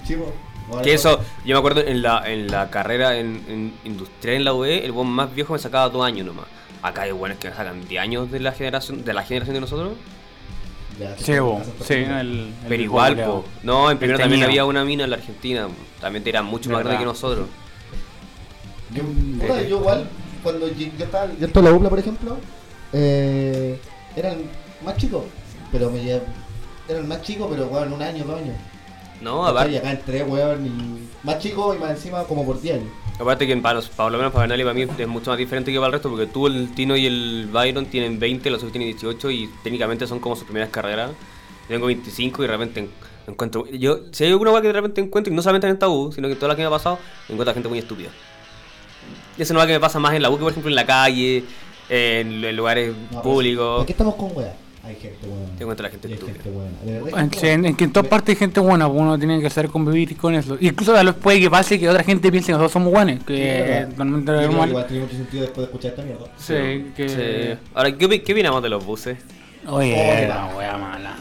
Sí. 0.04 0.08
Chivo. 0.08 0.34
Que 0.84 0.94
eso, 0.94 1.20
yo 1.46 1.56
me 1.56 1.60
acuerdo 1.60 1.82
en 1.82 2.02
la, 2.02 2.24
en 2.32 2.48
la 2.48 2.70
carrera 2.70 3.18
en, 3.18 3.42
en 3.50 3.74
industrial 3.84 4.38
en 4.38 4.44
la 4.46 4.54
UE, 4.54 4.86
el 4.86 4.94
buen 4.94 5.08
más 5.10 5.34
viejo 5.36 5.52
me 5.54 5.60
sacaba 5.60 5.90
dos 5.90 6.06
años 6.06 6.26
nomás. 6.26 6.46
Acá 6.82 7.02
hay 7.04 7.12
buenos 7.12 7.38
que 7.38 7.50
me 7.50 7.56
sacan 7.56 7.86
10 7.88 8.02
años 8.02 8.32
de 8.32 8.40
la 8.40 8.54
generación 8.54 9.04
de 9.04 9.14
la 9.14 9.24
generación 9.24 9.54
de 9.54 9.62
nosotros. 9.62 9.94
ya, 11.00 11.16
Sí, 11.18 11.34
sí, 11.84 11.94
el, 11.94 12.10
el 12.10 12.54
Pero 12.70 12.84
igual, 12.84 13.18
po. 13.18 13.46
No, 13.64 13.92
en 13.92 13.98
primero 13.98 14.18
también 14.18 14.44
había 14.44 14.64
una 14.66 14.84
mina 14.86 15.04
en 15.04 15.10
la 15.10 15.18
Argentina. 15.18 15.68
También 16.00 16.24
era 16.26 16.42
mucho 16.42 16.70
más 16.70 16.80
grande 16.80 17.00
que 17.00 17.06
nosotros. 17.06 17.48
Yo, 18.94 19.04
puta, 19.40 19.62
yo 19.64 19.78
igual, 19.80 20.10
cuando 20.44 20.68
yo, 20.68 20.88
yo 20.98 21.06
estaba. 21.06 21.28
Yo 21.40 21.48
en 21.54 21.66
la 21.66 21.72
UPLA, 21.74 21.90
por 21.90 22.00
ejemplo, 22.00 22.38
eh, 22.94 23.80
eran 24.16 24.38
más 24.86 24.98
chicos. 24.98 25.24
Pero 25.72 25.90
me 25.90 26.04
llevan. 26.04 26.24
Eran 26.90 27.08
más 27.08 27.22
chicos, 27.22 27.48
pero 27.50 27.68
weón, 27.68 27.94
un 27.94 28.02
año, 28.02 28.24
dos 28.26 28.38
años. 28.40 28.56
No, 29.22 29.44
¿Cachai? 29.44 29.74
Y 29.74 29.78
aparte, 29.78 29.78
acá 29.78 29.92
entré, 29.92 30.24
weón, 30.24 30.66
y. 30.66 31.26
Más 31.26 31.40
chicos 31.40 31.76
y 31.76 31.80
más 31.80 31.92
encima 31.92 32.24
como 32.24 32.44
por 32.46 32.60
10 32.60 32.76
años. 32.80 32.88
aparte 33.20 33.46
que 33.46 33.56
para, 33.58 33.76
los- 33.76 33.90
para 33.90 34.10
lo 34.10 34.18
menos 34.18 34.34
para 34.34 34.48
Bernal 34.48 34.60
y 34.60 34.64
para 34.64 34.74
mí 34.74 35.04
es 35.04 35.08
mucho 35.08 35.30
más 35.30 35.38
diferente 35.38 35.72
que 35.72 35.78
para 35.78 35.88
el 35.88 35.94
resto 35.94 36.10
porque 36.10 36.26
tú, 36.26 36.48
el 36.48 36.74
Tino 36.74 36.98
y 36.98 37.06
el 37.06 37.48
Byron 37.52 37.86
tienen 37.86 38.20
20, 38.20 38.50
los 38.50 38.58
otros 38.58 38.72
tienen 38.72 38.90
18 38.90 39.30
y 39.30 39.48
técnicamente 39.64 40.08
son 40.08 40.20
como 40.20 40.36
sus 40.36 40.46
primeras 40.46 40.70
carreras. 40.70 41.12
Yo 41.70 41.76
tengo 41.76 41.86
25 41.86 42.44
y 42.44 42.48
de 42.48 42.52
repente 42.52 42.80
en- 42.80 42.90
encuentro... 43.28 43.68
Yo, 43.68 44.00
si 44.12 44.24
hay 44.24 44.32
alguna 44.32 44.50
cosa 44.50 44.62
que 44.64 44.68
de 44.70 44.74
repente 44.74 45.02
encuentro, 45.02 45.32
y 45.32 45.36
no 45.36 45.44
solamente 45.44 45.68
en 45.68 45.74
esta 45.74 45.88
U, 45.88 46.12
sino 46.12 46.28
que 46.28 46.34
en 46.34 46.40
toda 46.40 46.50
la 46.50 46.56
que 46.56 46.64
me 46.64 46.68
ha 46.68 46.72
pasado, 46.72 46.98
encuentro 47.30 47.52
a 47.52 47.54
gente 47.54 47.70
muy 47.70 47.78
estúpida. 47.78 48.10
Y 49.38 49.42
eso 49.42 49.54
no 49.54 49.62
es 49.62 49.68
que 49.68 49.74
me 49.74 49.80
pasa 49.80 50.00
más 50.00 50.14
en 50.14 50.22
la 50.22 50.30
U 50.30 50.38
que 50.38 50.44
por 50.44 50.52
ejemplo 50.52 50.70
en 50.70 50.76
la 50.76 50.86
calle, 50.86 51.44
en, 51.90 52.44
en 52.44 52.56
lugares 52.56 52.94
No, 53.12 53.22
públicos. 53.22 53.78
¿Por 53.78 53.86
qué 53.86 53.92
estamos 53.94 54.16
con 54.16 54.36
weá? 54.36 54.54
Hay 54.84 54.96
gente 54.96 55.28
buena. 55.28 55.46
Te 55.58 55.64
encuentras 55.64 55.92
la 55.94 56.00
gente 56.00 56.08
gente 56.26 56.50
buena. 56.50 56.72
En, 56.84 57.30
gente 57.30 57.40
sí, 57.40 57.48
en, 57.48 57.62
buena. 57.62 57.70
en 57.70 57.76
que 57.76 57.84
en 57.84 57.94
todas 57.94 58.10
partes 58.10 58.30
hay 58.30 58.36
gente 58.40 58.60
buena, 58.60 58.88
pues 58.90 59.00
uno 59.00 59.18
tiene 59.18 59.40
que 59.40 59.50
saber 59.50 59.70
convivir 59.70 60.18
con 60.18 60.34
eso. 60.34 60.58
Incluso 60.60 60.96
a 60.96 61.04
los 61.04 61.16
puede 61.16 61.40
que 61.40 61.52
pase 61.52 61.80
que 61.80 61.88
otra 61.88 62.04
gente 62.04 62.32
piense 62.32 62.48
que 62.48 62.54
nosotros 62.54 62.72
somos 62.72 62.92
buenos, 62.92 63.20
Sí, 63.20 63.26
que 63.26 63.78
es 63.82 63.90
es 63.90 63.90
Yo 63.90 63.96
creo 63.96 64.26
que 64.26 64.46
normal. 64.48 64.70
Igual 64.70 64.88
tiene 64.88 65.04
mucho 65.04 65.16
sentido 65.16 65.44
después 65.44 65.68
de 65.68 65.72
escuchar 65.72 65.92
esta 65.92 66.02
mierda. 66.04 66.26
Sí, 66.38 66.92
que... 66.96 67.10
Sí. 67.10 67.60
Ahora, 67.76 67.96
¿qué, 67.96 68.24
qué 68.24 68.34
opinamos 68.34 68.64
de 68.64 68.70
los 68.70 68.84
buses? 68.84 69.18
Oye, 69.68 69.94
Oye, 69.94 70.28
la 70.28 70.46
wea 70.58 70.78
mala. 70.78 71.16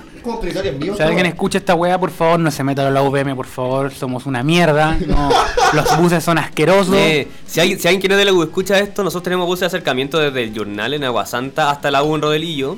En 0.64 0.78
vivo. 0.78 0.96
Si 0.96 1.02
alguien 1.02 1.24
escucha 1.26 1.56
esta 1.58 1.74
weá, 1.74 1.98
por 1.98 2.10
favor, 2.10 2.38
no 2.40 2.50
se 2.50 2.62
meta 2.62 2.86
a 2.86 2.90
la 2.90 3.02
UVM, 3.02 3.34
por 3.34 3.46
favor, 3.46 3.90
somos 3.92 4.26
una 4.26 4.42
mierda. 4.42 4.96
No, 5.06 5.30
los 5.72 5.96
buses 5.98 6.22
son 6.22 6.36
asquerosos. 6.38 6.94
Eh, 6.94 7.26
si, 7.46 7.60
alguien, 7.60 7.78
si 7.78 7.88
alguien 7.88 8.02
que 8.02 8.08
no 8.08 8.14
es 8.14 8.18
de 8.18 8.24
la 8.26 8.32
U 8.32 8.42
escucha 8.42 8.78
esto, 8.78 9.02
nosotros 9.02 9.22
tenemos 9.22 9.46
buses 9.46 9.60
de 9.60 9.66
acercamiento 9.68 10.18
desde 10.18 10.42
el 10.42 10.52
Journal 10.52 10.92
en 10.94 11.04
Aguasanta 11.04 11.70
hasta 11.70 11.90
la 11.90 12.02
U 12.02 12.14
en 12.14 12.22
Rodelillo. 12.22 12.76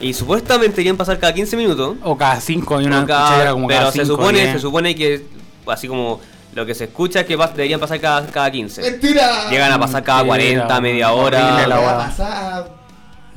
Y 0.00 0.14
supuestamente 0.14 0.76
deberían 0.76 0.96
pasar 0.96 1.18
cada 1.18 1.34
15 1.34 1.56
minutos. 1.56 1.96
O 2.04 2.16
cada 2.16 2.40
5 2.40 2.80
y 2.80 2.86
una 2.86 3.04
cada- 3.04 3.50
como 3.52 3.66
pero 3.66 3.80
cada 3.80 3.92
se 3.92 4.00
cinco, 4.04 4.16
supone, 4.16 4.52
se 4.52 4.58
supone 4.60 4.94
que 4.94 5.26
así 5.66 5.88
como 5.88 6.20
lo 6.54 6.64
que 6.64 6.74
se 6.74 6.84
escucha 6.84 7.20
es 7.20 7.26
que 7.26 7.36
pas- 7.36 7.52
deberían 7.52 7.80
pasar 7.80 8.00
cada, 8.00 8.24
cada 8.28 8.50
15. 8.50 8.80
¡Mentira! 8.80 9.50
Llegan 9.50 9.72
a 9.72 9.78
pasar 9.78 10.02
cada 10.04 10.22
Mentira, 10.24 10.64
40, 10.66 10.80
media 10.80 11.12
hora. 11.12 11.66
la 11.66 11.66
la 11.66 12.68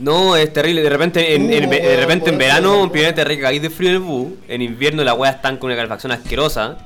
No, 0.01 0.35
es 0.35 0.51
terrible. 0.51 0.81
De 0.81 0.89
repente, 0.89 1.35
en, 1.35 1.51
en- 1.53 1.67
Uh, 1.67 1.69
de 1.71 1.97
repente 1.97 2.29
en 2.29 2.35
weón, 2.35 2.39
verano, 2.39 2.71
weón. 2.71 2.83
en 2.85 2.89
primavera 2.91 3.15
te 3.15 3.23
recaís 3.23 3.61
de 3.61 3.69
frío 3.69 3.89
en 3.89 3.95
el 3.95 4.01
bus. 4.01 4.27
En 4.47 4.61
invierno 4.61 5.03
la 5.03 5.13
weá 5.13 5.31
están 5.31 5.57
con 5.57 5.67
una 5.67 5.75
calefacción 5.75 6.11
asquerosa. 6.11 6.77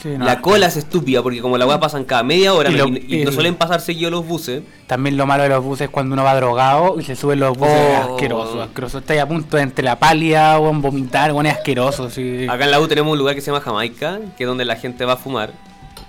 Sí, 0.00 0.10
no. 0.16 0.24
La 0.24 0.40
cola 0.40 0.66
es 0.66 0.76
estúpida 0.76 1.22
porque 1.24 1.40
como 1.40 1.58
la 1.58 1.66
weá 1.66 1.80
pasan 1.80 2.04
cada 2.04 2.22
media 2.22 2.54
hora 2.54 2.70
Y 2.70 2.74
y, 2.74 2.76
lo- 2.76 2.86
y 2.86 3.24
no 3.24 3.30
y- 3.30 3.34
suelen 3.34 3.56
pasar 3.56 3.80
seguido 3.80 4.10
los 4.10 4.24
buses. 4.26 4.62
También 4.86 5.16
lo 5.16 5.26
malo 5.26 5.42
de 5.42 5.48
los 5.48 5.62
buses 5.64 5.86
es 5.86 5.90
cuando 5.90 6.12
uno 6.14 6.22
va 6.22 6.34
drogado 6.36 7.00
y 7.00 7.04
se 7.04 7.16
suben 7.16 7.40
los 7.40 7.56
buses. 7.58 7.74
Oh. 7.76 8.04
es 8.06 8.10
asqueroso, 8.12 8.62
asqueroso. 8.62 8.98
Está 8.98 9.12
ahí 9.14 9.18
a 9.18 9.26
punto 9.26 9.56
de 9.56 9.62
entre 9.64 9.84
la 9.84 9.98
palia 9.98 10.58
o 10.60 10.72
vomitar, 10.72 11.32
bueno, 11.32 11.50
es 11.50 11.56
asqueroso. 11.56 12.10
Sí. 12.10 12.46
Acá 12.48 12.64
en 12.64 12.70
la 12.70 12.80
U 12.80 12.86
tenemos 12.86 13.12
un 13.12 13.18
lugar 13.18 13.34
que 13.34 13.40
se 13.40 13.50
llama 13.50 13.60
Jamaica, 13.60 14.20
que 14.36 14.44
es 14.44 14.48
donde 14.48 14.64
la 14.64 14.76
gente 14.76 15.04
va 15.04 15.14
a 15.14 15.16
fumar. 15.16 15.52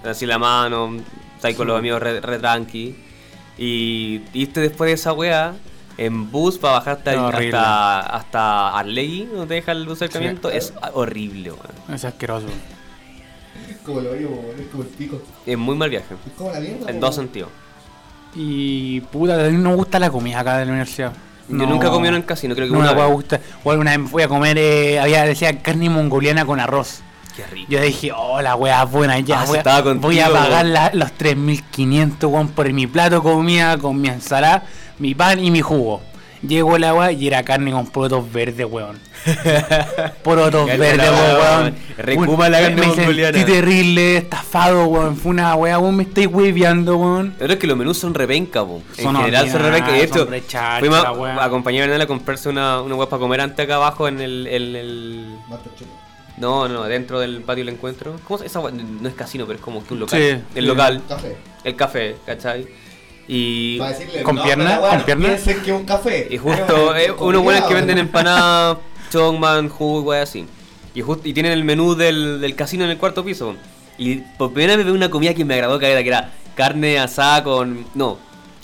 Así 0.05 0.25
la 0.27 0.37
mano, 0.37 0.97
está 1.35 1.47
ahí 1.47 1.55
con 1.55 1.65
los 1.67 1.77
amigos 1.79 1.99
re, 2.01 2.21
re 2.21 2.37
tranqui. 2.39 2.95
Y 3.57 4.21
irte 4.33 4.59
después 4.61 4.87
de 4.89 4.93
esa 4.93 5.13
weá 5.13 5.53
en 5.97 6.31
bus 6.31 6.57
para 6.57 6.73
bajar 6.75 6.97
hasta, 6.97 7.15
No, 7.15 7.27
hasta, 7.27 7.99
hasta 7.99 8.77
Arlegui, 8.77 9.25
donde 9.25 9.47
te 9.47 9.53
deja 9.55 9.71
el 9.73 9.85
bus 9.87 9.99
de 9.99 10.05
acercamiento, 10.05 10.49
Sí. 10.49 10.57
es 10.57 10.73
horrible, 10.93 11.51
weón. 11.51 11.93
Es 11.95 12.03
asqueroso. 12.05 12.47
Como 13.85 14.01
lo 14.01 14.13
digo, 14.13 14.29
weón, 14.31 14.59
es 14.59 14.67
como 14.67 14.83
el 14.83 14.89
pico. 14.89 15.21
Es 15.45 15.57
muy 15.57 15.75
mal 15.75 15.89
viaje, 15.89 16.15
Es 16.25 16.33
como 16.37 16.51
la 16.51 16.59
mierda. 16.59 16.89
en 16.89 16.99
dos 16.99 17.15
sentidos. 17.15 17.49
Y 18.35 19.01
puta, 19.01 19.35
a 19.45 19.49
mí 19.49 19.57
no 19.57 19.69
me 19.69 19.75
gusta 19.75 19.99
la 19.99 20.09
comida 20.09 20.39
acá 20.39 20.57
de 20.57 20.65
la 20.65 20.71
universidad. 20.71 21.13
Yo 21.49 21.55
No. 21.57 21.65
nunca 21.67 21.87
he 21.87 21.89
comido 21.91 22.09
en 22.09 22.15
el 22.15 22.25
casino, 22.25 22.55
creo 22.55 22.67
que 22.67 22.73
No 22.73 22.79
una 22.79 22.93
me 22.93 23.01
vez. 23.01 23.11
gustar. 23.11 23.41
O 23.63 23.71
alguna 23.71 23.95
vez 23.97 24.09
fui 24.09 24.23
a 24.23 24.27
comer, 24.27 24.57
eh, 24.57 24.99
había, 24.99 25.23
decía 25.25 25.61
carne 25.61 25.89
mongoliana 25.89 26.45
con 26.45 26.59
arroz. 26.59 27.01
Qué 27.35 27.45
rico. 27.47 27.67
Yo 27.71 27.81
dije, 27.81 28.11
oh, 28.15 28.41
la 28.41 28.55
wea 28.55 28.85
buena, 28.85 29.19
ya 29.19 29.41
Ah, 29.41 29.45
voy, 29.45 29.57
a, 29.57 29.63
contigo, 29.83 30.01
voy 30.01 30.19
a 30.19 30.29
pagar 30.29 30.65
la- 30.65 30.91
los 30.93 31.11
3.500, 31.13 32.29
weón, 32.31 32.47
por 32.49 32.71
mi 32.71 32.87
plato 32.87 33.21
comida, 33.23 33.77
con 33.77 33.99
mi 33.99 34.07
ensalada, 34.07 34.63
mi 35.03 35.13
pan 35.13 35.37
y 35.43 35.51
mi 35.51 35.59
jugo. 35.59 36.01
Llegó 36.47 36.77
la 36.77 36.93
weá 36.93 37.11
y 37.11 37.27
era 37.27 37.43
carne 37.43 37.71
con 37.71 37.87
porotos 37.87 38.31
verdes, 38.31 38.65
weón. 38.69 38.97
Porotos 40.23 40.65
verdes, 40.65 40.97
weá, 41.09 41.39
weón. 41.39 41.61
weón. 41.63 41.75
Recuma 41.97 42.47
la 42.47 42.61
carne 42.61 42.81
me 42.81 42.87
mongoliana. 42.87 43.37
sentí 43.37 43.51
terrible, 43.51 44.17
estafado, 44.17 44.85
weón. 44.85 45.17
Fue 45.17 45.31
una 45.31 45.55
weá, 45.55 45.77
weón, 45.77 45.97
me 45.97 46.03
estoy 46.03 46.25
hueveando, 46.27 46.95
weón. 46.97 47.35
Pero 47.37 47.53
es 47.53 47.59
que 47.59 47.67
los 47.67 47.75
menús 47.77 47.97
son 47.97 48.13
repenca, 48.13 48.63
po. 48.65 48.81
En 48.97 49.03
Son 49.03 49.15
general 49.17 49.49
son 49.49 49.61
repenca. 49.61 49.97
Y 49.97 50.05
rechacha, 50.05 50.79
fuimos 50.79 51.03
a, 51.03 51.11
weá. 51.11 51.43
acompañar 51.43 51.89
a 51.91 52.01
a 52.01 52.07
comprarse 52.07 52.47
una, 52.47 52.81
una 52.81 52.95
hueá 52.95 53.09
para 53.09 53.19
comer 53.19 53.41
antes 53.41 53.61
acá 53.65 53.75
abajo 53.75 54.07
en 54.07 54.21
el, 54.21 54.47
el, 54.47 54.75
el-. 54.77 55.35
No, 56.37 56.67
no, 56.69 56.83
dentro 56.83 57.19
del 57.19 57.41
patio 57.41 57.65
del 57.65 57.73
encuentro. 57.73 58.15
¿Cómo 58.25 58.37
se 58.37 58.45
esa? 58.45 58.59
No 58.61 59.07
es 59.09 59.15
casino, 59.15 59.45
pero 59.45 59.59
es 59.59 59.63
como 59.63 59.85
que 59.85 59.93
un 59.93 59.99
local. 59.99 60.19
Sí, 60.19 60.57
el 60.59 60.65
local, 60.65 61.01
Café. 61.09 61.37
el 61.63 61.75
café, 61.75 62.15
¿cachai? 62.25 62.82
Y, 63.27 63.77
decirle, 63.77 64.23
¿Con 64.23 64.35
no, 64.35 64.43
pierna? 64.43 64.79
weón, 64.79 64.95
¿Con 64.95 65.05
pierna? 65.05 65.37
que 65.63 65.71
un 65.71 65.85
café. 65.85 66.27
y 66.29 66.37
justo, 66.37 66.95
eh, 66.97 67.11
unos 67.11 67.41
buenos 67.41 67.63
que 67.65 67.73
venden 67.73 67.97
empanadas, 67.97 68.77
chongman, 69.11 69.69
jugo 69.69 70.13
y 70.13 70.17
así. 70.17 70.45
Y, 70.93 71.01
justo, 71.01 71.27
y 71.27 71.33
tienen 71.33 71.53
el 71.53 71.63
menú 71.63 71.95
del, 71.95 72.41
del 72.41 72.55
casino 72.55 72.83
en 72.83 72.91
el 72.91 72.97
cuarto 72.97 73.23
piso. 73.23 73.55
Y 73.97 74.17
por 74.37 74.53
primera 74.53 74.75
vez 74.75 74.85
veo 74.85 74.93
una 74.95 75.09
comida 75.09 75.33
que 75.33 75.45
me 75.45 75.53
agradó, 75.53 75.79
que 75.79 75.91
era, 75.91 76.01
que 76.01 76.09
era 76.09 76.31
carne 76.55 76.99
asada 76.99 77.43
con. 77.43 77.85
No, 77.95 78.17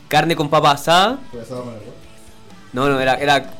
carne 0.07 0.35
con 0.35 0.49
papa 0.49 0.71
asada. 0.71 1.19
No, 2.73 2.89
no, 2.89 2.99
era, 2.99 3.15
era. 3.15 3.58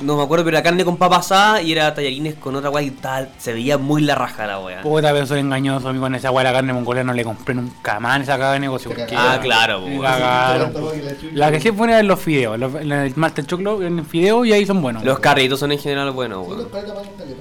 No 0.00 0.16
me 0.16 0.22
acuerdo, 0.22 0.44
pero 0.44 0.56
era 0.56 0.62
carne 0.62 0.84
con 0.84 0.96
papa 0.96 1.16
asada 1.16 1.60
y 1.62 1.72
era 1.72 1.92
tallarines 1.94 2.34
con 2.36 2.54
otra 2.54 2.70
weá 2.70 2.82
y 2.82 2.90
tal. 2.90 3.28
Se 3.38 3.52
veía 3.52 3.78
muy 3.78 4.02
la 4.02 4.14
raja 4.14 4.46
la 4.46 4.60
weá. 4.60 4.82
Puta, 4.82 5.12
pero 5.12 5.26
soy 5.26 5.40
engañoso, 5.40 5.88
amigo, 5.88 6.04
con 6.04 6.14
esa 6.14 6.30
weá 6.30 6.44
la 6.44 6.52
carne 6.52 6.72
mongoliana 6.72 7.12
no 7.12 7.16
le 7.16 7.24
compré 7.24 7.54
nunca 7.54 7.98
más 7.98 8.16
en 8.16 8.22
esa 8.22 8.32
cagada 8.32 8.52
de 8.54 8.60
negocio. 8.60 8.90
Porque- 8.90 9.14
Ah, 9.16 9.38
claro, 9.42 9.80
po. 9.84 10.92
La 11.32 11.50
que 11.50 11.60
sí 11.60 11.68
es 11.68 11.76
buena 11.76 11.98
es 11.98 12.04
los 12.06 12.20
fideos. 12.20 12.58
Los, 12.58 12.74
el 12.76 13.12
Master 13.16 13.44
Choclo 13.46 13.82
en 13.82 14.04
fideos 14.06 14.46
y 14.46 14.52
ahí 14.52 14.64
son 14.66 14.80
buenos. 14.80 15.04
Los 15.04 15.18
carritos 15.18 15.58
son 15.60 15.72
en 15.72 15.78
general 15.78 16.10
buenos, 16.12 16.46
weón. 16.46 16.68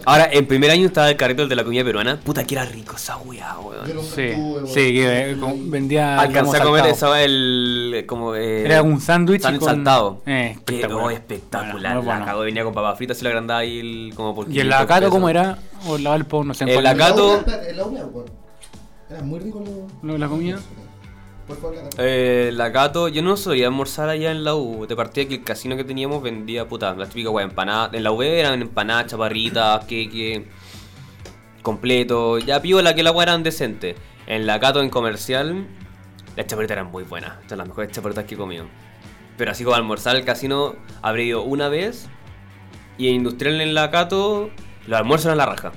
Ahora, 0.05 0.29
en 0.31 0.45
primer 0.47 0.71
año 0.71 0.85
estaba 0.87 1.09
el 1.09 1.17
carrito 1.17 1.43
el 1.43 1.49
de 1.49 1.55
la 1.55 1.63
comida 1.63 1.83
peruana. 1.83 2.17
Puta, 2.23 2.43
que 2.45 2.55
era 2.55 2.65
rico 2.65 2.95
esa 2.95 3.17
weá, 3.17 3.55
Yo 3.55 3.69
weón. 3.69 4.05
Sí, 4.15 4.31
weón. 4.35 4.67
sí, 4.67 4.73
que 4.93 5.31
eh, 5.31 5.35
vendía. 5.65 6.19
Alcancé 6.19 6.57
a 6.57 6.63
comer 6.63 6.85
esa 6.87 7.21
el. 7.21 8.05
como. 8.07 8.35
Eh, 8.35 8.65
Era 8.65 8.81
un 8.81 8.99
sándwich 9.01 9.43
con- 9.43 9.59
saltado. 9.61 10.21
Eh, 10.25 10.57
Que, 10.65 10.75
espectacular. 10.75 11.03
oh, 11.05 11.09
espectacular. 11.11 11.95
La 11.95 12.01
bueno. 12.01 12.25
cagó, 12.25 12.43
venía 12.47 12.63
con 12.63 12.73
papas 12.73 12.97
fritas 12.97 13.19
y 13.21 13.23
la 13.23 13.29
agrandaba 13.29 13.59
ahí 13.61 13.79
el- 13.79 14.13
como 14.15 14.33
por 14.35 14.45
¿Y 14.47 14.59
el 14.59 14.67
500 14.67 14.79
lacato 14.81 15.09
cómo 15.09 15.29
era? 15.29 15.57
¿O 15.87 15.95
el 15.95 16.03
Valpo? 16.03 16.43
No 16.43 16.53
sé. 16.53 16.63
en 16.63 16.69
El 16.69 16.75
cuál- 16.75 16.83
laca- 16.85 17.09
Gato- 17.09 17.43
En 17.45 17.45
la 17.47 17.55
UNA, 17.55 17.69
en 17.69 17.77
la 17.77 17.85
UNA, 17.85 18.05
weón. 18.05 18.25
Era 19.09 19.21
muy 19.21 19.39
rico 19.39 19.63
lo... 19.65 20.07
¿Lo- 20.11 20.17
la 20.17 20.27
comida? 20.27 20.59
Por 21.47 21.55
favor, 21.61 21.75
la. 21.77 21.89
Eh, 21.99 22.49
la 22.53 22.73
Cato, 22.73 23.07
yo 23.07 23.21
no 23.21 23.37
solía 23.37 23.67
almorzar 23.67 24.09
allá 24.09 24.31
en 24.31 24.43
la 24.43 24.55
U. 24.55 24.85
De 24.85 24.95
partida 24.97 25.27
que 25.29 25.35
el 25.35 25.43
casino 25.45 25.77
que 25.77 25.85
teníamos 25.85 26.21
vendía, 26.21 26.67
puta, 26.67 26.93
las 26.95 27.07
típicas 27.09 27.31
weas, 27.31 27.49
empanadas. 27.49 27.93
En 27.93 28.03
la 28.03 28.11
U 28.11 28.21
eran 28.21 28.61
empanadas, 28.61 29.07
chaparritas, 29.07 29.85
queque, 29.85 30.45
completo. 31.61 32.37
Ya 32.39 32.61
la 32.63 32.95
que 32.95 33.03
la 33.03 33.11
wea 33.11 33.23
eran 33.23 33.43
decentes. 33.43 33.95
En 34.25 34.45
la 34.45 34.59
Cato, 34.59 34.81
en 34.81 34.89
comercial, 34.89 35.67
las 36.35 36.47
chaparritas 36.47 36.75
eran 36.75 36.91
muy 36.91 37.03
buenas. 37.03 37.33
Son 37.47 37.57
las 37.57 37.67
mejores 37.67 37.91
chaparritas 37.91 38.25
que 38.25 38.35
he 38.35 38.37
comido. 38.37 38.65
Pero 39.37 39.51
así 39.51 39.63
como 39.63 39.75
almorzar 39.75 40.15
el 40.15 40.25
casino, 40.25 40.75
habré 41.01 41.25
ido 41.25 41.43
una 41.43 41.69
vez. 41.69 42.09
Y 42.97 43.09
en 43.09 43.15
industrial 43.15 43.61
en 43.61 43.73
la 43.73 43.91
Cato, 43.91 44.49
los 44.87 44.99
almuerzos 44.99 45.27
eran 45.27 45.37
la 45.37 45.45
raja. 45.45 45.71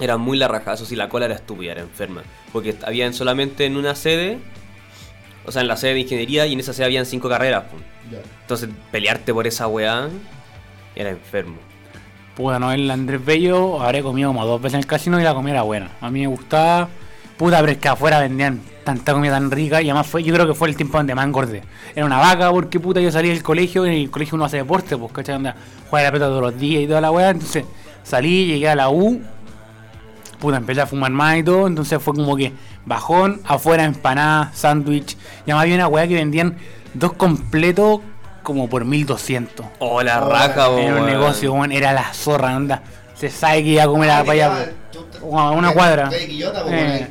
Eran 0.00 0.20
muy 0.20 0.38
la 0.38 0.48
raja. 0.48 0.74
Eso 0.74 0.84
sí, 0.84 0.96
la 0.96 1.08
cola 1.08 1.26
era 1.26 1.34
estúpida, 1.34 1.72
era 1.72 1.80
enferma. 1.82 2.22
Porque 2.52 2.76
habían 2.84 3.12
solamente 3.14 3.66
en 3.66 3.76
una 3.76 3.94
sede 3.94 4.38
o 5.48 5.50
sea, 5.50 5.62
en 5.62 5.68
la 5.68 5.78
sede 5.78 5.94
de 5.94 6.00
ingeniería 6.00 6.46
y 6.46 6.52
en 6.52 6.60
esa 6.60 6.74
sede 6.74 6.84
habían 6.84 7.06
cinco 7.06 7.26
carreras. 7.30 7.64
Entonces, 8.42 8.68
pelearte 8.92 9.32
por 9.32 9.46
esa 9.46 9.66
weá 9.66 10.10
era 10.94 11.08
enfermo. 11.08 11.56
Puta, 12.36 12.58
no, 12.58 12.70
el 12.70 12.90
Andrés 12.90 13.24
Bello 13.24 13.80
habré 13.80 14.02
comido 14.02 14.28
como 14.28 14.44
dos 14.44 14.60
veces 14.60 14.74
en 14.74 14.80
el 14.80 14.86
casino 14.86 15.18
y 15.18 15.24
la 15.24 15.32
comida 15.32 15.54
era 15.54 15.62
buena. 15.62 15.90
A 16.02 16.10
mí 16.10 16.20
me 16.20 16.26
gustaba. 16.26 16.90
Puta, 17.38 17.60
pero 17.60 17.72
es 17.72 17.78
que 17.78 17.88
afuera 17.88 18.20
vendían 18.20 18.60
tanta 18.88 19.12
comida 19.12 19.32
tan 19.32 19.50
rica 19.50 19.82
y 19.82 19.90
además 19.90 20.06
fue, 20.06 20.22
yo 20.22 20.32
creo 20.32 20.46
que 20.46 20.54
fue 20.54 20.66
el 20.68 20.74
tiempo 20.74 20.96
donde 20.96 21.14
más 21.14 21.26
engordé. 21.26 21.62
Era 21.94 22.06
una 22.06 22.16
vaca 22.16 22.50
porque 22.50 22.80
puta 22.80 23.00
yo 23.00 23.12
salí 23.12 23.28
del 23.28 23.42
colegio 23.42 23.84
y 23.84 23.90
en 23.90 23.94
el 23.96 24.10
colegio 24.10 24.36
uno 24.36 24.46
hace 24.46 24.56
deporte, 24.56 24.96
pues 24.96 25.12
cachai, 25.12 25.34
anda, 25.34 25.54
juega 25.90 26.06
la 26.06 26.12
pelota 26.12 26.30
todos 26.30 26.40
los 26.40 26.58
días 26.58 26.84
y 26.84 26.86
toda 26.86 27.02
la 27.02 27.10
weá. 27.10 27.28
Entonces 27.28 27.66
salí, 28.02 28.46
llegué 28.46 28.66
a 28.66 28.74
la 28.74 28.88
U, 28.88 29.20
puta, 30.40 30.56
empecé 30.56 30.80
a 30.80 30.86
fumar 30.86 31.10
más 31.10 31.36
y 31.36 31.42
todo, 31.42 31.66
entonces 31.66 32.02
fue 32.02 32.14
como 32.14 32.34
que 32.34 32.54
bajón, 32.86 33.42
afuera 33.44 33.84
empanada, 33.84 34.52
sándwich. 34.54 35.18
Y 35.44 35.50
además 35.50 35.64
había 35.64 35.74
una 35.74 35.88
weá 35.88 36.08
que 36.08 36.14
vendían 36.14 36.56
dos 36.94 37.12
completos 37.12 38.00
como 38.42 38.70
por 38.70 38.86
1200. 38.86 39.66
Oh, 39.80 40.02
la 40.02 40.24
Oh, 40.24 40.30
raja, 40.30 40.70
Era 40.80 40.96
un 40.96 41.04
negocio, 41.04 41.52
weón, 41.52 41.72
era 41.72 41.92
la 41.92 42.14
zorra, 42.14 42.56
onda. 42.56 42.82
Se 43.14 43.28
sabe 43.28 43.64
que 43.64 43.68
iba 43.70 43.82
a 43.82 43.86
comer 43.86 44.10
a 44.10 44.24
tú 44.90 45.04
a 45.22 45.50
una 45.50 45.72
cuadra. 45.72 46.10
Eh. 46.12 47.08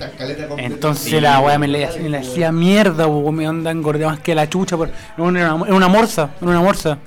Entonces 0.57 1.21
la 1.21 1.39
weá 1.39 1.57
me, 1.57 1.67
le, 1.67 1.89
me 1.99 2.09
la 2.09 2.19
hacía 2.19 2.51
mierda, 2.51 3.07
me 3.07 3.49
onda 3.49 3.71
engordé 3.71 4.05
más 4.05 4.19
que 4.19 4.35
la 4.35 4.49
chucha. 4.49 4.75
Weón, 4.75 5.37
era, 5.37 5.53
una, 5.53 5.65
era 5.65 5.75
una 5.75 5.87
morsa, 5.87 6.31
era 6.41 6.51
una 6.51 6.61
morsa. 6.61 6.97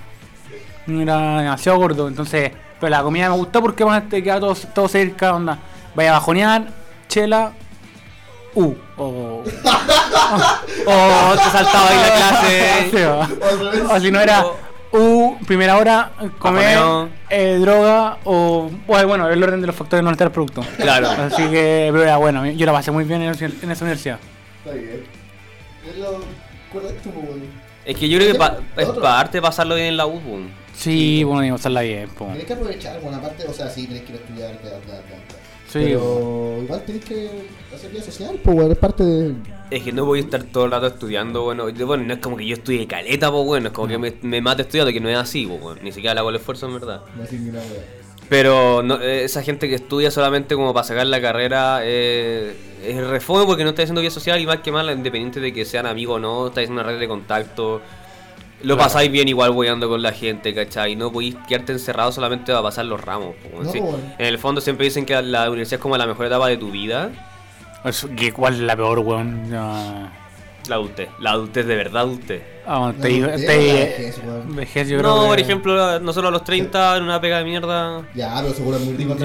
Era 0.86 1.42
demasiado 1.42 1.78
gordo, 1.78 2.08
entonces. 2.08 2.52
Pero 2.80 2.90
la 2.90 3.02
comida 3.02 3.28
me 3.28 3.36
gustó 3.36 3.60
porque 3.60 3.84
más 3.84 4.08
te 4.08 4.22
queda 4.22 4.40
todo, 4.40 4.54
todo 4.54 4.88
cerca, 4.88 5.34
onda. 5.34 5.58
Vaya 5.94 6.10
a 6.10 6.12
bajonear, 6.14 6.68
chela, 7.08 7.52
U. 8.54 8.74
O. 8.96 9.42
Oh, 10.86 11.34
te 11.34 11.50
saltaba 11.50 11.88
ahí 11.88 11.98
la 11.98 12.16
clase. 12.16 13.06
O 13.90 14.00
si 14.00 14.10
no 14.12 14.20
era 14.20 14.44
U, 14.92 15.36
primera 15.46 15.76
hora, 15.76 16.10
comer, 16.38 16.78
eh, 17.30 17.58
droga 17.60 18.18
o. 18.24 18.68
Bueno, 18.86 19.06
bueno, 19.08 19.28
el 19.30 19.40
orden 19.42 19.60
de 19.60 19.68
los 19.68 19.76
factores 19.76 20.02
no 20.02 20.10
alterar 20.10 20.28
el 20.30 20.34
producto. 20.34 20.62
Claro. 20.78 21.08
Así 21.10 21.42
que, 21.48 21.88
pero 21.92 22.02
era 22.02 22.16
bueno, 22.16 22.44
yo 22.46 22.66
la 22.66 22.72
pasé 22.72 22.90
muy 22.90 23.04
bien 23.04 23.22
en, 23.22 23.28
en 23.30 23.70
esa 23.70 23.84
universidad. 23.84 24.18
Está 24.64 24.76
bien. 24.76 25.04
Es 25.88 25.96
lo 25.98 26.20
correcto. 26.72 27.10
Es 27.84 27.96
que 27.96 28.08
yo 28.08 28.18
creo 28.18 28.32
que 28.32 28.38
pa- 28.38 28.58
es 28.76 28.88
parte 28.88 29.38
de 29.38 29.42
pasarlo 29.42 29.74
bien 29.76 29.86
en 29.88 29.96
la 29.96 30.06
U. 30.06 30.18
po. 30.20 30.38
Sí, 30.74 31.22
bueno, 31.24 31.44
y 31.44 31.50
pasarla 31.52 31.82
bien, 31.82 32.08
po. 32.10 32.26
Tenés 32.26 32.44
que 32.44 32.52
aprovechar 32.52 33.00
buena 33.00 33.20
parte, 33.20 33.44
o 33.46 33.52
sea, 33.52 33.68
sí, 33.70 33.86
tenés 33.86 34.02
que 34.02 34.12
ir 34.12 34.18
a 34.18 34.22
estudiar, 34.22 34.50
bla, 34.60 34.70
bla, 34.70 34.94
bla. 34.94 35.39
Sí, 35.72 35.78
Pero 35.80 36.58
igual 36.62 36.82
tenés 36.84 37.04
que 37.04 37.30
hacer 37.72 37.90
vida 37.90 38.02
social, 38.02 38.40
pues, 38.42 38.56
weón, 38.56 38.72
es 38.72 38.78
parte 38.78 39.04
de. 39.04 39.34
Es 39.70 39.84
que 39.84 39.92
no 39.92 40.04
voy 40.04 40.18
a 40.18 40.22
estar 40.22 40.42
todo 40.42 40.64
el 40.64 40.72
rato 40.72 40.88
estudiando, 40.88 41.42
bueno, 41.42 41.66
bueno, 41.86 42.02
no 42.04 42.14
es 42.14 42.18
como 42.18 42.36
que 42.36 42.44
yo 42.46 42.54
estudie 42.54 42.88
caleta, 42.88 43.30
pues 43.30 43.44
bueno, 43.44 43.68
es 43.68 43.72
como 43.72 43.86
que 43.86 43.98
me, 43.98 44.14
me 44.22 44.40
mate 44.40 44.62
estudiando, 44.62 44.92
que 44.92 44.98
no 45.00 45.08
es 45.08 45.16
así, 45.16 45.46
pues 45.46 45.60
bueno, 45.60 45.80
ni 45.82 45.92
siquiera 45.92 46.14
le 46.14 46.20
hago 46.20 46.30
el 46.30 46.36
esfuerzo 46.36 46.66
en 46.66 46.74
verdad. 46.74 47.02
No 47.16 47.22
weá. 47.22 47.62
Pero 48.28 48.82
no- 48.82 49.00
eh, 49.00 49.24
esa 49.24 49.42
gente 49.42 49.68
que 49.68 49.74
estudia 49.76 50.10
solamente 50.10 50.54
como 50.54 50.72
para 50.72 50.84
sacar 50.84 51.06
la 51.06 51.20
carrera 51.20 51.80
eh, 51.82 52.54
es 52.84 53.06
refome 53.06 53.44
porque 53.44 53.64
no 53.64 53.70
está 53.70 53.82
haciendo 53.82 54.00
vida 54.00 54.10
social 54.10 54.40
y 54.40 54.46
más 54.46 54.58
que 54.60 54.70
mal, 54.72 54.90
independiente 54.90 55.40
de 55.40 55.52
que 55.52 55.64
sean 55.64 55.86
amigos 55.86 56.16
o 56.16 56.20
no, 56.20 56.46
está 56.48 56.60
haciendo 56.60 56.80
una 56.80 56.90
red 56.90 56.98
de 57.00 57.08
contacto. 57.08 57.80
Lo 58.62 58.74
Claro. 58.76 58.88
pasáis 58.88 59.10
bien 59.10 59.26
igual 59.28 59.50
weyando 59.52 59.88
con 59.88 60.02
la 60.02 60.12
gente, 60.12 60.54
¿cachai? 60.54 60.94
No 60.96 61.10
podéis 61.10 61.34
quedarte 61.48 61.72
encerrado 61.72 62.12
solamente 62.12 62.52
a 62.52 62.60
pasar 62.62 62.84
los 62.84 63.00
ramos. 63.00 63.34
No, 63.62 63.70
sí. 63.70 63.78
En 64.18 64.26
el 64.26 64.38
fondo 64.38 64.60
siempre 64.60 64.84
dicen 64.84 65.06
que 65.06 65.20
la 65.22 65.48
universidad 65.48 65.78
es 65.78 65.82
como 65.82 65.96
la 65.96 66.06
mejor 66.06 66.26
etapa 66.26 66.46
de 66.48 66.56
tu 66.58 66.70
vida. 66.70 67.10
¿Cuál 68.34 68.54
es 68.54 68.60
la 68.60 68.76
peor, 68.76 68.98
weón? 68.98 69.50
La 70.70 70.76
adultez. 70.76 71.08
La 71.18 71.30
adultez 71.32 71.66
de 71.66 71.74
verdad 71.74 72.02
adultez. 72.02 72.42
Ah, 72.64 72.92
La 72.96 73.02
te 73.02 73.08
adultez, 73.24 73.46
te- 73.46 74.14
vejez, 74.54 74.88
yo 74.88 74.98
creo 74.98 75.16
No, 75.16 75.22
que- 75.22 75.26
por 75.30 75.40
ejemplo, 75.40 75.98
nosotros 75.98 76.28
a 76.28 76.30
los 76.30 76.44
30 76.44 76.96
en 76.98 77.02
una 77.02 77.20
pega 77.20 77.38
de 77.38 77.44
mierda. 77.44 78.02
Ya, 78.14 78.36
pero 78.40 78.54
seguro 78.54 78.76
es 78.76 78.84
muy 78.84 78.94
rico. 78.94 79.16
Ya, 79.18 79.24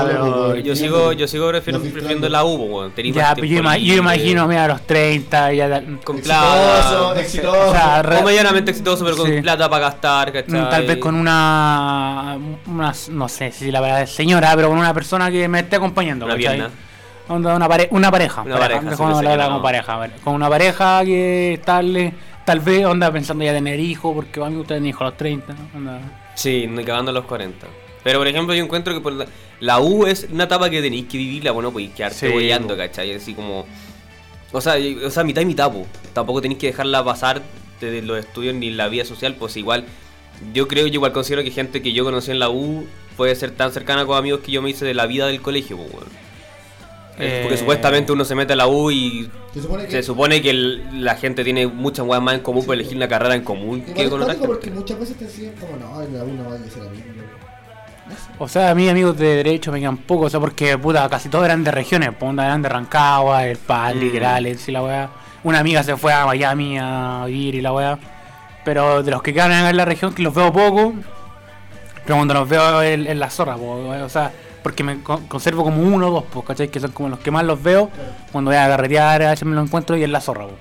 entrar 0.00 0.06
pero 0.08 0.20
con 0.48 0.56
el 0.56 0.62
Yo 0.64 0.74
sigo, 0.74 1.12
yo 1.12 1.28
sigo 1.28 1.48
prefiero- 1.50 1.78
No 1.78 1.84
prefiriendo 1.84 2.26
filtrando. 2.26 2.28
la 2.30 2.44
U, 2.44 2.56
weón. 2.78 2.92
Ya, 3.14 3.32
pero 3.36 3.46
yo, 3.46 3.58
imagino, 3.98 4.48
mira, 4.48 4.64
a 4.64 4.68
los 4.68 4.82
30, 4.84 5.52
ya. 5.52 5.68
Con 6.02 6.16
Exitoso, 6.18 6.22
plata. 6.24 7.20
exitoso. 7.20 7.68
O 7.68 7.72
sea, 7.72 8.02
re- 8.02 8.16
O 8.16 8.22
medianamente 8.24 8.72
exitoso, 8.72 9.04
pero 9.04 9.16
con 9.16 9.30
Sí. 9.30 9.40
plata 9.40 9.70
para 9.70 9.84
gastar, 9.84 10.32
¿cachai? 10.32 10.60
Mm, 10.62 10.68
Tal 10.68 10.84
vez 10.86 10.96
con 10.98 11.14
una, 11.14 12.36
una- 12.66 12.92
No 13.10 13.28
sé 13.28 13.52
si 13.52 13.70
la 13.70 13.80
palabra 13.80 14.02
es 14.02 14.10
señora, 14.10 14.52
pero 14.56 14.68
con 14.68 14.78
una 14.78 14.92
persona 14.92 15.30
que 15.30 15.46
me 15.46 15.60
esté 15.60 15.76
acompañando. 15.76 16.24
Una 16.24 16.34
¿cachai? 16.34 16.56
pierna. 16.56 16.70
Una, 17.34 17.68
pare- 17.68 17.88
una 17.90 18.10
pareja. 18.10 18.42
Una 18.42 18.58
pareja, 18.58 18.80
sí, 18.80 18.96
como. 19.52 19.62
Con 20.24 20.34
una 20.34 20.48
pareja 20.48 21.04
que 21.04 21.60
tal, 21.64 22.12
tal 22.44 22.60
vez 22.60 22.84
onda 22.86 23.10
pensando 23.12 23.44
ya 23.44 23.52
tener 23.52 23.78
hijos, 23.80 24.14
porque 24.14 24.40
a 24.40 24.46
mí 24.50 24.56
ustedes 24.56 24.80
tienen 24.80 24.86
hijos 24.90 25.02
a 25.02 25.04
los 25.06 25.16
30. 25.16 25.54
onda. 25.74 26.00
Sí, 26.34 26.66
no 26.68 26.82
cagando 26.84 27.10
a 27.10 27.14
los 27.14 27.24
40. 27.24 27.66
Pero 28.04 28.18
por 28.18 28.26
ejemplo, 28.26 28.54
yo 28.54 28.64
encuentro 28.64 28.92
que 28.94 29.00
por 29.00 29.12
la, 29.12 29.26
la 29.60 29.78
U 29.80 30.06
es 30.06 30.26
una 30.32 30.44
etapa 30.44 30.68
que 30.70 30.82
tenéis 30.82 31.06
que 31.06 31.18
vivirla, 31.18 31.52
bueno, 31.52 31.70
pues 31.70 31.90
quedarte 31.90 32.26
Sí. 32.28 32.32
¿cachai? 32.76 33.14
Así 33.14 33.34
como. 33.34 33.64
O 34.50 34.60
sea, 34.60 34.74
o 35.06 35.10
sea, 35.10 35.24
mitad 35.24 35.40
y 35.42 35.46
mitad, 35.46 35.70
po. 35.72 35.86
Tampoco 36.12 36.42
tenéis 36.42 36.58
que 36.60 36.66
dejarla 36.68 37.04
pasar 37.04 37.40
de 37.80 38.02
los 38.02 38.18
estudios 38.18 38.54
ni 38.54 38.70
la 38.70 38.88
vida 38.88 39.04
social, 39.04 39.34
pues 39.38 39.56
igual. 39.56 39.84
Yo 40.52 40.66
creo, 40.68 40.86
yo 40.88 40.94
igual 40.94 41.12
considero 41.12 41.42
que 41.44 41.50
gente 41.50 41.82
que 41.82 41.92
yo 41.92 42.04
conocí 42.04 42.30
en 42.32 42.38
la 42.40 42.48
U 42.50 42.86
puede 43.16 43.34
ser 43.36 43.52
tan 43.52 43.72
cercana 43.72 44.04
con 44.06 44.16
amigos 44.16 44.40
que 44.40 44.50
yo 44.52 44.62
me 44.62 44.70
hice 44.70 44.84
de 44.84 44.94
la 44.94 45.06
vida 45.06 45.26
del 45.26 45.40
colegio, 45.40 45.76
pues, 45.76 45.92
weón. 45.92 46.06
Eh, 47.18 47.40
Porque 47.42 47.58
supuestamente 47.58 48.10
uno 48.12 48.24
se 48.24 48.34
mete 48.34 48.54
a 48.54 48.56
la 48.56 48.66
U 48.66 48.90
y 48.90 49.30
Se 49.52 49.60
supone 49.60 49.84
que. 49.84 49.90
se 49.90 50.02
supone 50.02 50.40
que 50.40 50.50
el- 50.50 51.04
la 51.04 51.14
gente 51.16 51.44
tiene 51.44 51.66
muchas 51.66 52.06
weas 52.06 52.22
más 52.22 52.34
en 52.34 52.40
común 52.40 52.64
por 52.64 52.74
elegir 52.74 52.96
una 52.96 53.06
carrera 53.06 53.34
en 53.34 53.42
común 53.42 53.80
Igual 53.80 53.94
que 53.94 54.02
es 54.04 54.08
con 54.10 54.22
otra 54.22 54.34
porque 54.46 54.70
muchas 54.70 54.98
veces 54.98 55.16
te 55.18 55.26
decían 55.26 55.52
como, 55.60 55.76
no, 55.76 56.02
en 56.02 56.16
la 56.16 56.24
una 56.24 56.42
vaya 56.48 56.64
a 56.64 56.70
ser. 56.70 56.82
No 56.82 58.16
sé. 58.16 58.22
O 58.38 58.48
sea, 58.48 58.70
a 58.70 58.74
mí 58.74 58.88
amigos 58.88 59.16
de 59.18 59.36
derecho 59.36 59.70
me 59.70 59.78
quedan 59.80 59.98
pocos, 59.98 60.26
o 60.28 60.30
sea, 60.30 60.40
porque 60.40 60.76
puta, 60.78 61.08
casi 61.08 61.28
todos 61.28 61.44
eran 61.44 61.62
de 61.62 61.70
regiones, 61.70 62.10
pues 62.18 62.30
onda 62.30 62.46
eran 62.46 62.62
de 62.62 62.68
Rancagua, 62.70 63.46
el 63.46 63.58
Pal, 63.58 63.96
Mm. 63.96 64.00
literales 64.00 64.68
y 64.68 64.72
la 64.72 64.82
weá. 64.82 65.10
Una 65.44 65.58
amiga 65.58 65.82
se 65.82 65.96
fue 65.96 66.12
a 66.12 66.24
Miami 66.26 66.78
a 66.80 67.24
vivir 67.26 67.56
y 67.56 67.60
la 67.60 67.72
weá. 67.72 67.98
Pero 68.64 69.02
de 69.02 69.10
los 69.10 69.22
que 69.22 69.34
quedan 69.34 69.52
en 69.52 69.76
la 69.76 69.84
región, 69.84 70.14
que 70.14 70.22
los 70.22 70.32
veo 70.34 70.52
poco, 70.52 70.94
pero 72.04 72.16
cuando 72.16 72.32
los 72.34 72.48
veo 72.48 72.82
en, 72.82 73.06
en 73.06 73.18
la 73.20 73.28
zorra, 73.28 73.56
po, 73.56 73.72
o 74.02 74.08
sea, 74.08 74.32
porque 74.62 74.82
me 74.84 75.00
con- 75.02 75.26
conservo 75.26 75.64
como 75.64 75.82
uno 75.82 76.08
o 76.08 76.10
dos, 76.10 76.24
pues, 76.32 76.44
¿cachai? 76.46 76.68
Que 76.68 76.80
son 76.80 76.92
como 76.92 77.08
los 77.08 77.18
que 77.18 77.30
más 77.30 77.44
los 77.44 77.62
veo 77.62 77.90
cuando 78.30 78.50
voy 78.50 78.58
a 78.58 78.66
carretear, 78.68 79.22
a 79.22 79.30
veces 79.30 79.46
me 79.46 79.54
lo 79.54 79.62
encuentro 79.62 79.96
y 79.96 80.04
en 80.04 80.12
la 80.12 80.20
zorra, 80.20 80.44
po. 80.46 80.52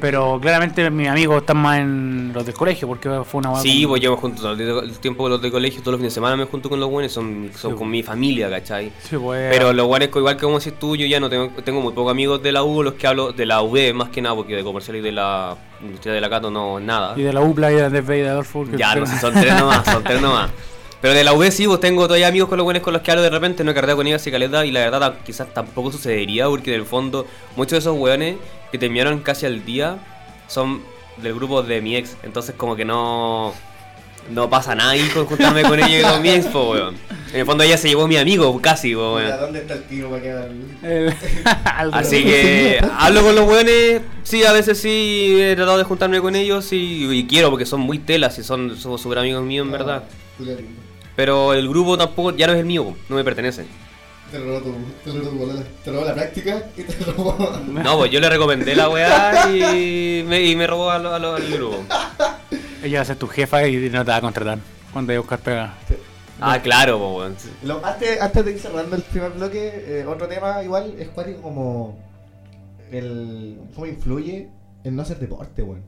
Pero 0.00 0.38
claramente 0.40 0.88
mis 0.90 1.08
amigos 1.08 1.40
están 1.40 1.56
más 1.56 1.80
en 1.80 2.30
los 2.32 2.46
del 2.46 2.54
colegio, 2.54 2.86
porque 2.86 3.08
fue 3.24 3.40
una 3.40 3.56
Sí, 3.56 3.82
como- 3.82 3.94
pues 3.94 4.02
yo 4.02 4.12
me 4.12 4.16
junto 4.16 4.42
todo 4.42 4.52
el 4.80 4.96
tiempo 5.00 5.24
con 5.24 5.32
los 5.32 5.42
de 5.42 5.50
colegio, 5.50 5.80
todos 5.80 5.94
los 5.94 5.98
fines 5.98 6.12
de 6.12 6.14
semana 6.14 6.36
me 6.36 6.44
junto 6.44 6.68
con 6.68 6.78
los 6.78 6.88
buenos, 6.88 7.10
son, 7.10 7.50
son 7.56 7.72
Sí, 7.72 7.76
con 7.76 7.90
mi 7.90 8.04
familia, 8.04 8.48
¿cachai? 8.48 8.92
Sí, 9.02 9.16
pues, 9.16 9.50
Pero 9.52 9.72
los 9.72 9.88
buenos, 9.88 10.08
igual 10.14 10.36
que 10.36 10.42
como 10.42 10.60
decís 10.60 10.74
tú, 10.78 10.94
yo 10.94 11.04
ya 11.04 11.18
no 11.18 11.28
tengo, 11.28 11.48
tengo 11.64 11.80
muy 11.80 11.92
pocos 11.94 12.12
amigos 12.12 12.40
de 12.40 12.52
la 12.52 12.62
U, 12.62 12.84
los 12.84 12.94
que 12.94 13.08
hablo 13.08 13.32
de 13.32 13.44
la 13.44 13.60
UB 13.60 13.92
más 13.92 14.10
que 14.10 14.22
nada, 14.22 14.36
porque 14.36 14.54
de 14.54 14.62
comercial 14.62 14.98
y 14.98 15.00
de 15.00 15.10
la 15.10 15.56
industria 15.82 16.14
de 16.14 16.20
la 16.20 16.30
Cato 16.30 16.48
no, 16.48 16.78
nada. 16.78 17.14
Y 17.16 17.22
de 17.22 17.32
la 17.32 17.40
UPLA 17.40 17.72
y 17.72 17.74
de 17.74 17.82
la 17.82 17.90
DFB 17.90 18.10
y 18.18 18.20
de 18.20 18.28
Adolfo. 18.28 18.64
que- 18.70 18.76
Ya, 18.78 18.94
no 18.94 19.04
sé, 19.04 19.18
son 19.20 19.34
tres 19.34 19.52
nomás, 19.58 19.84
son 19.84 20.04
tres 20.04 20.22
nomás. 20.22 20.50
Pero 21.00 21.14
de 21.14 21.22
la 21.22 21.32
UB 21.32 21.50
sí, 21.52 21.66
pues 21.68 21.78
tengo 21.80 22.04
todavía 22.06 22.26
amigos 22.28 22.48
con 22.48 22.56
los 22.58 22.64
buenos 22.64 22.82
con 22.82 22.92
los 22.92 23.02
que 23.02 23.10
hablo 23.12 23.22
de 23.22 23.30
repente, 23.30 23.62
no 23.62 23.70
he 23.70 23.74
cargado 23.74 23.96
con 23.98 24.06
ellos 24.06 24.20
así 24.20 24.30
caleta 24.32 24.66
y 24.66 24.72
la 24.72 24.80
verdad 24.80 25.14
quizás 25.24 25.52
tampoco 25.54 25.92
sucedería 25.92 26.46
porque 26.48 26.74
en 26.74 26.80
el 26.80 26.86
fondo 26.86 27.24
muchos 27.54 27.72
de 27.72 27.78
esos 27.78 27.96
weones 27.96 28.36
que 28.72 28.78
terminaron 28.78 29.20
casi 29.20 29.46
al 29.46 29.64
día 29.64 29.98
son 30.48 30.82
del 31.18 31.34
grupo 31.34 31.62
de 31.62 31.80
mi 31.80 31.94
ex, 31.96 32.16
entonces 32.24 32.54
como 32.56 32.74
que 32.74 32.84
no 32.84 33.54
no 34.30 34.50
pasa 34.50 34.74
nada 34.74 34.90
ahí 34.90 35.08
con 35.14 35.24
juntarme 35.26 35.62
con 35.62 35.78
ellos 35.82 36.00
y 36.00 36.12
con 36.12 36.20
mi 36.20 36.28
ex, 36.30 36.46
po, 36.46 36.72
weón. 36.72 36.96
En 37.32 37.40
el 37.40 37.46
fondo 37.46 37.62
ella 37.64 37.78
se 37.78 37.88
llevó 37.88 38.06
mi 38.06 38.16
amigo, 38.18 38.60
casi, 38.60 38.94
weón. 38.94 39.24
¿Dónde 39.40 39.60
está 39.60 39.74
el 39.74 39.84
tiro 39.84 40.10
para 40.10 40.20
quedar? 40.22 40.50
El- 40.82 41.14
Así 41.92 42.24
que 42.24 42.78
hablo 42.98 43.22
con 43.22 43.34
los 43.36 43.48
weones, 43.48 44.02
sí, 44.24 44.44
a 44.44 44.52
veces 44.52 44.78
sí 44.80 45.34
he 45.40 45.54
tratado 45.56 45.78
de 45.78 45.84
juntarme 45.84 46.20
con 46.20 46.34
ellos 46.36 46.72
y, 46.72 47.08
y 47.10 47.26
quiero 47.26 47.48
porque 47.50 47.64
son 47.66 47.80
muy 47.80 47.98
telas 48.00 48.38
y 48.38 48.42
son 48.42 48.76
son 48.76 48.98
súper 48.98 49.18
amigos 49.20 49.44
míos 49.44 49.64
en 49.64 49.72
verdad. 49.72 50.02
Pero 51.18 51.52
el 51.52 51.68
grupo 51.68 51.98
tampoco, 51.98 52.30
ya 52.36 52.46
no 52.46 52.52
es 52.52 52.60
el 52.60 52.64
mío, 52.64 52.94
no 53.08 53.16
me 53.16 53.24
pertenece. 53.24 53.64
Te 54.30 54.38
robó 54.38 54.60
tu, 54.60 54.72
te 55.04 55.10
robó 55.18 55.46
tu. 55.48 55.62
Te 55.82 55.90
robó 55.90 56.04
la 56.04 56.14
práctica 56.14 56.62
y 56.76 56.82
te 56.84 57.04
robó. 57.06 57.36
No, 57.66 57.98
pues 57.98 58.12
yo 58.12 58.20
le 58.20 58.28
recomendé 58.28 58.76
la 58.76 58.88
weá 58.88 59.50
y 59.50 60.22
me, 60.28 60.40
y 60.44 60.54
me 60.54 60.64
robó 60.68 60.92
a 60.92 60.98
lo- 61.00 61.12
a 61.12 61.18
lo- 61.18 61.34
al 61.34 61.50
grupo. 61.50 61.78
Ella 62.84 62.98
va 63.00 63.02
a 63.02 63.04
ser 63.04 63.16
tu 63.16 63.26
jefa 63.26 63.66
y 63.66 63.90
no 63.90 64.04
te 64.04 64.10
va 64.12 64.18
a 64.18 64.20
contratar. 64.20 64.58
Cuando 64.92 65.12
a 65.12 65.18
buscar 65.18 65.40
pega. 65.40 65.74
Ah, 66.40 66.60
claro, 66.62 67.00
pues 67.00 67.16
weón. 67.16 67.36
Lo- 67.64 67.84
antes, 67.84 68.20
antes 68.20 68.44
de 68.44 68.52
ir 68.52 68.58
cerrando 68.60 68.94
el 68.94 69.02
primer 69.02 69.32
bloque, 69.32 69.72
eh, 69.88 70.06
otro 70.06 70.28
tema 70.28 70.62
igual 70.62 70.94
es 71.00 71.08
cuático 71.08 71.42
como 71.42 71.98
el 72.92 73.58
cómo 73.74 73.86
influye 73.86 74.48
en 74.84 74.94
no 74.94 75.02
hacer 75.02 75.18
deporte, 75.18 75.62
weón. 75.64 75.82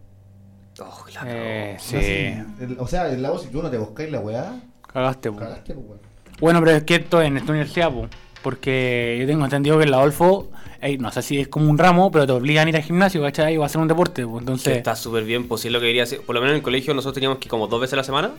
Oh, 0.81 1.05
claro. 1.05 1.29
Eh, 1.31 1.75
No 1.77 1.81
sí. 2.01 2.65
el- 2.65 2.77
o 2.81 2.89
sea, 2.89 3.09
el 3.09 3.23
lado 3.23 3.39
si 3.39 3.47
tú 3.47 3.63
no 3.63 3.71
te 3.71 3.79
buscáis 3.79 4.11
la 4.11 4.19
weá, 4.19 4.61
Cagaste, 4.93 5.31
po. 5.31 5.39
cagaste, 5.39 5.75
pues 5.75 5.87
weón. 5.87 6.01
Bueno, 6.41 6.61
pero 6.61 6.77
es 6.77 6.83
que 6.85 6.95
esto 6.97 7.21
en 7.23 7.37
esta 7.37 7.53
universidad, 7.53 7.91
po. 7.91 8.09
Porque 8.43 9.19
yo 9.21 9.27
tengo 9.27 9.45
entendido 9.45 9.77
que 9.79 9.85
en 9.85 9.91
la 9.91 9.99
Adolfo, 9.99 10.51
ey, 10.81 10.97
no 10.97 11.13
sé 11.13 11.21
si 11.23 11.39
es 11.41 11.49
como 11.49 11.69
un 11.71 11.77
ramo, 11.77 12.11
pero 12.11 12.27
te 12.27 12.33
obligan 12.33 12.67
a 12.67 12.71
ir 12.71 12.77
al 12.77 12.83
gimnasio, 12.83 13.21
¿cachai? 13.23 13.57
O 13.59 13.63
a 13.63 13.67
hacer 13.67 13.81
un 13.81 13.89
deporte, 13.89 14.25
po. 14.25 14.35
Que 14.35 14.39
Entonces, 14.39 14.77
está 14.79 14.97
súper 14.97 15.25
bien, 15.25 15.47
pues 15.47 15.61
si 15.61 15.69
es 15.69 15.73
lo 15.73 15.81
que 15.81 15.87
quería 15.87 16.05
hacer. 16.05 16.23
Por 16.23 16.35
lo 16.35 16.41
menos 16.41 16.53
en 16.53 16.57
el 16.57 16.63
colegio 16.63 16.95
nosotros 16.95 17.15
teníamos 17.15 17.39
que 17.39 17.47
ir 17.47 17.51
como 17.51 17.67
dos 17.67 17.81
veces 17.81 17.93
a 17.95 17.97
la 17.99 18.05
semana. 18.05 18.31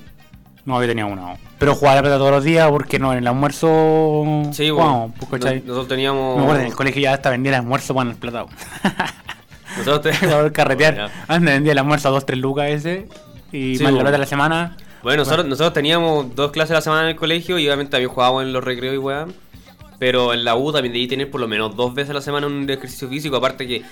no, 0.66 0.82
yo 0.82 0.88
tenía 0.88 1.06
una. 1.06 1.36
Pero 1.60 1.76
jugaba 1.76 1.98
la 1.98 2.02
pelota 2.02 2.18
todos 2.18 2.32
los 2.32 2.44
días 2.44 2.68
porque 2.72 2.98
no, 2.98 3.12
en 3.14 3.20
el 3.20 3.28
almuerzo. 3.28 4.24
Sí, 4.52 4.72
bueno. 4.72 5.14
pues, 5.30 5.44
nosotros 5.44 5.88
teníamos. 5.88 6.38
Me 6.38 6.44
acuerdo, 6.44 6.62
en 6.62 6.68
el 6.68 6.76
colegio 6.76 7.02
ya 7.04 7.14
hasta 7.14 7.30
vendía 7.30 7.52
el 7.52 7.60
almuerzo 7.60 7.94
para 7.94 8.10
el 8.10 8.16
platado. 8.16 8.48
Nosotros 9.78 10.02
te- 10.20 10.26
Para 10.26 10.38
poder 10.40 10.52
carretear. 10.52 10.94
Bueno. 10.96 11.10
Antes 11.28 11.54
vendía 11.54 11.72
el 11.74 11.78
almuerzo 11.78 12.08
a 12.08 12.12
2, 12.12 12.26
3 12.26 12.40
lucas 12.40 12.70
ese. 12.72 13.08
Y 13.52 13.76
Sí, 13.76 13.84
más 13.84 13.92
la 13.94 13.98
bueno. 13.98 13.98
pelota 14.00 14.12
de 14.14 14.18
la 14.18 14.26
semana. 14.26 14.78
Bueno, 15.04 15.24
nosotros, 15.24 15.46
nosotros 15.48 15.74
teníamos 15.74 16.36
dos 16.36 16.52
clases 16.52 16.72
a 16.72 16.76
la 16.76 16.82
semana 16.82 17.04
en 17.04 17.10
el 17.10 17.16
colegio 17.16 17.58
y 17.58 17.66
obviamente 17.68 17.92
también 17.92 18.10
jugábamos 18.10 18.44
en 18.44 18.54
los 18.54 18.64
recreos 18.64 18.94
y 18.96 18.98
weá. 18.98 19.28
Pero 20.00 20.34
en 20.34 20.44
la 20.44 20.56
U 20.56 20.72
también 20.72 20.94
debí 20.94 21.08
tener 21.08 21.30
por 21.30 21.42
lo 21.42 21.48
menos 21.48 21.76
dos 21.76 21.94
veces 21.94 22.12
a 22.12 22.14
la 22.14 22.22
semana 22.22 22.48
un 22.48 22.68
ejercicio 22.70 23.08
físico. 23.08 23.36
Aparte 23.36 23.68
que 23.68 23.84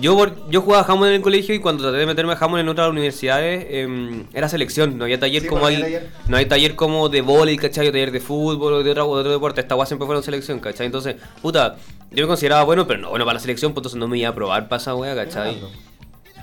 yo 0.00 0.16
por- 0.16 0.50
yo 0.50 0.62
jugaba 0.62 0.82
jamón 0.82 1.08
en 1.08 1.14
el 1.14 1.20
colegio 1.22 1.54
y 1.54 1.60
cuando 1.60 1.82
traté 1.84 1.98
de 1.98 2.06
meterme 2.06 2.32
a 2.32 2.36
jamón 2.36 2.58
en 2.58 2.68
otras 2.68 2.88
universidades 2.90 3.66
em, 3.70 4.26
era 4.32 4.48
selección. 4.48 4.98
No 4.98 5.04
había 5.04 5.20
taller 5.20 5.42
Sí, 5.42 5.48
como 5.48 5.60
pues, 5.62 5.76
hay, 5.76 5.82
taller. 5.82 6.10
no 6.28 6.36
hay 6.36 6.46
taller 6.46 6.74
como 6.74 7.08
de 7.08 7.20
vóley, 7.20 7.56
¿cachai? 7.56 7.86
O 7.88 7.92
taller 7.92 8.10
de 8.10 8.20
fútbol 8.20 8.72
o 8.72 8.82
de 8.82 8.90
otro, 8.90 9.04
de 9.14 9.20
otro 9.20 9.30
deporte. 9.32 9.60
Esta 9.60 9.76
weá 9.76 9.86
siempre 9.86 10.06
fueron 10.06 10.22
selección, 10.24 10.58
¿cachai? 10.58 10.86
Entonces, 10.86 11.16
puta, 11.42 11.76
yo 12.10 12.24
me 12.24 12.26
consideraba 12.28 12.64
bueno, 12.64 12.86
pero 12.88 13.00
no 13.00 13.10
bueno 13.10 13.24
para 13.24 13.34
la 13.34 13.40
selección, 13.40 13.72
pues 13.74 13.82
entonces 13.82 13.98
no 14.00 14.08
me 14.08 14.18
iba 14.18 14.30
a 14.30 14.34
probar 14.34 14.68
para 14.68 14.80
esa 14.82 14.94
weá, 14.96 15.14
¿cachai? 15.14 15.54
Claro. 15.56 15.70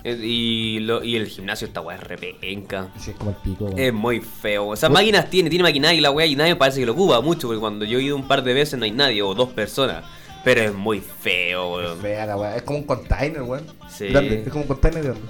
Y, 0.04 0.80
lo- 0.80 1.02
y 1.04 1.16
el 1.16 1.26
gimnasio 1.28 1.66
esta 1.66 1.80
weá 1.80 1.96
es 1.96 2.02
repenca. 2.02 2.88
Sí, 2.98 3.10
es 3.12 3.16
como 3.16 3.30
el 3.30 3.36
pico, 3.36 3.64
weón. 3.66 3.78
Es 3.78 3.92
muy 3.92 4.20
feo. 4.20 4.68
O 4.68 4.76
sea, 4.76 4.88
máquinas 4.88 5.30
tiene, 5.30 5.48
tiene 5.48 5.62
maquinaria 5.62 5.96
y 5.98 6.00
la 6.00 6.10
weá 6.10 6.26
y 6.26 6.34
nadie 6.36 6.56
parece 6.56 6.80
que 6.80 6.86
lo 6.86 6.92
ocupa 6.92 7.20
mucho, 7.20 7.46
porque 7.48 7.60
cuando 7.60 7.84
yo 7.84 7.98
he 7.98 8.02
ido 8.02 8.16
un 8.16 8.26
par 8.26 8.42
de 8.42 8.52
veces 8.54 8.78
no 8.78 8.84
hay 8.84 8.90
nadie, 8.90 9.22
o 9.22 9.34
dos 9.34 9.50
personas. 9.50 10.04
Pero 10.44 10.60
es 10.60 10.74
muy 10.74 11.00
feo, 11.00 11.80
Es 11.80 11.86
weón. 11.86 12.00
fea 12.00 12.26
la 12.26 12.36
weá. 12.36 12.56
Es 12.56 12.62
como 12.62 12.78
un 12.80 12.84
container, 12.84 13.42
weón. 13.42 13.64
Sí. 13.88 14.08
Grande. 14.08 14.42
Es 14.42 14.48
como 14.48 14.62
un 14.62 14.68
container 14.68 15.02
grande. 15.04 15.22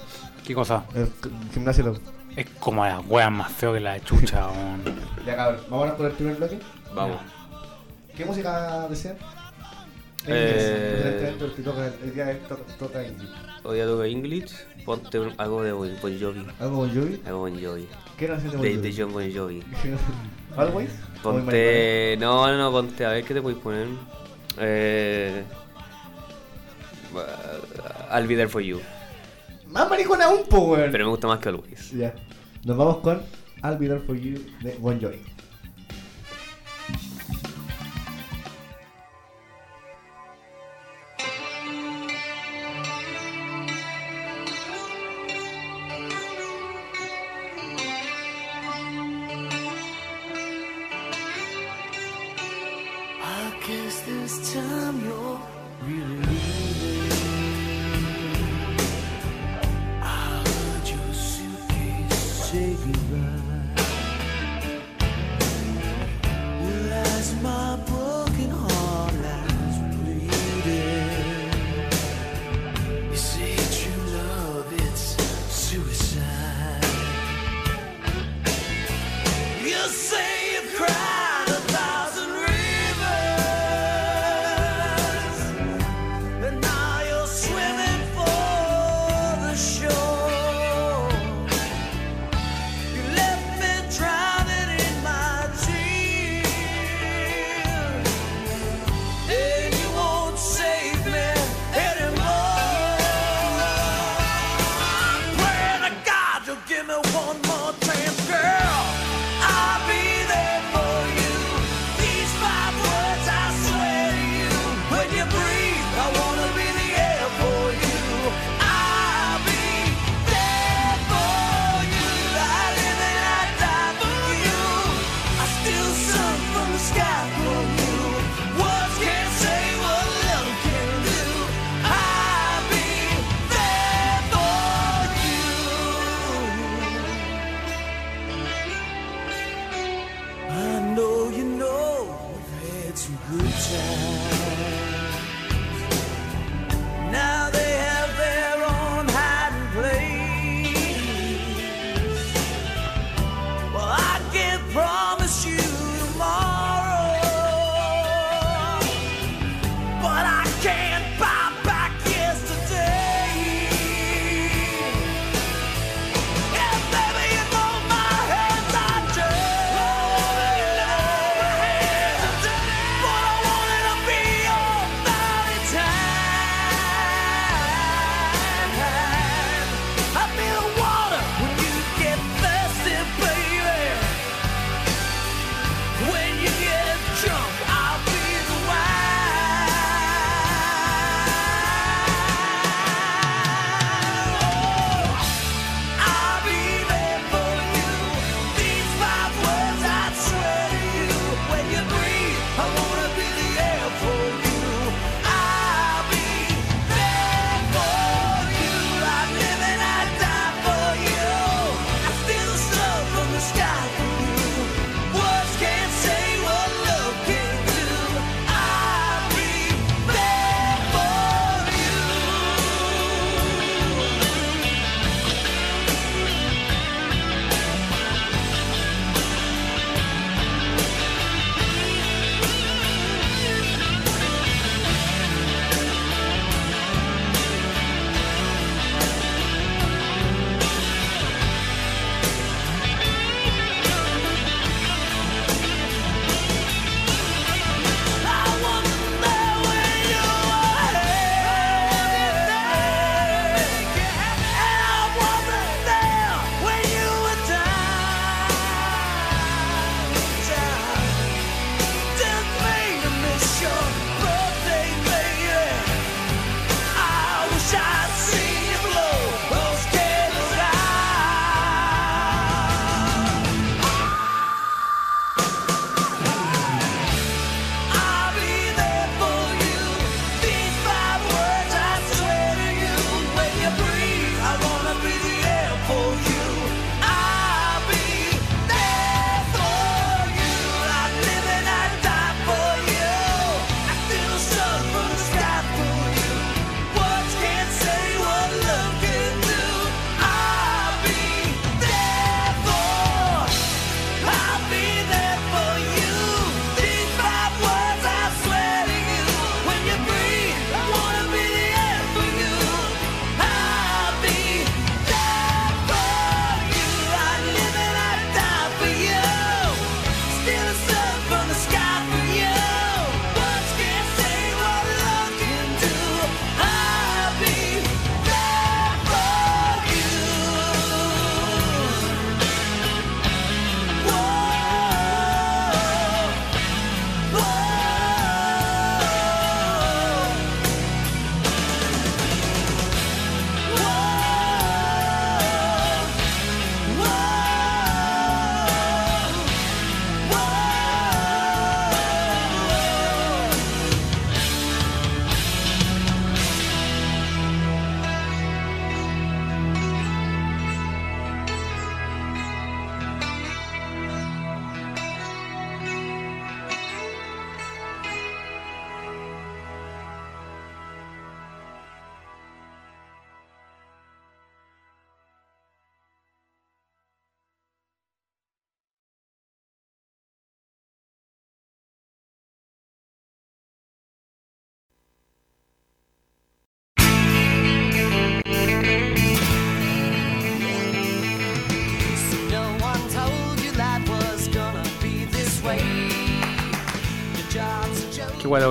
¿Qué 0.43 0.55
cosa? 0.55 0.85
El 0.95 1.07
gimnasio 1.53 1.83
lo. 1.85 1.99
Es 2.35 2.47
como 2.59 2.83
la 2.83 2.99
wea 3.01 3.29
más 3.29 3.51
feo 3.51 3.73
que 3.73 3.79
la 3.79 3.99
chucha, 4.03 4.47
weón. 4.49 4.81
Ya 5.25 5.35
cabrón, 5.35 5.61
vámonos 5.69 5.95
por 5.95 6.07
el 6.07 6.13
primer 6.13 6.35
bloque. 6.37 6.57
Vamos. 6.95 7.17
¿Qué 8.17 8.25
música 8.25 8.87
desean? 8.89 9.17
Eh. 10.25 11.33
El 12.03 12.13
día 12.13 12.25
de 12.25 12.31
hoy 12.31 12.39
toca, 12.79 13.03
indie. 13.03 13.27
Hoy 13.63 13.77
ya 13.77 13.85
toca 13.85 14.05
English, 14.07 14.53
ponte 14.85 15.19
un- 15.19 15.33
algo 15.37 15.63
de 15.63 15.71
Bon 15.73 15.89
Bon 16.01 16.19
Jovi. 16.19 16.45
¿Algo 16.59 16.77
con 16.79 16.89
Jovi? 16.95 17.21
Algo 17.25 17.39
Bon 17.39 17.61
Jovi. 17.63 17.87
¿Qué 18.17 18.27
canción 18.27 18.51
de 18.51 18.57
Bon 18.57 18.65
De, 18.65 18.75
Jovi? 18.75 18.89
de 18.91 19.01
John 19.01 19.13
Bon 19.13 19.33
Jovi. 19.33 19.63
¿Always? 20.57 20.89
¿O 21.23 21.31
muy 21.31 21.41
Ponte. 21.41 22.17
No, 22.19 22.47
no, 22.47 22.57
no, 22.57 22.71
ponte. 22.71 23.05
A 23.05 23.09
ver 23.09 23.23
qué 23.23 23.33
te 23.33 23.41
puedes 23.41 23.59
poner. 23.59 23.87
Eh. 24.59 25.43
I'll 28.11 28.27
be 28.27 28.35
there 28.35 28.47
for 28.49 28.61
you. 28.61 28.79
Más 29.67 29.89
maricona 29.89 30.25
aún, 30.25 30.43
po, 30.49 30.59
weón. 30.59 30.91
Pero 30.91 31.05
me 31.05 31.09
gusta 31.11 31.27
más 31.27 31.39
que 31.39 31.49
Always. 31.49 31.91
Ya. 31.91 32.13
Nos 32.63 32.77
vamos 32.77 32.97
con 32.97 33.21
I'll 33.63 33.77
Be 33.77 33.87
There 33.87 33.99
For 33.99 34.15
You 34.15 34.39
de 34.61 34.75
Bon 34.79 34.99
Jovi. 35.01 35.19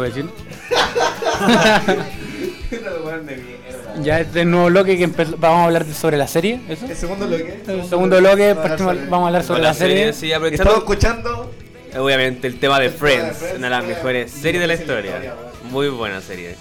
Decir. 0.02 0.26
Ya 4.00 4.20
este 4.20 4.38
es 4.40 4.42
el 4.44 4.50
nuevo 4.50 4.66
bloque 4.66 4.96
que 4.96 5.06
vamos 5.06 5.60
a 5.60 5.64
hablar 5.64 5.84
sobre 5.92 6.16
la 6.16 6.26
serie. 6.26 6.60
¿Eso? 6.68 6.86
El 6.86 6.96
segundo 6.96 7.26
bloque. 7.26 7.60
El 7.68 7.84
segundo 7.88 8.18
bloque 8.18 8.54
vamos 8.54 9.12
a 9.12 9.26
hablar 9.26 9.44
sobre 9.44 9.62
la 9.62 9.74
serie. 9.74 10.12
sí, 10.12 10.32
Estamos 10.32 10.78
escuchando. 10.78 11.50
obviamente 11.96 12.46
el 12.46 12.58
tema 12.58 12.80
de 12.80 12.86
El 12.86 12.92
tema 12.92 13.08
de 13.08 13.20
Friends, 13.20 13.42
una 13.56 13.66
de 13.66 13.70
las 13.70 13.84
mejores 13.84 14.30
series 14.30 14.60
de 14.60 14.66
la 14.66 14.74
historia. 14.74 15.34
Muy 15.64 15.88
buena 15.88 16.20
serie. 16.20 16.56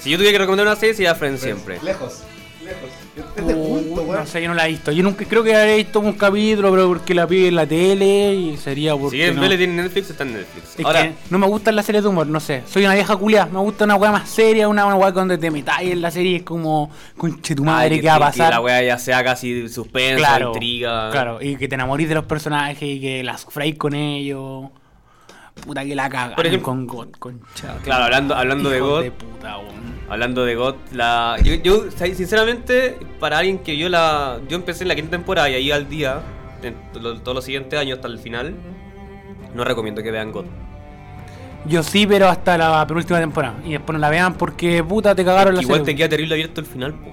Si 0.00 0.10
yo 0.10 0.18
tuviera 0.18 0.32
que 0.32 0.38
recomendar 0.40 0.66
una 0.66 0.76
serie, 0.76 0.94
sería 0.94 1.14
Friends 1.14 1.40
siempre. 1.40 1.78
Lejos. 1.82 2.20
Lejos. 2.62 2.90
Es 3.36 3.46
de 3.46 3.54
culto, 3.54 4.02
weón. 4.02 4.16
no 4.20 4.26
sé, 4.26 4.42
yo 4.42 4.48
no 4.48 4.54
la 4.54 4.66
he 4.66 4.70
visto. 4.70 4.90
Yo 4.90 5.02
nunca 5.04 5.24
creo 5.24 5.44
que 5.44 5.54
habré 5.54 5.76
visto 5.76 6.00
un 6.00 6.14
capítulo, 6.14 6.70
pero 6.72 6.88
porque 6.88 7.14
la 7.14 7.26
vi 7.26 7.46
en 7.46 7.54
la 7.54 7.64
tele 7.66 8.34
y 8.34 8.56
sería 8.56 8.94
porque. 8.96 9.10
Si 9.10 9.16
quieren 9.18 9.36
no. 9.36 9.40
verle 9.42 9.56
tiene 9.56 9.82
Netflix, 9.82 10.10
está 10.10 10.24
en 10.24 10.32
Netflix. 10.34 10.78
Es 10.78 10.84
Ahora, 10.84 11.02
que 11.02 11.14
no 11.30 11.38
me 11.38 11.46
gustan 11.46 11.76
las 11.76 11.86
series 11.86 12.02
de 12.02 12.08
humor, 12.10 12.26
no 12.26 12.40
sé. 12.40 12.62
Soy 12.66 12.84
una 12.84 12.94
vieja 12.94 13.16
culia. 13.16 13.46
Me 13.46 13.60
gusta 13.60 13.84
una 13.84 13.94
weá 13.94 14.10
más 14.10 14.28
seria, 14.28 14.66
una, 14.68 14.84
una 14.86 14.96
weá 14.96 15.12
donde 15.12 15.38
te 15.38 15.50
metas 15.50 15.80
en 15.82 16.02
la 16.02 16.10
serie. 16.10 16.36
Es 16.38 16.42
como, 16.42 16.90
conche 17.16 17.54
tu 17.54 17.64
madre, 17.64 17.96
que- 17.96 18.02
¿qué 18.02 18.08
va 18.08 18.16
a 18.16 18.18
pasar? 18.20 18.48
Que 18.48 18.54
la 18.54 18.60
wea 18.60 18.82
ya 18.82 18.98
sea 18.98 19.22
casi 19.22 19.68
suspenso, 19.68 20.18
claro, 20.18 20.48
intriga. 20.54 21.10
claro. 21.12 21.38
Y 21.40 21.56
que 21.56 21.68
te 21.68 21.76
enamorís 21.76 22.08
de 22.08 22.16
los 22.16 22.24
personajes 22.24 22.82
y 22.82 23.00
que 23.00 23.22
las 23.22 23.42
sufráis 23.42 23.76
con 23.76 23.94
ellos. 23.94 24.70
Puta 25.64 25.84
que 25.84 25.94
la 25.94 26.08
cagan 26.08 26.34
Por 26.34 26.46
ejemplo- 26.46 26.64
con 26.64 26.86
God, 26.86 27.08
concha. 27.20 27.76
Claro, 27.84 28.04
hablando, 28.06 28.34
hablando 28.34 28.70
de 28.70 28.80
God, 28.80 29.02
de 29.04 29.10
puta, 29.12 29.58
weón. 29.58 29.93
Hablando 30.14 30.44
de 30.44 30.54
God, 30.54 30.74
la, 30.92 31.36
yo, 31.42 31.54
yo, 31.54 31.84
sinceramente, 32.14 32.96
para 33.20 33.38
alguien 33.38 33.58
que 33.58 33.76
yo 33.76 33.88
la, 33.88 34.38
yo 34.48 34.56
empecé 34.56 34.84
en 34.84 34.88
la 34.88 34.94
quinta 34.96 35.10
temporada 35.12 35.48
y 35.50 35.54
ahí 35.54 35.70
al 35.70 35.88
día, 35.88 36.20
en 36.62 36.74
lo- 37.00 37.20
todos 37.20 37.34
los 37.34 37.44
siguientes 37.44 37.78
años 37.78 37.98
hasta 37.98 38.08
el 38.08 38.18
final, 38.18 38.54
no 39.54 39.64
recomiendo 39.64 40.02
que 40.02 40.10
vean 40.10 40.32
God. 40.32 40.46
Yo 41.66 41.82
sí, 41.82 42.06
pero 42.06 42.28
hasta 42.28 42.58
la 42.58 42.86
penúltima 42.86 43.18
temporada. 43.20 43.54
Y 43.64 43.72
después 43.72 43.94
no 43.94 43.98
la 43.98 44.10
vean 44.10 44.34
porque 44.34 44.82
puta 44.84 45.14
te 45.14 45.24
cagaron 45.24 45.54
la 45.54 45.62
Igual 45.62 45.80
serie. 45.80 45.94
te 45.94 45.96
queda 45.96 46.08
terrible 46.10 46.34
abierto 46.34 46.60
el 46.60 46.66
final, 46.66 46.92
po. 46.94 47.10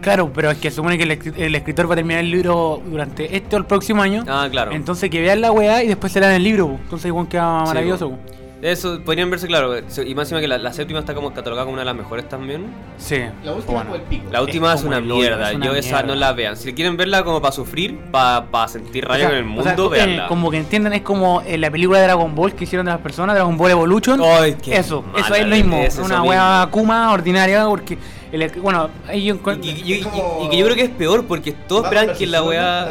Claro, 0.00 0.32
pero 0.34 0.50
es 0.50 0.58
que 0.58 0.72
supone 0.72 0.98
que 0.98 1.04
el, 1.04 1.12
el 1.36 1.54
escritor 1.54 1.88
va 1.88 1.92
a 1.92 1.96
terminar 1.96 2.24
el 2.24 2.30
libro 2.32 2.82
durante 2.84 3.36
este 3.36 3.54
o 3.54 3.58
el 3.60 3.64
próximo 3.66 4.02
año. 4.02 4.24
Ah, 4.26 4.48
claro. 4.50 4.72
Entonces 4.72 5.08
que 5.08 5.20
vean 5.20 5.40
la 5.40 5.52
weá 5.52 5.84
y 5.84 5.86
después 5.86 6.12
se 6.12 6.18
lean 6.18 6.32
el 6.32 6.42
libro. 6.42 6.66
po. 6.68 6.78
Entonces 6.82 7.06
igual 7.06 7.28
queda 7.28 7.60
Sí, 7.60 7.68
maravilloso. 7.68 8.10
po. 8.10 8.16
po. 8.16 8.22
Eso, 8.62 9.00
podrían 9.04 9.28
verse, 9.28 9.48
claro, 9.48 9.76
y 9.76 10.14
más 10.14 10.26
encima 10.26 10.40
que 10.40 10.46
la, 10.46 10.56
la 10.56 10.72
séptima 10.72 11.00
está 11.00 11.14
como 11.14 11.34
catalogada 11.34 11.64
como 11.64 11.72
una 11.74 11.80
de 11.82 11.86
las 11.86 11.96
mejores 11.96 12.28
también. 12.28 12.66
Sí. 12.96 13.18
La 13.42 13.52
última 13.54 13.72
bueno. 13.74 13.90
fue 13.90 13.98
el 13.98 14.04
pico. 14.04 14.24
La 14.30 14.40
última 14.40 14.72
es, 14.72 14.84
una 14.84 15.00
mierda, 15.00 15.50
es 15.50 15.56
una 15.56 15.66
yo 15.66 15.74
esa 15.74 16.02
no 16.04 16.14
la 16.14 16.32
vean. 16.32 16.56
Si 16.56 16.72
quieren 16.72 16.96
verla 16.96 17.24
como 17.24 17.40
para 17.42 17.50
sufrir, 17.50 17.98
para 18.12 18.68
sentir 18.68 19.04
O 19.04 19.08
rabia 19.08 19.28
sea, 19.28 19.38
en 19.38 19.44
el 19.52 19.58
o 19.58 19.62
sea, 19.64 19.72
mundo, 19.76 19.94
eh, 19.94 19.98
veanla. 20.06 20.28
como 20.28 20.48
que 20.52 20.58
entiendan, 20.58 20.92
es 20.92 21.02
como 21.02 21.42
en 21.44 21.60
la 21.60 21.72
película 21.72 21.98
de 21.98 22.04
Dragon 22.04 22.32
Ball 22.36 22.54
que 22.54 22.62
hicieron 22.62 22.86
de 22.86 22.92
las 22.92 23.00
personas, 23.00 23.34
Dragon 23.34 23.56
Ball 23.56 23.72
Evolution. 23.72 24.20
Ay, 24.22 24.56
qué 24.62 24.76
eso, 24.76 25.02
mala 25.02 25.18
eso 25.26 25.34
es 25.34 25.46
lo 25.48 25.56
mismo. 25.56 25.76
es 25.78 25.98
una 25.98 26.22
weá 26.22 26.68
Kuma 26.70 27.12
ordinaria 27.12 27.64
porque. 27.66 27.98
El, 28.30 28.48
bueno, 28.62 28.88
ahí 29.08 29.24
yo 29.24 29.34
Y, 29.34 29.38
encuentro. 29.38 29.70
y- 29.70 29.92
y- 29.92 30.48
que 30.50 30.56
yo 30.56 30.64
creo 30.64 30.76
que 30.76 30.82
es 30.84 30.90
peor 30.90 31.26
porque 31.26 31.52
todos 31.52 31.84
esperan 31.84 32.16
que 32.16 32.26
la 32.28 32.38
Superman, 32.38 32.86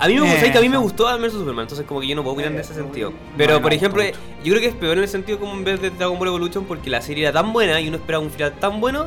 A 0.00 0.06
mí 0.06 0.14
me 0.14 0.20
gustó, 0.20 0.34
Eh, 0.34 0.38
¿sabes 0.38 0.52
que 0.52 0.58
a 0.58 0.60
mí 0.60 0.68
me 0.68 0.76
gustó 0.78 1.04
Batman 1.04 1.22
vs 1.22 1.32
Superman, 1.32 1.62
entonces 1.64 1.86
como 1.86 2.00
que 2.00 2.06
yo 2.06 2.14
no 2.16 2.22
puedo 2.22 2.34
opinar 2.34 2.52
en 2.52 2.58
Eh, 2.58 2.60
ese 2.62 2.74
no, 2.74 2.84
sentido. 2.84 3.12
Pero 3.36 3.54
no 3.54 3.62
por 3.62 3.72
ejemplo, 3.72 4.02
yo 4.02 4.12
creo 4.52 4.60
que 4.60 4.66
es 4.68 4.74
peor 4.74 4.96
en 4.98 5.02
el 5.04 5.08
sentido 5.08 5.38
como 5.38 5.52
en 5.54 5.64
vez 5.64 5.80
de 5.80 5.90
Dragon 5.90 6.18
Ball 6.18 6.28
Evolution 6.28 6.64
porque 6.64 6.88
la 6.90 7.00
serie 7.02 7.24
era 7.28 7.32
tan 7.42 7.52
buena 7.52 7.80
y 7.80 7.88
uno 7.88 7.96
esperaba 7.96 8.22
un 8.24 8.30
final 8.30 8.52
tan 8.60 8.80
bueno 8.80 9.06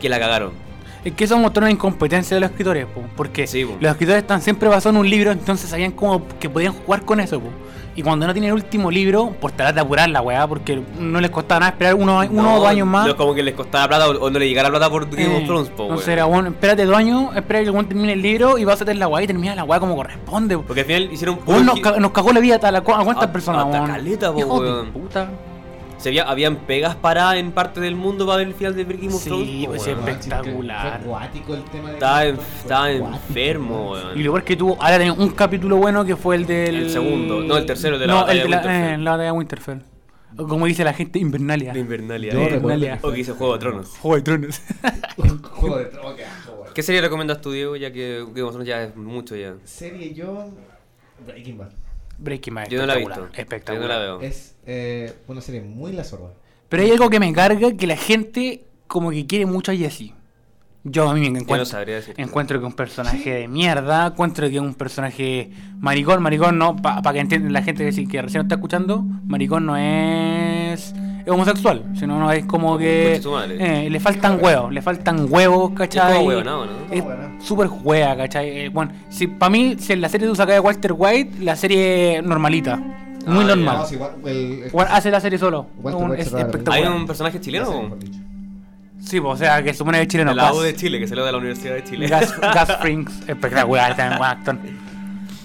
que 0.00 0.08
la 0.08 0.18
cagaron. 0.18 0.52
Es 1.04 1.12
que 1.14 1.24
eso 1.24 1.38
mostró 1.38 1.62
una 1.62 1.70
incompetencia 1.70 2.34
de 2.34 2.40
los 2.40 2.50
escritores, 2.50 2.84
po, 2.86 3.02
porque 3.16 3.46
Sí, 3.46 3.64
po. 3.64 3.76
los 3.80 3.92
escritores 3.92 4.22
están 4.22 4.42
siempre 4.42 4.68
basados 4.68 4.94
en 4.96 5.00
un 5.00 5.08
libro, 5.08 5.30
entonces 5.30 5.70
sabían 5.70 5.92
como 5.92 6.26
que 6.40 6.50
podían 6.50 6.72
jugar 6.72 7.02
con 7.04 7.20
eso. 7.20 7.40
po. 7.40 7.48
Y 7.96 8.02
cuando 8.02 8.26
no 8.26 8.34
tienen 8.34 8.48
el 8.50 8.54
último 8.54 8.90
libro, 8.90 9.30
por 9.40 9.52
tratar 9.52 9.74
de 9.74 9.80
apurar 9.80 10.08
la 10.10 10.20
weá, 10.20 10.46
porque 10.46 10.82
no 10.98 11.18
les 11.18 11.30
costaba 11.30 11.60
nada 11.60 11.72
esperar 11.72 11.94
uno, 11.94 12.18
uno 12.30 12.42
No, 12.42 12.54
o 12.56 12.58
dos 12.60 12.68
años 12.68 12.86
más. 12.86 13.06
no, 13.06 13.16
como 13.16 13.34
que 13.34 13.42
les 13.42 13.54
costaba 13.54 13.88
plata 13.88 14.08
o, 14.10 14.24
o 14.26 14.30
no 14.30 14.38
le 14.38 14.46
llegara 14.48 14.68
plata 14.68 14.90
por 14.90 15.08
Game 15.08 15.34
Eh, 15.34 15.38
of 15.40 15.44
Thrones, 15.46 15.68
po, 15.70 15.86
weón. 15.86 16.10
era 16.10 16.26
bueno, 16.26 16.48
espérate 16.50 16.84
dos 16.84 16.94
años, 16.94 17.34
espera 17.34 17.60
que 17.64 17.70
el 17.70 17.86
termine 17.88 18.12
el 18.12 18.20
libro 18.20 18.58
y 18.58 18.64
vas 18.64 18.82
a 18.82 18.84
tener 18.84 18.98
la 18.98 19.08
weá 19.08 19.24
y 19.24 19.26
termina 19.26 19.54
la 19.54 19.64
weá 19.64 19.80
como 19.80 19.96
corresponde. 19.96 20.56
po. 20.58 20.64
Porque 20.64 20.80
al 20.82 20.86
final 20.86 21.08
hicieron 21.10 21.38
Weón, 21.46 21.64
nos, 21.64 21.80
ca- 21.80 21.98
nos 21.98 22.10
cagó 22.12 22.32
la 22.32 22.40
vida 22.40 22.60
a, 22.62 22.70
la, 22.70 22.78
a 22.78 22.82
cuántas 22.82 23.24
A- 23.24 23.32
personas, 23.32 23.64
weón? 23.64 23.86
caleta, 23.86 24.30
po, 24.32 24.38
weón. 24.40 24.90
puta. 24.92 25.28
Se 25.98 26.08
había, 26.10 26.24
habían 26.24 26.56
pegas 26.56 26.94
paradas 26.96 27.36
en 27.36 27.52
parte 27.52 27.80
del 27.80 27.96
mundo 27.96 28.26
para 28.26 28.38
ver 28.38 28.48
el 28.48 28.54
final 28.54 28.74
de 28.76 28.84
Game 28.84 29.08
of 29.08 29.22
Sí, 29.22 29.28
Thrones. 29.28 29.64
po, 29.64 29.66
pues, 29.70 29.82
sí, 29.82 29.90
espectacular. 29.90 31.00
Fue 31.02 31.10
acuático 31.14 31.54
el 31.54 31.64
tema 31.64 31.88
de. 31.90 31.94
Estaba, 31.94 32.90
en- 32.90 33.04
enfermo, 33.06 33.92
weón. 33.92 34.18
Y 34.18 34.22
lo 34.22 34.32
peor 34.32 34.44
que 34.44 34.56
tuvo, 34.56 34.76
ahora 34.82 34.98
tenía 34.98 35.12
un 35.12 35.30
capítulo 35.30 35.76
bueno 35.76 36.04
que 36.04 36.16
fue 36.16 36.36
el 36.36 36.46
del. 36.46 36.74
El 36.76 36.90
segundo, 36.90 37.40
no, 37.40 37.56
el 37.56 37.66
tercero, 37.66 37.98
de 37.98 38.06
la 38.06 38.12
no, 38.14 38.20
batalla 38.20 38.42
el 38.42 38.44
de 38.44 38.48
la, 38.50 38.56
Winterfell. 38.58 38.92
eh, 38.94 38.98
la 38.98 39.10
batalla 39.12 39.26
de 39.26 39.32
Winterfell. 39.38 39.78
O 40.38 40.46
como 40.46 40.66
dice 40.66 40.84
la 40.84 40.92
gente, 40.92 41.18
Invernalia. 41.18 41.72
De 41.72 41.80
Invernalia. 41.80 42.98
O 43.02 43.10
que 43.10 43.20
hizo 43.20 43.34
Juego 43.36 43.54
de 43.54 43.58
Tronos. 43.60 43.88
Juego 43.98 44.16
de 44.16 44.22
Tronos. 44.22 44.60
Juego 45.16 45.78
de 45.78 45.84
Tronos, 45.86 46.14
weón. 46.14 46.74
¿Qué 46.74 46.82
serie 46.82 47.00
recomiendas 47.00 47.40
tú, 47.40 47.52
Diego? 47.52 47.74
Ya 47.76 47.90
que 47.90 48.18
Game 48.28 48.42
of 48.42 48.50
Thrones 48.50 48.68
ya 48.68 48.82
es 48.82 48.96
mucho 48.96 49.34
ya. 49.34 49.54
Serie 49.64 50.12
yo. 50.12 50.50
Breaking 51.26 51.56
Bad. 51.56 51.70
Breaking 52.18 52.54
Bad. 52.54 52.68
Yo 52.68 52.80
no 52.80 52.86
la 52.86 52.94
he 52.94 52.98
espectacular, 52.98 53.28
visto. 53.30 53.40
Espectacular. 53.40 53.82
Yo 53.82 53.88
no 53.88 53.94
la 53.94 53.98
veo. 53.98 54.20
Es 54.20 54.55
eh, 54.66 55.14
una 55.28 55.40
serie 55.40 55.62
muy 55.62 55.92
la 55.92 56.04
sorda. 56.04 56.32
Pero 56.68 56.82
hay 56.82 56.90
algo 56.90 57.08
que 57.10 57.20
me 57.20 57.32
carga, 57.32 57.72
que 57.76 57.86
la 57.86 57.96
gente 57.96 58.64
como 58.86 59.10
que 59.10 59.26
quiere 59.26 59.46
mucho 59.46 59.72
a 59.72 59.74
Jesse. 59.74 60.12
Yo 60.88 61.08
a 61.08 61.14
mí 61.14 61.30
me 61.30 61.40
encuentro, 61.40 61.64
sabría 61.64 61.96
decir. 61.96 62.14
encuentro 62.16 62.60
que 62.60 62.64
es 62.64 62.70
un 62.70 62.76
personaje 62.76 63.34
de 63.34 63.48
mierda, 63.48 64.06
encuentro 64.06 64.48
que 64.48 64.54
es 64.54 64.60
un 64.60 64.74
personaje 64.74 65.50
maricón, 65.80 66.22
maricón 66.22 66.58
no, 66.58 66.76
para 66.76 67.12
que 67.12 67.18
entienda 67.18 67.50
la 67.50 67.62
gente 67.62 67.84
que, 67.84 67.90
sí, 67.90 68.06
que 68.06 68.22
recién 68.22 68.42
está 68.42 68.54
escuchando, 68.54 69.02
maricón 69.24 69.66
no 69.66 69.76
es, 69.76 70.94
es 71.24 71.28
homosexual, 71.28 71.82
sino 71.98 72.20
no 72.20 72.30
es 72.30 72.44
como 72.44 72.78
que 72.78 73.20
eh, 73.58 73.88
le 73.90 73.98
faltan 73.98 74.38
huevos, 74.40 74.72
le 74.72 74.80
faltan 74.80 75.26
huevos, 75.28 75.72
¿cachai? 75.72 76.24
Es 76.24 76.44
¿no? 76.44 77.40
Súper 77.40 77.66
juega, 77.66 78.16
¿cachai? 78.16 78.66
Eh, 78.66 78.68
bueno, 78.68 78.92
si, 79.08 79.26
para 79.26 79.50
mí, 79.50 79.74
si 79.80 79.92
en 79.92 80.00
la 80.00 80.08
serie 80.08 80.28
tú 80.28 80.36
sacas 80.36 80.54
de 80.54 80.60
Walter 80.60 80.94
White, 80.96 81.40
la 81.40 81.56
serie 81.56 82.22
normalita, 82.22 82.80
muy 83.26 83.44
Ah, 83.44 83.48
normal. 83.48 83.76
No, 83.78 83.86
sí, 83.86 83.94
igual, 83.94 84.12
el- 84.24 84.62
el- 84.64 84.70
Wa- 84.72 84.84
hace 84.84 85.10
la 85.10 85.20
serie 85.20 85.38
solo. 85.38 85.66
Un- 85.82 86.14
es 86.14 86.26
espectacular. 86.32 86.78
¿Hay 86.78 86.86
un 86.86 87.06
personaje 87.06 87.40
chileno? 87.40 87.96
Sí, 89.00 89.20
pues, 89.20 89.34
o 89.34 89.36
sea, 89.36 89.62
que 89.62 89.72
supone 89.74 89.98
que 89.98 90.02
es 90.02 90.08
chileno. 90.08 90.30
De 90.30 90.36
la 90.36 90.44
Gas, 90.44 90.54
U 90.56 90.60
de 90.62 90.74
Chile, 90.74 90.98
que 90.98 91.06
salió 91.06 91.24
de 91.24 91.32
la 91.32 91.38
Universidad 91.38 91.74
de 91.74 91.84
Chile. 91.84 92.08
Gas, 92.08 92.34
Gas 92.40 92.78
Frings, 92.80 93.28
espectacular, 93.28 93.94
también 93.96 94.18
buen 94.18 94.30
actor. 94.30 94.56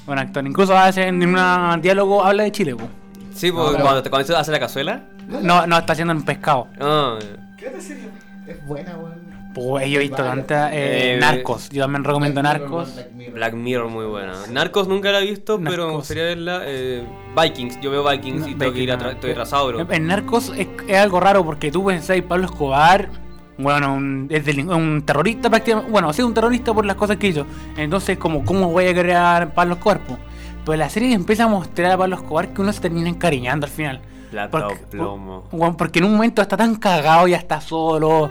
Buen 0.07 0.19
actor. 0.19 0.47
Incluso 0.47 0.75
hace 0.77 1.07
en 1.07 1.21
un 1.23 1.81
diálogo 1.81 2.23
habla 2.23 2.43
de 2.43 2.51
Chile, 2.51 2.75
pues. 2.75 2.89
Sí, 3.35 3.51
pues 3.51 3.71
No, 3.77 3.83
cuando, 3.83 4.09
cuando 4.09 4.37
hace 4.37 4.51
la 4.51 4.59
cazuela. 4.59 5.03
No, 5.27 5.65
no, 5.67 5.77
está 5.77 5.93
haciendo 5.93 6.13
un 6.13 6.23
pescado. 6.23 6.67
Ah, 6.79 7.17
¿Qué 7.57 7.67
otra 7.67 7.81
serie? 7.81 8.09
Es 8.47 8.65
buena, 8.65 8.97
weón. 8.97 9.30
Pues 9.53 9.89
yo 9.89 9.97
he 9.99 10.03
visto 10.03 10.23
tanta. 10.23 10.73
eh, 10.73 11.15
Eh, 11.15 11.17
Narcos. 11.19 11.69
Yo 11.69 11.81
también 11.83 12.03
recomiendo 12.03 12.39
Black 12.41 12.53
Mirror, 12.61 12.69
Narcos. 12.71 12.93
Black 12.95 13.11
Mirror. 13.11 13.33
Black 13.33 13.53
Mirror, 13.53 13.87
muy 13.89 14.05
buena. 14.05 14.33
Narcos 14.49 14.87
nunca 14.87 15.11
la 15.11 15.19
he 15.19 15.25
visto, 15.25 15.59
pero 15.63 15.87
me 15.87 15.93
gustaría 15.93 16.23
verla. 16.23 16.61
Eh, 16.65 17.03
Vikings, 17.41 17.79
yo 17.81 17.91
veo 17.91 18.07
Vikings 18.09 18.47
y 18.47 18.55
tengo 18.55 18.71
que 18.73 18.79
ir 18.81 18.91
atrás, 18.91 19.13
estoy 19.15 19.31
atrasado, 19.31 19.67
bro. 19.67 19.87
En 19.91 20.07
Narcos 20.07 20.53
es, 20.57 20.67
es 20.87 20.97
algo 20.97 21.19
raro 21.19 21.43
porque 21.43 21.71
tú 21.71 21.85
pensás 21.85 22.21
Pablo 22.21 22.45
Escobar, 22.45 23.09
bueno, 23.57 23.93
un, 23.93 24.27
es 24.29 24.45
delin- 24.45 24.73
un 24.73 25.01
terrorista 25.05 25.49
prácticamente, 25.49 25.91
bueno, 25.91 26.11
sí, 26.13 26.21
un 26.21 26.33
terrorista 26.33 26.73
por 26.73 26.85
las 26.85 26.95
cosas 26.95 27.17
que 27.17 27.27
hizo. 27.27 27.45
Entonces, 27.77 28.17
como, 28.17 28.45
¿cómo 28.45 28.69
voy 28.71 28.87
a 28.87 28.93
crear 28.93 29.53
Pablo 29.53 29.73
Escobar? 29.75 29.99
po? 29.99 30.17
Pero 30.65 30.77
la 30.77 30.89
serie 30.89 31.13
empieza 31.13 31.43
a 31.43 31.47
mostrar 31.47 31.91
a 31.91 31.97
Pablo 31.97 32.15
Escobar 32.15 32.53
que 32.53 32.61
uno 32.61 32.71
se 32.71 32.79
termina 32.81 33.09
encariñando 33.09 33.65
al 33.65 33.71
final. 33.71 34.01
Plata 34.31 34.57
o 34.57 34.61
Porque, 34.69 34.75
plomo. 34.89 35.43
bueno, 35.51 35.75
porque 35.75 35.99
en 35.99 36.05
un 36.05 36.13
momento 36.13 36.41
está 36.41 36.55
tan 36.55 36.75
cagado, 36.75 37.27
ya 37.27 37.35
está 37.37 37.59
solo. 37.59 38.29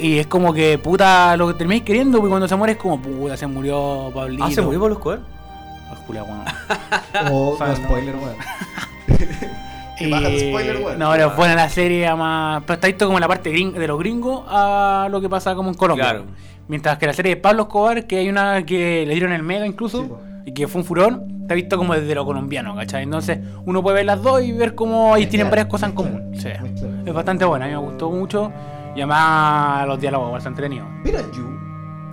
Y 0.00 0.18
es 0.18 0.26
como 0.26 0.52
que, 0.52 0.78
puta, 0.78 1.36
lo 1.36 1.48
que 1.48 1.54
termináis 1.54 1.82
queriendo, 1.82 2.18
porque 2.18 2.30
cuando 2.30 2.46
se 2.48 2.56
muere 2.56 2.72
es 2.74 2.78
como, 2.78 3.00
puta, 3.00 3.36
se 3.36 3.46
murió 3.46 4.10
Pablito. 4.14 4.44
Ah, 4.44 4.50
se 4.50 4.60
murió 4.62 4.80
Pablo 4.80 4.94
Escobar. 4.96 5.20
Ah, 5.90 5.96
Julia, 6.06 6.22
bueno. 6.22 6.44
O 7.32 7.56
no 7.58 7.76
spoiler, 7.76 8.14
weón. 8.16 8.36
Y- 10.00 10.10
baja 10.10 10.28
el 10.28 10.38
spoiler, 10.38 10.76
weón. 10.76 10.98
No, 10.98 11.10
pero 11.10 11.26
es 11.30 11.36
buena 11.36 11.54
la 11.56 11.68
serie, 11.68 12.06
además. 12.06 12.62
Pero 12.66 12.74
está 12.74 12.86
visto 12.86 13.06
como 13.06 13.18
la 13.18 13.26
parte 13.26 13.50
gring- 13.52 13.72
de 13.72 13.86
los 13.88 13.98
gringos 13.98 14.44
a 14.48 15.08
lo 15.10 15.20
que 15.20 15.28
pasa 15.28 15.54
como 15.56 15.70
en 15.70 15.74
Colombia. 15.74 16.04
Claro. 16.04 16.24
Mientras 16.68 16.98
que 16.98 17.06
la 17.06 17.12
serie 17.14 17.34
de 17.34 17.40
Pablo 17.40 17.62
Escobar, 17.62 18.06
que 18.06 18.18
hay 18.18 18.28
una 18.28 18.64
que 18.64 19.04
le 19.06 19.14
dieron 19.14 19.32
el 19.32 19.42
mega 19.42 19.66
incluso, 19.66 20.02
Sí, 20.02 20.10
y 20.46 20.52
que 20.52 20.68
fue 20.68 20.82
un 20.82 20.86
furor, 20.86 21.22
está 21.42 21.54
visto 21.54 21.76
como 21.78 21.94
desde 21.94 22.14
lo 22.14 22.24
colombiano, 22.26 22.76
¿cachai? 22.76 23.02
Entonces 23.04 23.38
uno 23.64 23.82
puede 23.82 23.96
ver 23.96 24.06
las 24.06 24.22
dos 24.22 24.42
y 24.42 24.52
ver 24.52 24.74
cómo 24.74 25.14
ahí 25.14 25.26
tienen 25.26 25.48
varias 25.50 25.66
cosas 25.66 25.88
en 25.90 25.94
común. 25.96 26.32
Sí. 26.38 26.48
Es 27.06 27.12
bastante 27.12 27.44
buena, 27.46 27.64
a 27.64 27.68
mí 27.68 27.74
me 27.74 27.80
gustó 27.80 28.10
mucho. 28.10 28.52
Y 28.98 29.00
además 29.00 29.86
los 29.86 30.00
diálogos 30.00 30.26
igual 30.26 30.42
son 30.42 30.52
entretenidos. 30.54 30.88
¿Vieron 31.04 31.30
You? 31.30 31.56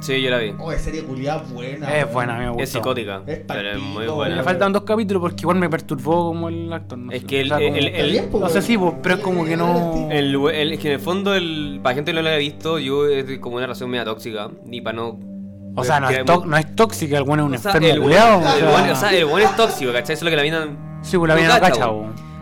Sí, 0.02 0.22
yo 0.22 0.30
la 0.30 0.38
vi. 0.38 0.54
Oh, 0.60 0.72
es 0.72 0.82
serie 0.84 1.02
culiada 1.04 1.42
buena. 1.52 1.92
Es 1.98 2.14
buena, 2.14 2.36
a 2.36 2.40
mí 2.52 2.56
me. 2.56 2.62
Es 2.62 2.70
psicótica, 2.70 3.24
Es 3.26 3.40
pero 3.48 3.72
es 3.72 3.80
muy 3.80 4.06
buena. 4.06 4.36
Le 4.36 4.44
faltan 4.44 4.72
dos 4.72 4.84
capítulos 4.84 5.20
porque 5.20 5.42
igual 5.42 5.58
me 5.58 5.68
perturbó 5.68 6.28
como 6.28 6.48
el 6.50 6.72
actor. 6.72 7.00
No 7.00 7.12
Es 7.12 7.22
sé. 7.22 7.26
que 7.26 7.42
el- 7.42 7.52
O 7.52 7.58
sea, 7.58 7.68
el- 7.68 8.24
po, 8.26 8.40
no 8.40 8.50
sé 8.50 8.62
si, 8.62 8.78
pero 9.02 9.16
es 9.16 9.22
como 9.22 9.46
que 9.46 9.58
no- 9.58 10.10
El, 10.12 10.36
el- 10.36 10.74
es 10.74 10.80
que 10.80 10.90
en 10.90 10.94
el 10.94 11.00
fondo, 11.00 11.34
el, 11.34 11.80
para 11.82 11.96
gente 11.96 12.12
que 12.12 12.18
no 12.18 12.22
lo 12.22 12.28
haya 12.30 12.38
visto, 12.38 12.78
yo 12.78 13.08
es 13.08 13.40
como 13.40 13.56
una 13.56 13.66
relación 13.66 13.90
media 13.90 14.06
tóxica. 14.06 14.48
Ni 14.64 14.80
para 14.82 14.98
no. 14.98 15.18
O 15.76 15.84
sea, 15.84 16.00
no 16.00 16.08
es, 16.12 16.24
to- 16.24 16.46
no 16.46 16.56
es 16.56 16.76
tóxica, 16.76 17.18
el 17.18 17.24
bueno 17.24 17.44
es 17.46 17.50
un 17.50 17.56
o 17.56 17.58
sea, 17.58 17.72
enfermo 17.72 17.88
el 17.88 18.00
buen- 18.02 18.14
o 18.22 18.38
el 18.38 18.60
sea- 18.60 18.70
buen- 18.72 18.90
o 18.92 18.96
sea, 18.96 19.12
el 19.12 19.26
buen 19.26 19.44
es 19.44 19.56
tóxico, 19.56 19.92
¿cachai? 19.92 20.14
Eso 20.14 20.20
es 20.20 20.24
lo 20.24 20.30
que 20.30 20.36
la 20.36 20.44
mina. 20.44 20.68
Sí, 21.02 21.18
pues 21.18 21.30
la 21.30 21.36
mina 21.36 21.48
no 21.56 21.60
cacha. 21.60 21.88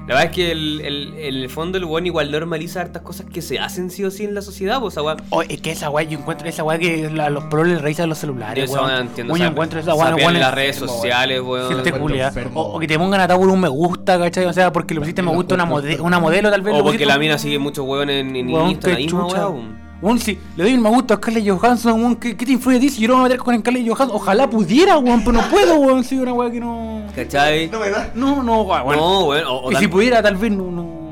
La 0.06 0.16
verdad 0.16 0.24
es 0.26 0.32
que 0.32 0.52
el, 0.52 0.82
el, 0.82 1.14
en 1.18 1.36
el 1.36 1.50
fondo 1.50 1.78
el 1.78 1.86
weón 1.86 2.06
igual 2.06 2.30
normaliza 2.30 2.82
hartas 2.82 3.04
cosas 3.04 3.26
que 3.32 3.42
se 3.42 3.58
hacen 3.60 3.90
sí 3.90 4.04
o 4.04 4.12
sí 4.12 4.26
en 4.26 4.36
la 4.36 4.42
sociedad, 4.42 4.82
pues, 4.82 4.98
weá. 4.98 5.16
Oh, 5.30 5.44
es 5.44 5.62
que 5.62 5.72
esa 5.72 5.90
weá, 5.90 6.04
yo 6.04 6.20
encuentro 6.20 6.46
esa 6.48 6.62
weá 6.64 6.78
que 6.78 7.10
la- 7.10 7.30
los 7.30 7.46
proles 7.46 7.74
les 7.76 7.82
revisan 7.82 8.10
los 8.10 8.18
celulares, 8.18 8.70
weón. 8.70 8.92
entiendo. 8.92 9.32
Weón, 9.32 9.40
yo 9.42 9.46
sape- 9.48 9.52
encuentro 9.54 9.80
esa 9.80 9.94
weá, 9.96 10.14
weón, 10.16 10.36
en 10.36 10.42
las 10.42 10.50
es- 10.50 10.56
redes 10.56 10.76
sociales, 10.76 11.42
weón. 11.42 11.74
gente 11.74 11.92
culia. 11.94 12.34
O, 12.54 12.62
o 12.64 12.80
que 12.80 12.88
te 12.88 13.00
pongan 13.00 13.22
atado 13.22 13.40
por 13.40 13.48
un 13.50 13.62
me 13.62 13.70
gusta, 13.70 14.20
¿cachai? 14.20 14.46
O 14.46 14.52
sea, 14.54 14.74
porque 14.74 14.94
le 14.94 15.00
pusiste 15.00 15.22
me 15.22 15.32
gusta 15.32 15.56
a 15.56 15.56
una, 15.56 15.66
mode- 15.66 16.00
una 16.02 16.20
modelo, 16.20 16.52
tal 16.52 16.62
vez. 16.62 16.74
O 16.74 16.78
porque 16.80 16.86
pusiste 16.90 17.06
la 17.06 17.18
mina 17.18 17.38
sigue 17.38 17.58
muchos 17.60 17.86
weón 17.88 18.10
en, 18.10 18.36
en 18.36 18.50
Weón, 18.50 18.72
Instagram, 18.72 19.83
la 20.04 20.08
weón. 20.08 20.20
Si 20.20 20.38
le 20.56 20.64
doy 20.64 20.74
un 20.74 20.82
me 20.82 20.90
gusta 20.90 21.16
a 21.16 21.18
Scarlett 21.18 21.50
Johansson, 21.50 21.94
weón, 22.02 22.16
¿qué, 22.18 22.36
qué 22.38 22.46
te 22.46 22.52
influye 22.52 22.78
a 22.78 22.80
ti 22.82 22.90
si 22.90 23.02
yo 23.02 23.08
no 23.08 23.14
me 23.16 23.20
voy 23.22 23.26
a 23.26 23.30
meter 23.30 23.44
con 23.44 23.60
Scarlett 23.60 23.88
Johansson? 23.88 24.16
Ojalá 24.16 24.50
pudiera, 24.50 24.98
weón, 24.98 25.22
pero 25.22 25.32
no 25.34 25.42
puedo, 25.50 25.76
weón, 25.78 26.04
si 26.04 26.18
una 26.18 26.34
weá 26.34 26.52
que 26.52 26.60
no... 26.60 27.04
¿Cachai? 27.16 27.70
No 27.70 27.80
me 27.80 27.90
da. 27.90 28.12
No, 28.16 28.44
no, 28.44 28.62
weón. 28.64 28.98
No, 28.98 29.26
weón. 29.26 29.46
O, 29.48 29.56
o 29.56 29.68
que 29.70 29.74
dan- 29.76 29.82
si 29.84 29.88
pudiera, 29.88 30.22
tal 30.22 30.36
vez 30.36 30.52
no... 30.52 30.64
No, 30.72 31.04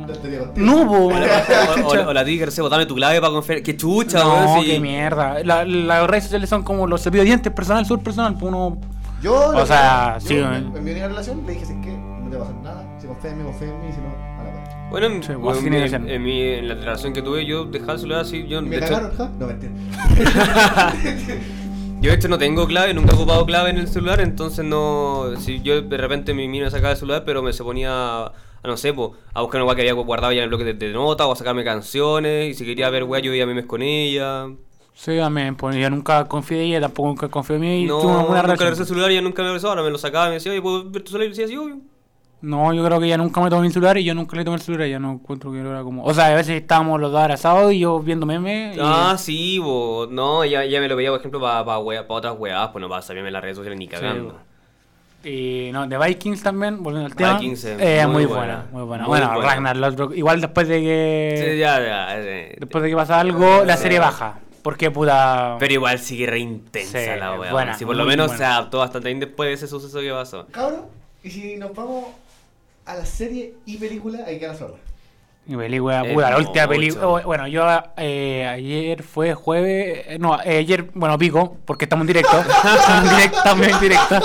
No 0.55 0.81
weón. 0.81 1.23
o, 1.23 1.87
o- 1.87 2.09
o 2.09 2.13
la 2.13 2.25
Sebo, 2.51 2.67
dame 2.69 2.85
tu 2.85 2.95
clave 2.95 3.21
para 3.21 3.31
confiar. 3.33 3.61
Qué 3.63 3.77
chucha, 3.77 4.19
No, 4.19 4.33
weón. 4.33 4.59
sí. 4.61 4.65
qué 4.71 4.79
mierda. 4.79 5.43
La- 5.43 5.63
las 5.65 6.07
redes 6.07 6.23
sociales 6.25 6.49
son 6.49 6.63
como 6.63 6.85
los 6.87 7.01
cepillos 7.01 7.23
de 7.23 7.27
dientes 7.29 7.53
personal, 7.53 7.85
sur 7.85 7.99
personal, 8.01 8.33
pues 8.33 8.45
uno... 8.53 8.77
Yo, 9.21 9.35
O 9.49 9.65
sea, 9.65 10.15
que- 10.19 10.27
sí, 10.27 10.35
yo, 10.35 10.41
weón. 10.43 10.55
en, 10.55 10.77
en 10.77 10.83
mi 10.83 10.91
única 10.91 11.07
relación 11.07 11.43
le 11.45 11.53
dije, 11.53 11.65
¿sabes 11.65 11.81
qué? 11.85 11.91
No 11.91 12.29
te 12.29 12.37
va 12.37 12.43
a 12.43 12.47
pasar 12.47 12.63
nada. 12.63 12.97
Si 12.99 13.07
confías 13.07 13.33
en 13.33 13.39
mí, 13.39 13.45
confía 13.45 13.67
en 13.69 13.79
mí. 13.79 13.87
Si 13.93 14.01
no, 14.01 14.07
la. 14.07 14.20
Bueno, 14.91 15.07
en, 15.07 15.23
Sí, 15.23 15.33
bueno, 15.33 15.61
mi- 16.19 16.41
en 16.41 16.67
la 16.67 16.75
relación 16.75 17.13
que 17.13 17.21
tuve, 17.21 17.45
yo 17.45 17.65
dejaba 17.65 17.93
el 17.93 17.99
celular 17.99 18.21
así. 18.21 18.45
Yo, 18.47 18.59
¿Y 18.59 18.63
de 18.65 18.69
me 18.69 18.75
hecho, 18.77 18.87
cagaron, 18.89 19.15
ja? 19.17 19.31
No, 19.39 19.47
mentira. 19.47 19.71
yo 22.01 22.09
de 22.09 22.15
hecho 22.15 22.27
no 22.27 22.37
tengo 22.37 22.67
clave, 22.67 22.93
nunca 22.93 23.13
he 23.13 23.15
ocupado 23.15 23.45
clave 23.45 23.69
en 23.69 23.77
el 23.77 23.87
celular, 23.87 24.19
entonces 24.21 24.65
no. 24.65 25.31
Si 25.39 25.61
yo 25.61 25.81
de 25.81 25.97
repente 25.97 26.33
mi 26.33 26.47
mina 26.47 26.69
sacaba 26.69 26.91
el 26.91 26.97
celular, 26.97 27.23
pero 27.25 27.41
me 27.41 27.53
se 27.53 27.63
ponía 27.63 27.89
a, 28.25 28.33
no 28.63 28.75
sé, 28.77 28.93
po, 28.93 29.15
a 29.33 29.41
buscar 29.41 29.61
una 29.61 29.67
weá 29.67 29.75
que 29.75 29.81
había 29.89 29.93
guardado 29.93 30.33
ya 30.33 30.39
en 30.39 30.43
el 30.43 30.49
bloque 30.49 30.65
de, 30.65 30.73
de 30.73 30.91
notas 30.93 31.25
o 31.27 31.31
a 31.31 31.35
sacarme 31.35 31.63
canciones. 31.63 32.49
Y 32.49 32.53
si 32.53 32.65
quería 32.65 32.89
ver 32.89 33.03
weá, 33.05 33.21
yo 33.21 33.31
veía 33.31 33.45
memes 33.45 33.65
con 33.65 33.81
ella. 33.81 34.47
Sí, 34.93 35.17
amén, 35.19 35.55
pues 35.55 35.75
yo 35.77 35.89
nunca 35.89 36.25
confié 36.25 36.57
en 36.57 36.67
ella, 36.67 36.81
tampoco 36.81 37.07
nunca 37.09 37.29
confié 37.29 37.55
en 37.55 37.61
mí 37.61 37.83
y 37.83 37.85
No, 37.85 37.99
tuve 38.01 38.11
una 38.11 38.23
buena 38.23 38.25
nunca 38.25 38.35
le 38.35 38.41
relación. 38.43 38.59
regresé 38.67 38.81
el 38.83 38.87
celular 38.89 39.11
y 39.11 39.13
ella 39.13 39.21
nunca 39.23 39.41
me 39.41 39.47
regresó. 39.47 39.69
Ahora 39.69 39.83
me 39.83 39.89
lo 39.89 39.97
sacaba 39.97 40.25
y 40.25 40.29
me 40.29 40.33
decía, 40.35 40.51
oye, 40.51 40.61
¿puedo 40.61 40.89
ver 40.91 41.01
tu 41.01 41.11
celular? 41.11 41.27
Y 41.27 41.29
decía, 41.29 41.47
sí, 41.47 41.55
obvio. 41.55 41.77
No, 42.41 42.73
yo 42.73 42.83
creo 42.83 42.99
que 42.99 43.05
ella 43.05 43.17
nunca 43.17 43.39
me 43.39 43.49
tomó 43.49 43.61
mi 43.61 43.69
celular 43.69 43.97
y 43.99 44.03
yo 44.03 44.15
nunca 44.15 44.35
le 44.35 44.43
tomé 44.43 44.55
el 44.57 44.61
celular. 44.63 44.87
Ya 44.87 44.97
no 44.99 45.11
encuentro 45.13 45.51
que 45.51 45.59
era 45.59 45.83
como. 45.83 46.03
O 46.03 46.13
sea, 46.13 46.27
a 46.27 46.33
veces 46.35 46.59
estábamos 46.61 46.99
los 46.99 47.11
dos 47.11 47.21
abrazados 47.21 47.71
y 47.71 47.79
yo 47.79 47.99
viendo 47.99 48.25
memes. 48.25 48.75
Y... 48.77 48.79
Ah, 48.81 49.15
sí, 49.17 49.59
bo. 49.59 50.07
no, 50.09 50.43
ella, 50.43 50.63
ella 50.63 50.81
me 50.81 50.87
lo 50.87 50.95
veía, 50.95 51.11
por 51.11 51.19
ejemplo, 51.19 51.39
para 51.39 51.63
pa, 51.63 51.77
pa 52.07 52.13
otras 52.13 52.35
weas, 52.37 52.69
pues 52.69 52.81
no 52.81 52.89
para 52.89 53.01
salirme 53.03 53.29
en 53.29 53.33
las 53.33 53.43
redes 53.43 53.57
sociales 53.57 53.77
ni 53.77 53.87
cagando. 53.87 54.39
Y 55.23 55.69
no, 55.71 55.85
de 55.85 55.99
Vikings 55.99 56.41
también, 56.41 56.81
volviendo 56.81 57.05
al 57.07 57.15
tema. 57.15 57.33
Vikings, 57.33 57.63
eh, 57.65 57.77
eh, 57.79 58.07
muy 58.07 58.25
muy, 58.25 58.25
buena, 58.25 58.41
buena, 58.41 58.65
muy 58.71 58.83
buena. 58.83 59.03
muy 59.03 59.07
bueno, 59.19 59.33
buena. 59.35 59.47
Ragnar, 59.47 59.77
Lothbrok, 59.77 60.15
igual 60.15 60.41
después 60.41 60.67
de 60.67 60.81
que. 60.81 61.47
Sí, 61.51 61.57
ya, 61.59 61.79
ya, 61.79 62.15
Después 62.57 62.83
de 62.83 62.89
que 62.89 62.95
pasa 62.95 63.19
algo, 63.19 63.63
la 63.63 63.77
serie 63.77 63.99
baja. 63.99 64.39
Porque 64.63 64.89
puta. 64.89 65.57
Pero 65.59 65.73
igual 65.73 65.99
sigue 65.99 66.25
re 66.27 66.39
intensa 66.39 66.99
Sí, 66.99 67.19
la 67.19 67.39
wea. 67.39 67.51
buena, 67.51 67.73
Si 67.75 67.85
por 67.85 67.95
lo 67.95 68.05
menos 68.05 68.27
buena. 68.27 68.37
se 68.37 68.45
adaptó 68.45 68.79
bastante 68.79 69.09
bien 69.09 69.19
después 69.19 69.47
de 69.47 69.53
ese 69.53 69.67
suceso 69.67 69.99
que 69.99 70.11
pasó. 70.11 70.47
Cabrón, 70.51 70.85
y 71.23 71.29
si 71.29 71.55
nos 71.57 71.73
vamos 71.75 72.05
a 72.85 72.95
la 72.95 73.05
serie 73.05 73.53
y 73.65 73.77
película, 73.77 74.19
hay 74.25 74.39
que 74.39 74.47
la 74.47 74.55
zorra. 74.55 74.77
Mi 75.45 75.57
película, 75.57 76.03
puta, 76.03 76.29
la 76.29 76.37
última 76.37 76.67
película. 76.67 77.05
Bueno, 77.25 77.47
yo 77.47 77.65
eh, 77.97 78.45
ayer 78.47 79.01
fue 79.03 79.33
jueves. 79.33 80.05
eh, 80.07 80.17
No, 80.19 80.39
eh, 80.43 80.57
ayer, 80.59 80.89
bueno, 80.93 81.17
pico, 81.17 81.57
porque 81.65 81.85
estamos 81.85 82.03
en 82.03 82.07
directo. 82.07 82.37
estamos 82.39 83.03
en 83.03 83.09
directo, 83.17 83.37
estamos 83.37 83.67
en 83.67 83.79
directo. 83.79 84.19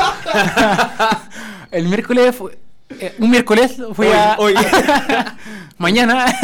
El 1.70 1.84
miércoles 1.88 2.36
fue. 2.36 2.58
eh, 3.00 3.14
un 3.18 3.30
miércoles 3.30 3.76
fui 3.94 4.06
Hoy, 4.08 4.12
a. 4.14 4.36
hoy. 4.38 4.54
Mañana. 5.78 6.26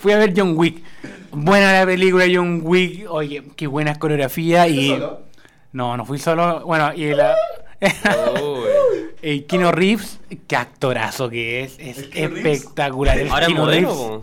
fui 0.00 0.12
a 0.12 0.18
ver 0.18 0.32
John 0.36 0.54
Wick. 0.56 0.82
Buena 1.30 1.72
la 1.72 1.86
película 1.86 2.24
John 2.32 2.60
Wick. 2.64 3.06
Oye, 3.10 3.42
qué 3.56 3.66
buena 3.66 3.94
coreografía. 3.96 4.66
Y. 4.68 4.88
solo? 4.88 5.20
No, 5.72 5.96
no 5.96 6.04
fui 6.04 6.18
solo. 6.18 6.64
Bueno, 6.64 6.92
y 6.94 7.14
la. 7.14 7.34
El 9.22 9.46
Kino 9.46 9.72
Reeves, 9.72 10.20
qué 10.46 10.56
actorazo 10.56 11.28
que 11.28 11.62
es, 11.64 11.76
es 11.78 12.08
espectacular. 12.14 13.18
El 13.18 13.28
Ahora 13.28 13.42
es 13.42 13.48
Keanu 13.48 13.64
modelo, 13.64 13.88
Reeves. 13.94 14.20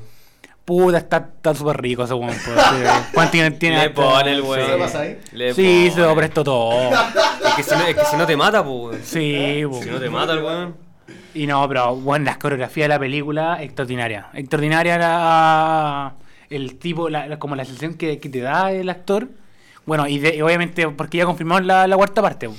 Puta, 0.64 0.98
está 0.98 1.18
está 1.18 1.54
súper 1.54 1.80
rico 1.80 2.04
ese 2.06 2.14
weón. 2.16 2.28
pues, 2.30 2.40
sí. 2.44 3.12
¿Cuánto 3.14 3.32
tiene? 3.32 3.52
tiene 3.52 3.78
Le 3.84 3.90
pone 3.92 4.32
el 4.32 4.42
weón. 4.42 4.66
¿Se 4.66 4.72
lo 4.72 4.80
pasa 4.80 5.02
ahí? 5.02 5.20
Le 5.34 5.54
Sí, 5.54 5.92
se 5.94 6.00
lo 6.00 6.06
pone. 6.08 6.18
prestó 6.18 6.44
todo. 6.44 6.92
Es 6.92 7.54
que 7.56 7.64
si 7.64 7.72
no, 7.76 7.82
es 7.86 7.96
que 7.96 8.06
si 8.06 8.16
no 8.18 8.26
te 8.26 8.36
mata, 8.38 8.64
pues. 8.64 9.06
Sí, 9.06 9.62
po. 9.70 9.82
Si 9.84 9.90
no 9.90 10.00
te 10.00 10.10
mata 10.10 10.34
el 10.34 10.42
weón. 10.44 10.76
Y 11.36 11.46
no, 11.46 11.68
pero 11.68 11.96
bueno, 11.98 12.26
las 12.26 12.38
coreografías 12.38 12.86
de 12.86 12.90
la 12.90 13.00
película, 13.00 13.62
extraordinaria. 13.62 14.28
Extraordinaria 14.34 14.98
la, 14.98 16.14
el 16.50 16.78
tipo, 16.80 17.10
la, 17.10 17.28
la- 17.28 17.38
como 17.38 17.56
la 17.56 17.66
sensación 17.66 17.94
que, 17.96 18.20
que 18.20 18.30
te 18.30 18.40
da 18.40 18.72
el 18.72 18.90
actor. 18.90 19.28
Bueno, 19.86 20.08
y, 20.08 20.18
de- 20.18 20.36
y 20.38 20.42
obviamente 20.42 20.88
porque 20.90 21.18
ya 21.20 21.26
confirmaron 21.26 21.68
la, 21.68 21.86
la 21.88 21.96
cuarta 21.98 22.22
parte. 22.22 22.48
po. 22.50 22.56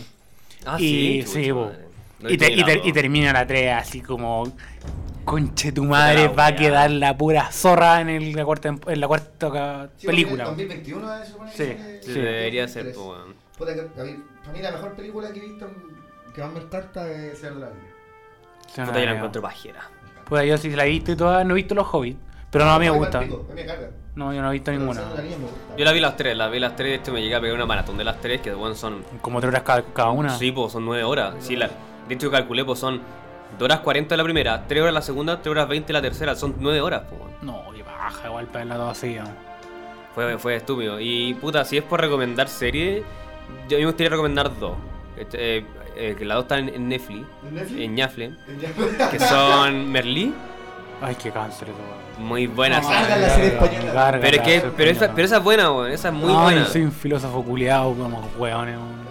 Ah, 0.66 0.76
y 0.80 1.22
sí, 1.26 1.52
madre. 1.52 1.86
No 2.20 2.30
y, 2.30 2.36
te- 2.38 2.52
y, 2.52 2.64
te- 2.64 2.80
y 2.84 2.92
termina 2.92 3.32
la 3.32 3.46
3 3.46 3.72
así 3.74 4.00
como 4.00 4.52
conche 5.24 5.72
tu 5.72 5.84
madre 5.84 6.28
va 6.28 6.46
a 6.46 6.56
quedar 6.56 6.90
la 6.90 7.16
pura 7.16 7.50
zorra 7.52 8.00
en, 8.00 8.08
el- 8.08 8.32
la 8.32 8.44
cuarta 8.44 8.68
en 8.86 9.00
la 9.00 9.06
cuarta 9.08 9.90
Sí, 9.96 10.06
película. 10.06 10.44
en 10.44 10.48
2021 10.50 11.18
se 11.24 11.30
supone 11.30 11.50
que 11.52 11.56
Sí, 11.56 11.76
Sí, 12.06 12.12
Sí. 12.14 12.20
debería 12.20 12.68
ser, 12.68 12.92
pues. 12.92 13.18
Puta, 13.58 13.74
que- 13.74 14.00
a 14.00 14.04
mí- 14.04 14.22
para 14.40 14.52
mí 14.52 14.60
la 14.62 14.72
mejor 14.72 14.94
película 14.94 15.32
que 15.32 15.38
he 15.38 15.42
visto 15.42 15.68
que 16.34 16.40
más 16.42 16.52
me 16.52 16.60
encanta 16.60 17.10
es 17.10 17.38
Señor 17.38 17.54
de 17.54 17.60
la. 17.60 17.68
Sí, 18.66 18.80
Puta, 18.82 18.92
yo 18.98 19.04
la 19.04 19.10
no, 19.10 19.16
encuentro 19.16 19.42
pajera. 19.42 19.90
Puta, 20.24 20.44
yo 20.44 20.58
sí 20.58 20.70
la 20.70 20.86
he 20.86 20.90
visto 20.90 21.12
y 21.12 21.16
todas, 21.16 21.44
no 21.46 21.52
he 21.52 21.56
visto 21.56 21.74
los 21.74 21.86
hobbits, 21.92 22.18
pero 22.50 22.64
no, 22.64 22.72
a 22.72 22.78
mí 22.78 22.80
me 22.80 22.86
Igual 22.86 23.00
gusta. 23.00 23.20
pico, 23.20 23.46
a 23.50 23.54
mí 23.54 23.60
me 23.60 23.66
carga. 23.66 23.90
No, 24.16 24.32
yo 24.32 24.40
no 24.42 24.48
he 24.48 24.52
visto 24.54 24.70
Pero 24.70 24.78
ninguna. 24.78 25.02
Yo 25.76 25.84
la 25.84 25.92
vi 25.92 26.00
las 26.00 26.16
tres, 26.16 26.36
la 26.36 26.48
vi 26.48 26.58
las 26.58 26.74
tres, 26.74 26.98
este 26.98 27.12
me 27.12 27.22
llegué 27.22 27.34
a 27.34 27.40
pegar 27.40 27.54
una 27.54 27.66
maratón 27.66 27.98
de 27.98 28.04
las 28.04 28.20
tres, 28.20 28.40
que 28.40 28.52
bueno, 28.54 28.74
son. 28.74 29.04
Como 29.20 29.40
tres 29.40 29.50
horas 29.50 29.62
cada, 29.62 29.82
cada 29.82 30.10
una. 30.10 30.30
Sí, 30.30 30.50
pues 30.52 30.72
son 30.72 30.84
nueve 30.86 31.04
horas. 31.04 31.34
Sí, 31.40 31.54
la, 31.54 31.70
de 32.08 32.14
hecho 32.14 32.30
calculé, 32.30 32.64
pues 32.64 32.78
son 32.78 33.00
2 33.58 33.64
horas 33.64 33.80
40 33.80 34.16
la 34.16 34.24
primera, 34.24 34.66
3 34.66 34.82
horas 34.82 34.94
la 34.94 35.02
segunda, 35.02 35.40
3 35.40 35.50
horas 35.50 35.68
20 35.68 35.92
la 35.92 36.02
tercera, 36.02 36.34
son 36.34 36.56
9 36.58 36.80
horas, 36.80 37.02
pues. 37.08 37.20
No, 37.42 37.62
qué 37.74 37.82
baja, 37.82 38.26
igual 38.28 38.46
para 38.46 38.90
así. 38.90 39.14
¿no? 39.14 39.24
Fue, 40.14 40.38
fue 40.38 40.56
estúpido. 40.56 40.98
Y 41.00 41.34
puta, 41.34 41.64
si 41.64 41.76
es 41.76 41.84
por 41.84 42.00
recomendar 42.00 42.48
serie, 42.48 43.02
yo 43.68 43.76
a 43.76 43.78
mí 43.78 43.84
me 43.84 43.86
gustaría 43.86 44.10
recomendar 44.10 44.58
dos. 44.58 44.76
Este, 45.16 45.58
eh, 45.58 45.66
eh, 45.96 46.14
que 46.18 46.24
las 46.24 46.36
dos 46.36 46.44
están 46.44 46.68
en, 46.68 46.74
en 46.74 46.88
Netflix, 46.88 47.26
¿En 47.48 47.54
Netflix? 47.54 47.80
en 47.80 47.94
Ñafle, 47.94 48.24
En 48.24 49.10
que 49.10 49.18
son 49.18 49.90
Merlí, 49.90 50.34
Ay, 51.02 51.14
qué 51.22 51.30
cáncer 51.30 51.68
eso. 51.68 51.76
weón. 51.78 52.28
muy 52.28 52.46
buenas. 52.46 52.82
No, 52.82 52.88
hagan 52.90 53.20
la 53.20 53.28
serie 53.30 53.48
española. 53.48 53.92
Gárgala, 53.92 54.20
pero 54.20 54.36
es 54.36 54.42
que, 54.42 54.68
pero 54.76 54.90
esa, 54.90 55.12
pero 55.12 55.26
esa 55.26 55.36
es 55.38 55.42
buena, 55.42 55.70
weón, 55.70 55.90
esa 55.92 56.08
es 56.08 56.14
muy 56.14 56.32
Ay, 56.32 56.42
buena. 56.42 56.66
soy 56.66 56.82
un 56.82 56.92
filósofo 56.92 57.42
culiado 57.44 57.92
como 57.94 58.28
hueones. 58.38 58.76
weón. 58.76 59.06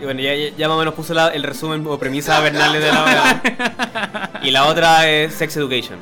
Y 0.00 0.04
bueno, 0.04 0.20
ya, 0.56 0.68
más 0.68 0.76
o 0.76 0.78
menos 0.78 0.94
puso 0.94 1.12
la- 1.12 1.28
el 1.28 1.42
resumen 1.42 1.84
o 1.86 1.98
premisa 1.98 2.40
Bernales 2.40 2.82
de 2.82 2.90
la 2.92 3.04
weá. 3.04 4.30
Y 4.42 4.50
la 4.50 4.64
otra 4.64 5.06
es 5.06 5.34
Sex 5.34 5.54
Education. 5.58 5.98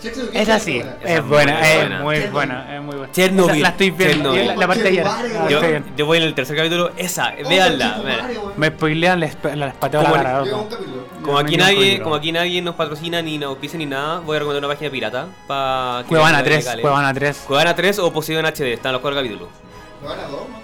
Sex 0.00 0.16
Education 0.18 0.42
Esa 0.42 0.58
sí, 0.58 0.78
buena. 0.80 0.96
Esa 1.04 1.14
es 1.14 1.24
buena, 1.24 1.60
es 1.60 1.76
buena. 1.78 1.98
muy 2.02 2.20
buena, 2.32 2.74
es 2.76 2.82
muy 2.82 2.96
buena. 2.96 3.12
Chernobyl, 3.12 3.52
Esa 3.54 3.62
La 3.62 3.68
estoy 3.68 3.90
viendo, 3.92 4.34
la, 4.34 4.56
la 4.56 4.66
parte 4.66 4.82
de 4.82 4.88
ayer. 4.88 5.06
Yo, 5.96 6.06
voy 6.06 6.18
en 6.18 6.24
el 6.24 6.34
tercer 6.34 6.56
capítulo, 6.56 6.90
esa, 6.96 7.32
Oh, 7.44 7.48
véanla. 7.48 8.00
Me 8.56 8.68
spoilean, 8.70 9.20
les, 9.20 9.36
les 9.54 9.74
pateo 9.74 10.02
la 10.02 10.10
cara. 10.12 10.42
Como 11.30 11.38
aquí, 11.38 11.56
nadie, 11.56 12.00
como 12.02 12.14
aquí 12.16 12.32
nadie 12.32 12.60
nos 12.60 12.74
patrocina 12.74 13.22
ni 13.22 13.38
nos 13.38 13.50
auspicia 13.50 13.78
ni 13.78 13.86
nada, 13.86 14.18
voy 14.18 14.34
a 14.34 14.40
recomendar 14.40 14.64
una 14.64 14.74
página 14.74 14.90
pirata 14.90 15.28
para 15.46 16.04
Cuevana 16.08 16.42
3, 16.42 16.76
Cuevana 16.80 17.14
3. 17.14 17.44
Cuevana 17.46 17.74
3 17.76 17.98
o 18.00 18.12
Poseidon 18.12 18.46
HD, 18.46 18.72
están 18.72 18.92
los 18.92 19.00
cuatro 19.00 19.20
capítulos. 19.20 19.48
¿Lo 20.02 20.08
van 20.08 20.18
a 20.18 20.22
dos? 20.24 20.48
¿no? 20.48 20.60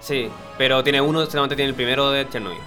Sí, 0.00 0.28
pero 0.58 0.82
tiene 0.82 1.00
uno, 1.00 1.24
solamente 1.26 1.54
tiene 1.54 1.68
el 1.68 1.76
primero 1.76 2.10
de 2.10 2.28
Chernobyl. 2.28 2.58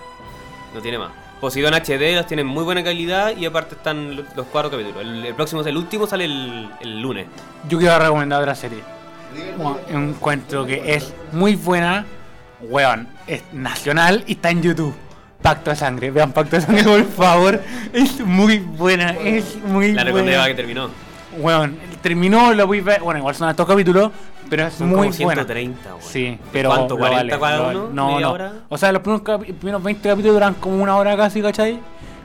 No 0.74 0.82
tiene 0.82 1.00
más. 1.00 1.12
Poseidon 1.42 1.74
HD 1.74 2.16
los 2.16 2.28
tiene 2.28 2.44
en 2.44 2.48
muy 2.48 2.64
buena 2.64 2.82
calidad 2.82 3.36
y 3.36 3.46
aparte 3.46 3.76
están 3.76 4.16
los, 4.16 4.46
cuatro 4.50 4.72
capítulos. 4.72 5.02
El, 5.02 5.26
el 5.26 5.36
próximo, 5.36 5.62
el 5.64 5.76
último 5.76 6.08
sale 6.08 6.26
el, 6.26 6.70
el 6.80 7.02
lunes. 7.02 7.28
Yo 7.68 7.78
quiero 7.78 8.00
recomendar 8.00 8.42
otra 8.42 8.56
serie. 8.56 8.80
Bueno, 9.58 9.80
encuentro 9.90 10.66
que 10.66 10.96
es 10.96 11.14
muy 11.34 11.56
buena. 11.56 12.06
Weón, 12.62 13.10
es 13.28 13.44
nacional 13.52 14.24
y 14.26 14.32
está 14.32 14.50
en 14.50 14.64
YouTube. 14.64 14.96
Pacto 15.42 15.70
de 15.70 15.76
sangre, 15.76 16.12
vean 16.12 16.32
Pacto 16.32 16.56
de 16.58 16.62
sangre 16.62 16.84
por 16.84 17.06
favor. 17.06 17.62
Es 17.94 18.20
muy 18.20 18.60
buena, 18.60 19.12
es 19.12 19.56
muy 19.64 19.94
La 19.94 20.10
buena. 20.12 20.46
que 20.48 20.56
terminó. 20.56 20.90
Weón, 21.40 21.78
terminó, 22.02 22.54
lo 22.54 22.68
voy 22.68 22.80
a 22.80 22.84
ver. 22.84 23.02
Bueno, 23.02 23.20
igual 23.20 23.36
son 23.36 23.50
estos 23.50 23.68
capítulos, 23.68 24.12
pero 24.50 24.66
es 24.68 24.74
Son 24.74 24.88
muy 24.88 25.10
como 25.10 25.26
buena. 25.26 25.44
130, 25.44 25.90
weón. 25.90 26.02
Sí, 26.02 26.40
pero. 26.52 26.70
¿Cuánto? 26.70 26.96
lo 26.96 27.00
40 27.00 27.40
cada 27.40 27.58
lo 27.74 27.80
uno? 27.86 27.90
No, 27.94 28.08
¿Media 28.14 28.22
no. 28.26 28.32
hora? 28.34 28.54
O 28.70 28.78
sea, 28.78 28.92
los 28.92 29.02
primeros, 29.02 29.46
primeros 29.60 29.84
20 29.84 30.10
capítulos 30.10 30.34
duran 30.36 30.54
como 30.56 30.82
una 30.82 30.96
hora 30.96 31.16
casi, 31.16 31.42
¿cachai? 31.42 31.80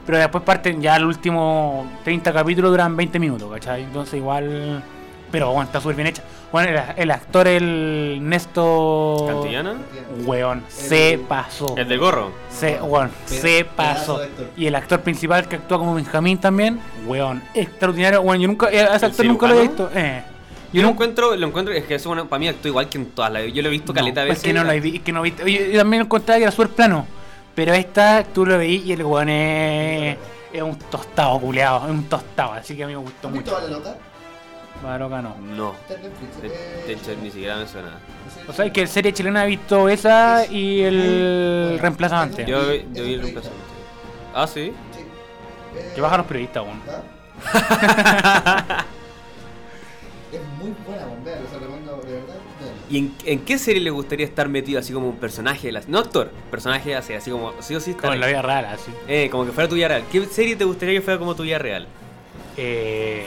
Pero 0.05 0.17
después 0.17 0.43
parten 0.43 0.81
ya 0.81 0.95
el 0.97 1.05
último 1.05 1.85
30 2.03 2.33
capítulos 2.33 2.71
duran 2.71 2.95
20 2.97 3.19
minutos, 3.19 3.49
¿cachai? 3.53 3.83
Entonces 3.83 4.15
igual 4.15 4.83
Pero 5.33 5.47
bueno, 5.47 5.63
está 5.63 5.81
súper 5.81 5.95
bien 5.95 6.07
hecha. 6.09 6.21
Bueno, 6.51 6.69
el, 6.69 6.79
el 6.95 7.09
actor, 7.09 7.47
el 7.47 8.19
Néstor. 8.21 9.27
¿Cantillana? 9.33 9.77
Weón, 10.25 10.63
se 10.67 11.19
pasó. 11.27 11.75
El 11.75 11.87
del 11.89 11.97
gorro. 11.97 12.31
Se, 12.51 12.79
weón, 12.79 13.09
Pe- 13.27 13.35
se 13.41 13.65
pasó. 13.65 14.19
de. 14.19 14.29
Y 14.55 14.67
el 14.67 14.75
actor 14.75 15.01
principal 15.01 15.47
que 15.47 15.55
actúa 15.55 15.79
como 15.79 15.95
Benjamín 15.95 16.37
también, 16.37 16.79
weón, 17.07 17.41
extraordinario. 17.55 18.21
Bueno, 18.21 18.43
yo 18.43 18.47
nunca, 18.47 18.67
eh, 18.67 18.83
ese 18.93 19.05
¿El 19.07 19.11
actor 19.11 19.25
nunca 19.25 19.47
lo 19.47 19.53
había 19.53 19.63
cirujano? 19.71 19.89
visto. 19.89 19.99
Eh. 19.99 20.23
Yo 20.71 20.81
lo 20.83 20.89
encuentro, 20.89 21.35
lo 21.35 21.47
encuentro, 21.47 21.73
es 21.73 21.83
que 21.85 21.95
eso 21.95 22.09
bueno, 22.09 22.27
para 22.27 22.39
mí 22.39 22.47
actúa 22.47 22.69
igual 22.69 22.87
que 22.89 22.99
en 22.99 23.07
todas 23.07 23.31
las. 23.33 23.51
Yo 23.51 23.63
lo 23.63 23.69
he 23.69 23.71
visto 23.71 23.91
caleta 23.91 24.21
no, 24.21 24.27
veces. 24.27 24.43
Es 24.43 24.43
que 24.43 24.53
no 24.53 24.63
lo 24.63 24.71
vi, 24.79 24.97
es 24.97 25.01
que 25.01 25.11
no 25.11 25.21
vi. 25.23 25.33
Yo, 25.35 25.47
yo 25.71 25.79
también 25.79 26.03
encontraba 26.03 26.37
que 26.37 26.43
era 26.43 26.51
súper 26.51 26.69
plano. 26.69 27.07
Pero 27.55 27.73
esta, 27.73 28.23
tú 28.23 28.45
lo 28.45 28.59
veí 28.59 28.83
y 28.85 28.91
el 28.93 29.03
weón 29.03 29.29
es, 29.29 30.15
es 30.53 30.61
un 30.61 30.77
tostado, 30.77 31.39
culeado. 31.39 31.85
Es 31.85 31.91
un 31.91 32.03
tostado, 32.03 32.53
así 32.53 32.75
que 32.75 32.83
a 32.83 32.87
mí 32.87 32.93
me 32.93 32.99
gustó 33.01 33.29
¿Has 33.29 33.33
visto 33.33 33.51
mucho. 33.51 33.61
Vale 33.63 33.73
Loca? 33.73 33.97
Baroca 34.83 35.21
no. 35.21 35.35
No. 35.39 35.75
De, 36.41 36.93
eh, 36.93 37.17
ni 37.21 37.31
siquiera 37.31 37.55
me 37.55 37.65
suena. 37.67 37.99
O 38.47 38.53
sea, 38.53 38.71
que 38.71 38.81
en 38.81 38.87
serie 38.87 39.13
chilena 39.13 39.45
he 39.45 39.47
visto 39.47 39.87
esa 39.87 40.45
y 40.45 40.81
el 40.81 41.79
reemplazante. 41.81 42.45
Yo, 42.45 42.69
Es 42.69 42.83
yo 42.93 43.03
vi 43.03 43.13
el 43.13 43.21
reemplazante. 43.21 43.57
Ah, 44.33 44.45
sí. 44.45 44.73
Sí. 44.95 45.05
Que 45.95 46.01
bajan 46.01 46.17
los 46.19 46.27
periodistas, 46.27 46.63
weón. 46.63 46.81
¿ah? 46.89 47.01
es 50.31 50.41
muy 50.59 50.73
buena, 50.85 51.05
bombea, 51.05 51.37
se 51.49 51.59
recomiendo 51.59 51.97
de 52.05 52.13
verdad. 52.13 52.35
¿Y 52.89 52.97
en, 52.97 53.15
en 53.25 53.39
qué 53.39 53.57
serie 53.57 53.81
le 53.81 53.89
gustaría 53.89 54.25
estar 54.25 54.49
metido 54.49 54.79
así 54.79 54.93
como 54.93 55.07
un 55.09 55.17
personaje 55.17 55.67
de 55.67 55.73
la 55.73 55.81
No 55.87 55.99
actor, 55.99 56.31
personaje 56.51 56.95
así, 56.95 57.13
así 57.13 57.31
como 57.31 57.53
sí 57.61 57.75
o 57.75 57.79
sí 57.79 57.93
Como 57.93 58.13
en 58.13 58.19
la 58.19 58.27
vida 58.27 58.41
real, 58.41 58.65
así. 58.65 58.91
Eh, 59.07 59.29
como 59.31 59.45
que 59.45 59.51
fuera 59.51 59.69
tu 59.69 59.75
vida 59.75 59.87
real. 59.87 60.03
¿Qué 60.11 60.25
serie 60.25 60.55
te 60.55 60.65
gustaría 60.65 60.95
que 60.95 61.01
fuera 61.01 61.17
como 61.19 61.35
tu 61.35 61.43
vida 61.43 61.57
real? 61.57 61.87
Eh. 62.57 63.25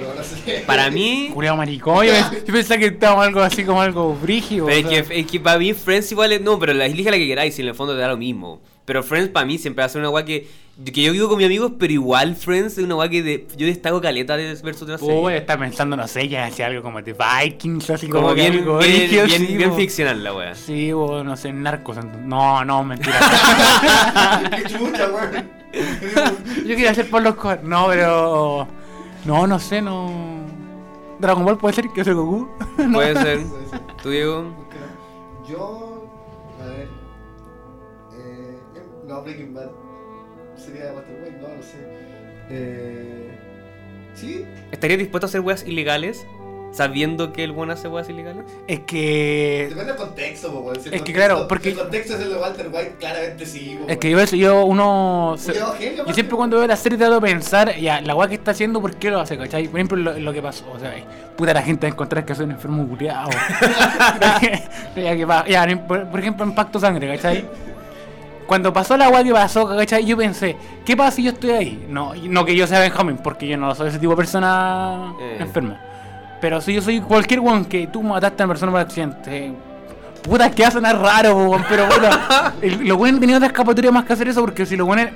No, 0.00 0.14
no 0.14 0.22
sé. 0.22 0.64
Para 0.66 0.90
mí. 0.90 1.30
Culeado 1.32 1.56
maricón. 1.56 2.06
Yo, 2.06 2.12
yo 2.12 2.52
pensaba 2.52 2.78
que 2.78 2.86
estaba 2.86 3.24
algo 3.24 3.40
así 3.40 3.64
como 3.64 3.80
algo 3.80 4.14
brígido. 4.14 4.66
Pero 4.66 4.88
es, 4.88 5.06
que, 5.06 5.20
es 5.20 5.26
que 5.26 5.40
para 5.40 5.58
mí 5.58 5.72
Friends 5.72 6.12
igual 6.12 6.32
es. 6.32 6.40
No, 6.40 6.58
pero 6.58 6.74
la 6.74 6.86
elige 6.86 7.10
la 7.10 7.16
que 7.16 7.26
queráis, 7.26 7.58
y 7.58 7.62
en 7.62 7.68
el 7.68 7.74
fondo 7.74 7.94
te 7.94 8.00
da 8.00 8.08
lo 8.08 8.16
mismo. 8.16 8.60
Pero 8.84 9.02
Friends 9.02 9.30
para 9.30 9.46
mí 9.46 9.58
siempre 9.58 9.82
va 9.82 9.86
a 9.86 9.88
ser 9.88 10.00
una 10.00 10.08
guay 10.08 10.24
que. 10.24 10.46
Que 10.84 11.02
yo 11.02 11.12
vivo 11.12 11.26
con 11.28 11.38
mis 11.38 11.46
amigos, 11.46 11.72
pero 11.78 11.90
igual 11.90 12.36
Friends 12.36 12.76
es 12.76 12.84
una 12.84 12.96
guay 12.96 13.08
que 13.08 13.22
de- 13.22 13.46
yo 13.56 13.66
destaco 13.66 13.98
caleta 14.02 14.36
de 14.36 14.54
versus 14.62 14.82
otra 14.82 14.98
serie. 14.98 15.18
Uy, 15.18 15.32
está 15.32 15.56
pensando, 15.58 15.96
no 15.96 16.06
sé, 16.06 16.28
ya 16.28 16.44
hacía 16.44 16.66
algo 16.66 16.82
como 16.82 17.00
de 17.00 17.14
Vikings, 17.14 17.88
así 17.88 18.08
como 18.08 18.24
como, 18.24 18.34
que 18.34 18.42
bien, 18.50 18.62
algo 18.62 18.78
bien, 18.78 19.08
bien, 19.10 19.30
sí, 19.30 19.56
bien 19.56 19.70
bo. 19.70 19.76
ficcional 19.76 20.22
la 20.22 20.34
wea. 20.34 20.54
Sí, 20.54 20.92
o 20.92 21.24
no 21.24 21.34
sé, 21.36 21.50
narcos. 21.50 21.96
No, 22.24 22.62
no, 22.66 22.84
mentira. 22.84 23.18
Qué 24.54 24.64
chucha, 24.64 25.08
weón. 25.08 25.48
Yo 26.58 26.68
quería 26.76 26.90
hacer 26.90 27.08
por 27.08 27.22
los 27.22 27.36
co- 27.36 27.56
No, 27.62 27.86
pero. 27.88 28.68
No, 29.24 29.46
no 29.46 29.58
sé, 29.58 29.80
no. 29.80 30.44
Dragon 31.18 31.42
Ball 31.42 31.56
puede 31.56 31.74
ser 31.74 31.88
que 31.88 32.04
soy 32.04 32.12
Goku. 32.12 32.48
no. 32.78 32.92
Puede 32.92 33.14
ser. 33.14 33.44
Puede 33.46 33.66
ser. 33.70 33.80
¿Tú, 34.02 34.10
Diego? 34.10 34.44
Yo. 35.48 36.06
A 36.62 36.66
ver. 36.66 36.88
Eh, 38.14 38.58
no, 39.06 39.22
Breaking 39.22 39.54
Bad. 39.54 39.70
Sería 40.76 40.92
Walter 40.92 41.14
White, 41.22 41.36
no, 41.40 41.48
no 41.48 41.62
sé. 41.62 41.78
Eh. 42.50 43.28
¿Sí? 44.14 44.44
¿Estarías 44.72 44.98
dispuesto 44.98 45.26
a 45.26 45.28
hacer 45.28 45.40
weas 45.40 45.66
ilegales? 45.66 46.26
Sabiendo 46.72 47.32
que 47.32 47.42
el 47.44 47.52
buen 47.52 47.70
hace 47.70 47.88
weas 47.88 48.08
ilegales? 48.10 48.44
Es 48.66 48.80
que. 48.80 49.66
Depende 49.70 49.92
del 49.92 49.96
contexto, 49.96 50.52
po. 50.52 50.72
Si 50.74 50.80
Es 50.80 50.84
que 50.84 50.90
contexto- 50.98 51.12
claro, 51.14 51.48
porque- 51.48 51.70
si 51.72 51.76
El 51.76 51.80
contexto 51.82 52.14
es 52.14 52.20
el 52.20 52.28
de 52.30 52.36
Walter 52.36 52.66
White, 52.70 52.94
claramente 52.98 53.46
sí, 53.46 53.78
po, 53.80 53.88
Es 53.88 53.96
que 53.96 54.10
yo, 54.10 54.20
eso- 54.20 54.36
yo 54.36 54.64
uno. 54.66 55.36
se- 55.38 55.52
Cuidado, 55.52 55.72
genio, 55.78 56.04
yo 56.06 56.12
siempre 56.12 56.36
cuando 56.36 56.58
veo 56.58 56.66
la 56.66 56.76
serie 56.76 56.98
trato 56.98 57.14
de 57.14 57.20
pensar, 57.22 57.74
ya, 57.78 58.00
la 58.02 58.14
weá 58.14 58.28
que 58.28 58.34
está 58.34 58.50
haciendo, 58.50 58.80
¿por 58.82 58.94
qué 58.96 59.10
lo 59.10 59.20
hace, 59.20 59.38
cachai? 59.38 59.68
Por 59.68 59.78
ejemplo, 59.80 59.96
lo, 59.96 60.18
lo 60.18 60.32
que 60.34 60.42
pasó, 60.42 60.70
o 60.70 60.78
sea, 60.78 60.92
puta 61.34 61.54
la 61.54 61.62
gente 61.62 61.86
va 61.86 61.90
a 61.90 61.92
encontrar 61.94 62.24
que 62.26 62.34
soy 62.34 62.44
un 62.44 62.50
enfermo 62.52 62.86
culiado. 62.86 63.30
ya, 64.96 65.16
que 65.16 65.26
pa- 65.26 65.46
ya, 65.48 65.66
por, 65.86 66.08
por 66.08 66.20
ejemplo, 66.20 66.44
en 66.44 66.54
Pacto 66.54 66.78
Sangre, 66.78 67.08
cachai? 67.16 67.44
Cuando 68.46 68.72
pasó 68.72 68.96
la 68.96 69.08
weá 69.08 69.24
que 69.24 69.32
pasó, 69.32 69.66
cachai, 69.68 70.04
yo 70.04 70.16
pensé, 70.16 70.56
¿qué 70.84 70.96
pasa 70.96 71.10
si 71.16 71.24
yo 71.24 71.32
estoy 71.32 71.50
ahí? 71.50 71.86
No, 71.88 72.12
no 72.14 72.44
que 72.44 72.54
yo 72.54 72.66
sea 72.66 72.78
Benjamin, 72.80 73.16
porque 73.18 73.46
yo 73.48 73.56
no 73.56 73.74
soy 73.74 73.88
ese 73.88 73.98
tipo 73.98 74.12
de 74.12 74.16
persona 74.16 75.14
Eh. 75.20 75.38
enferma. 75.40 75.80
Pero 76.40 76.60
si 76.60 76.74
yo 76.74 76.80
soy 76.82 77.00
cualquier 77.00 77.40
weón 77.40 77.64
que 77.64 77.86
tú 77.88 78.02
mataste 78.02 78.42
a 78.42 78.46
una 78.46 78.52
persona 78.54 78.70
por 78.72 78.80
accidente, 78.82 79.52
puta, 80.22 80.50
que 80.50 80.62
va 80.62 80.68
a 80.68 80.70
sonar 80.72 80.98
raro, 80.98 81.36
weón, 81.36 81.64
pero 81.68 81.86
el- 82.62 82.86
los 82.86 82.96
weones 82.98 83.20
tenían 83.20 83.38
otra 83.38 83.48
escapatoria 83.48 83.90
más 83.90 84.04
que 84.04 84.12
hacer 84.12 84.28
eso, 84.28 84.42
porque 84.42 84.64
si 84.64 84.76
los 84.76 84.86
weones 84.86 85.08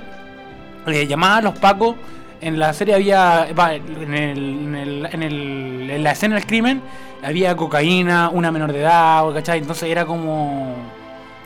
eh, 0.87 1.07
llamaban 1.07 1.37
a 1.37 1.41
los 1.51 1.57
pacos, 1.59 1.95
en 2.41 2.57
la 2.59 2.73
serie 2.73 2.95
había, 2.95 3.47
en, 3.47 4.13
el, 4.13 4.13
en, 4.15 4.75
el, 4.75 5.05
en, 5.11 5.23
el- 5.23 5.89
en 5.91 6.03
la 6.03 6.11
escena 6.11 6.35
del 6.35 6.45
crimen, 6.45 6.81
había 7.23 7.55
cocaína, 7.55 8.29
una 8.29 8.51
menor 8.51 8.73
de 8.73 8.79
edad, 8.81 9.31
¿cachai? 9.33 9.59
Entonces 9.59 9.89
era 9.89 10.05
como... 10.05 10.75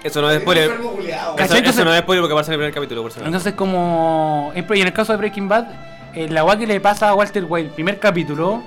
Eso 0.06 0.22
no 0.22 0.30
es 0.30 0.40
spoiler. 0.42 0.72
Eso, 0.72 0.82
eso 1.44 1.56
Entonces- 1.58 1.86
no 1.86 1.94
es 1.94 2.00
spoiler 2.02 2.22
porque 2.22 2.36
pasa 2.36 2.52
en 2.52 2.54
el 2.54 2.60
primer 2.60 2.74
capítulo, 2.74 3.02
por 3.04 3.18
no. 3.18 3.26
Entonces 3.26 3.54
como... 3.54 4.52
Y 4.56 4.60
en 4.82 4.88
el 4.88 4.94
caso 4.94 5.12
de 5.14 5.18
Breaking 5.18 5.48
Bad, 5.50 5.66
eh, 6.14 6.28
la 6.30 6.44
weá 6.44 6.58
que 6.58 6.68
le 6.68 6.80
pasa 6.80 7.10
a 7.10 7.16
Walter 7.16 7.46
White, 7.48 7.72
primer 7.76 8.00
capítulo, 8.00 8.62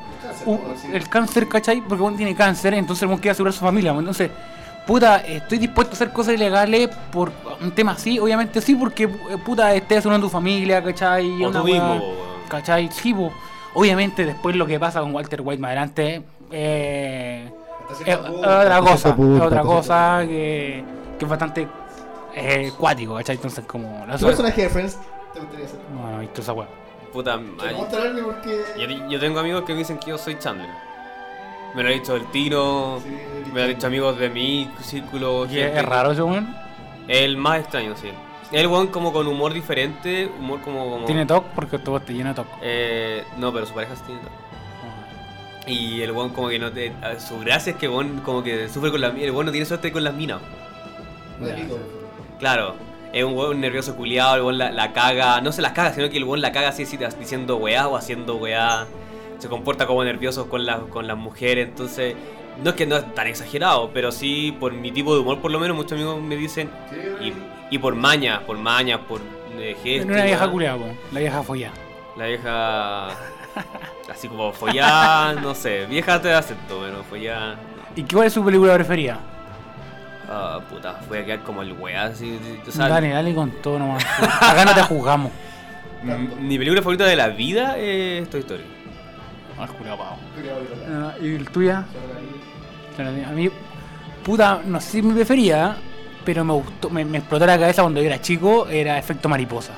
un- 0.45 0.61
el 0.93 1.09
cáncer, 1.09 1.49
¿cachai? 1.49 1.81
Porque 1.81 2.03
uno 2.03 2.17
tiene 2.17 2.35
cáncer, 2.35 2.75
entonces 2.75 3.05
uno 3.07 3.17
quiere 3.17 3.31
asegurar 3.31 3.55
a 3.55 3.57
su 3.57 3.65
familia. 3.65 3.93
Entonces, 3.93 4.31
puta, 4.87 5.19
estoy 5.19 5.59
dispuesto 5.59 5.93
a 5.93 5.95
hacer 5.95 6.11
cosas 6.11 6.35
ilegales 6.35 6.89
por 7.13 7.31
un 7.61 7.71
tema 7.71 7.93
así, 7.93 8.19
obviamente 8.19 8.61
sí, 8.61 8.75
porque 8.75 9.05
eh, 9.05 9.11
puta, 9.45 9.73
estés 9.75 9.99
asegurando 9.99 10.27
tu 10.27 10.31
familia, 10.33 10.83
¿cachai? 10.83 11.45
O 11.45 11.49
Una 11.51 11.61
tú 11.61 11.65
mismo. 11.67 12.03
¿cachai? 12.49 12.89
Sí, 12.91 13.13
po. 13.15 13.31
obviamente 13.75 14.25
después 14.25 14.57
lo 14.57 14.67
que 14.67 14.81
pasa 14.81 15.01
con 15.01 15.15
Walter 15.15 15.41
White 15.43 15.61
más 15.61 15.69
adelante 15.69 16.23
eh, 16.51 17.49
Hasta 17.83 17.93
es, 17.93 18.05
cierto 18.05 18.27
es 18.27 18.33
punto, 18.33 18.49
otra 18.59 18.79
cosa, 18.81 19.15
cierto 19.15 19.35
otra 19.35 19.49
cierto 19.51 19.69
cosa 19.69 20.21
que, 20.27 20.85
que 21.19 21.25
es 21.25 21.29
bastante 21.29 21.69
eh, 22.35 22.73
cuático, 22.79 23.17
¿cachai? 23.17 23.37
Entonces 23.37 23.65
como... 23.67 24.07
La 24.07 24.17
¿Qué 24.17 24.25
personaje 24.25 24.63
de 24.63 24.69
Friends 24.69 24.99
te 25.35 25.41
gustaría 25.41 25.69
ser? 25.69 25.81
No, 25.95 26.11
no 26.11 26.19
visto 26.21 26.41
esa 26.41 26.53
weá. 26.53 26.69
Puta, 27.13 27.35
ay, 27.61 27.75
porque. 28.23 28.65
yo, 28.79 29.09
yo 29.09 29.19
tengo 29.19 29.41
amigos 29.41 29.65
que 29.65 29.73
me 29.73 29.79
dicen 29.79 29.99
que 29.99 30.11
yo 30.11 30.19
soy 30.19 30.39
Chandler. 30.39 30.69
Me 31.75 31.83
lo 31.83 31.89
ha 31.89 31.93
dicho 31.93 32.17
el 32.17 32.27
Tino, 32.31 33.01
Sí, 33.03 33.11
me 33.53 33.61
lo 33.61 33.63
han 33.63 33.69
dicho 33.75 33.87
amigos 33.87 34.19
de 34.19 34.31
mi 34.31 34.71
círculo. 34.83 35.47
¿Y 35.47 35.51
gente 35.51 35.79
¿Es 35.79 35.85
raro 35.85 36.13
ese 36.13 36.23
weón? 36.23 36.55
El 37.09 37.37
más 37.37 37.61
extraño, 37.61 37.97
sí. 37.97 38.11
El 38.53 38.67
weón 38.67 38.89
como 38.89 39.13
con 39.13 39.27
humor 39.27 39.53
diferente, 39.53 40.31
humor 40.39 40.61
como... 40.63 40.91
como 40.91 41.07
¿Tiene 41.07 41.27
TOC? 41.27 41.45
Porque 41.55 41.79
todo 41.79 42.01
te 42.01 42.15
llena 42.15 42.31
de 42.31 42.37
TOC. 42.37 42.47
Eh, 42.63 43.25
no, 43.37 43.53
pero 43.53 43.67
su 43.67 43.75
pareja 43.75 43.95
sí 43.97 44.03
tiene 44.07 44.21
todo. 44.23 44.31
Y 45.67 46.01
el 46.01 46.13
weón 46.13 46.31
como 46.31 46.49
que 46.49 46.59
no 46.59 46.73
te... 46.73 46.93
Su 47.19 47.41
gracia 47.41 47.73
es 47.73 47.77
que 47.77 47.87
el 47.87 47.93
weón 47.93 48.21
como 48.21 48.43
que 48.43 48.69
sufre 48.69 48.91
con 48.91 49.03
las 49.03 49.13
minas. 49.13 49.27
El 49.29 49.33
weón 49.33 49.47
no 49.47 49.53
tiene 49.53 49.67
suerte 49.67 49.93
con 49.93 50.03
las 50.03 50.15
minas. 50.15 50.41
No. 51.41 51.49
Claro. 52.39 52.75
Es 53.13 53.25
un 53.25 53.35
weón 53.35 53.61
nervioso 53.61 53.97
culiado, 53.97 54.35
el 54.37 54.43
weón 54.43 54.59
la, 54.59 54.71
la 54.71 54.93
caga. 54.93 55.41
No 55.41 55.51
se 55.53 55.63
las 55.63 55.73
caga, 55.73 55.93
sino 55.95 56.11
que 56.11 56.19
el 56.19 56.25
weón 56.25 56.41
la 56.43 56.53
caga 56.53 56.69
así, 56.69 56.83
así 56.83 56.97
diciendo 57.19 57.57
weá 57.57 57.89
o 57.89 57.97
haciendo 57.97 58.37
weá. 58.37 58.87
Se 59.39 59.49
comporta 59.49 59.87
como 59.87 60.05
nervioso 60.05 60.49
con, 60.49 60.67
la- 60.67 60.81
con 60.81 61.07
las 61.07 61.17
mujeres. 61.17 61.69
Entonces, 61.69 62.15
no 62.63 62.71
es 62.71 62.77
que 62.77 62.87
no 62.87 62.97
es 62.97 63.15
tan 63.15 63.27
exagerado, 63.29 63.91
pero 63.95 64.13
sí 64.13 64.55
por 64.61 64.73
mi 64.73 64.91
tipo 64.93 65.15
de 65.15 65.21
humor, 65.21 65.41
por 65.41 65.51
lo 65.51 65.59
menos, 65.61 65.77
muchos 65.77 65.93
amigos 65.93 66.21
me 66.21 66.37
dicen. 66.37 66.69
Y, 67.21 67.33
y 67.75 67.79
por 67.79 67.95
maña, 67.95 68.41
por 68.47 68.59
maña, 68.59 69.01
por 69.07 69.21
eh, 69.59 69.75
Es 69.77 69.83
gesto. 69.83 70.13
una 70.13 70.25
vieja 70.25 70.51
culiada. 70.51 70.79
La 71.13 71.21
vieja 71.21 71.43
follada. 71.43 71.75
La 72.17 72.27
vieja. 72.27 73.09
Así 74.11 74.29
como 74.29 74.53
follada, 74.53 75.33
no 75.35 75.55
sé. 75.55 75.87
Vieja 75.87 76.21
te 76.21 76.33
acepto, 76.33 76.81
pero 76.85 77.03
follada. 77.05 77.57
¿Y 77.97 78.03
cuál 78.03 78.27
es 78.27 78.33
su 78.33 78.45
película 78.45 78.75
preferida? 78.75 79.19
Ah, 80.31 80.61
puta, 80.69 81.01
voy 81.09 81.19
a 81.19 81.25
quedar 81.25 81.41
como 81.41 81.63
el 81.63 81.73
weá. 81.73 82.05
Así, 82.05 82.39
o 82.67 82.71
sea, 82.71 82.89
dale, 82.89 83.09
dale 83.11 83.35
con 83.35 83.51
todo 83.63 83.79
nomás. 83.79 84.05
Acá 84.41 84.65
no 84.65 84.75
te 84.75 84.83
juzgamos. 84.83 85.33
m- 86.03 86.29
mi 86.41 86.59
película 86.59 86.83
favorita 86.83 87.05
de 87.07 87.17
la 87.17 87.29
vida 87.29 87.77
es 87.79 88.29
Toy 88.29 88.41
Story. 88.41 88.65
No, 89.57 89.65
es 89.65 89.71
culiao, 89.73 89.97
pavo. 89.99 90.17
Culiao, 90.37 90.59
culiao. 90.59 91.09
Ah, 91.09 91.15
¿Y 91.21 91.35
el 91.35 91.49
tuya? 91.51 91.85
A 92.99 93.31
mí, 93.33 93.49
puta, 94.25 94.61
no 94.67 94.81
sé 94.81 94.91
si 94.91 95.03
mi 95.03 95.15
preferida, 95.15 95.77
pero 96.25 96.45
me 96.45 96.53
gustó, 96.53 96.91
me, 96.91 97.05
me 97.05 97.19
explotó 97.19 97.47
la 97.47 97.59
cabeza 97.59 97.83
cuando 97.83 98.01
yo 98.01 98.07
era 98.09 98.21
chico, 98.21 98.67
era 98.69 98.99
Efecto 98.99 99.29
Mariposa. 99.29 99.73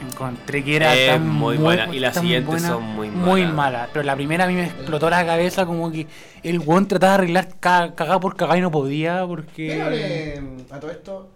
Encontré 0.00 0.64
que 0.64 0.76
era 0.76 0.94
Es 0.94 1.10
tan 1.12 1.28
muy 1.28 1.56
mu- 1.58 1.64
buena, 1.64 1.94
y 1.94 1.98
las 2.00 2.16
siguientes 2.16 2.46
buena, 2.46 2.68
son 2.68 2.82
muy 2.84 3.10
Muy 3.10 3.42
malas. 3.42 3.54
mala, 3.56 3.88
pero 3.92 4.02
la 4.04 4.14
primera 4.16 4.44
a 4.44 4.46
mí 4.48 4.54
me 4.54 4.64
explotó 4.64 5.10
la 5.10 5.24
cabeza 5.26 5.66
como 5.66 5.90
que 5.92 6.06
el 6.42 6.58
weón 6.60 6.88
trataba 6.88 7.12
de 7.12 7.18
arreglar 7.18 7.48
ca- 7.60 7.94
cagada 7.94 8.18
por 8.20 8.34
cagada 8.36 8.58
y 8.58 8.62
no 8.62 8.70
podía 8.70 9.24
¿Vieron 9.24 9.28
porque... 9.28 9.78
eh, 9.92 10.42
a 10.70 10.80
todo 10.80 10.90
esto? 10.90 11.28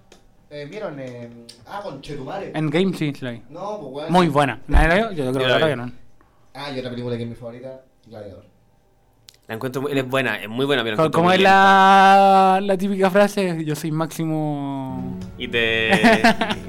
Eh, 0.50 0.66
¿Vieron? 0.70 0.98
Eh, 0.98 1.28
ah, 1.66 1.80
con 1.82 2.00
Chetumare. 2.00 2.52
En 2.54 2.70
Game 2.70 2.96
sí, 2.96 3.12
la 3.20 3.32
vi. 3.32 3.42
No, 3.50 3.78
pues 3.80 3.92
weón. 3.94 4.12
Muy 4.12 4.28
buena. 4.28 4.60
¿Nadie 4.68 4.88
la 4.88 4.94
vio? 4.94 5.10
Yo 5.12 5.16
creo 5.16 5.32
Yo 5.32 5.38
que 5.40 5.46
la 5.46 5.58
la 5.58 5.66
vi. 5.66 5.74
vio, 5.74 5.76
¿no? 5.84 5.92
Ah, 6.54 6.70
y 6.70 6.78
otra 6.78 6.90
película 6.90 7.16
que 7.16 7.22
es 7.24 7.28
mi 7.28 7.34
favorita, 7.34 7.80
Gladiador. 8.06 8.44
La 9.46 9.56
encuentro 9.56 9.82
muy, 9.82 9.92
es 9.92 10.08
buena, 10.08 10.36
es 10.40 10.48
muy 10.48 10.64
buena, 10.64 10.82
pero 10.82 11.10
¿Cómo 11.10 11.24
muy 11.26 11.34
es 11.34 11.42
la, 11.42 12.60
la 12.62 12.78
típica 12.78 13.10
frase? 13.10 13.62
Yo 13.62 13.74
soy 13.76 13.90
máximo... 13.90 15.13
Y 15.38 15.48
te. 15.48 15.90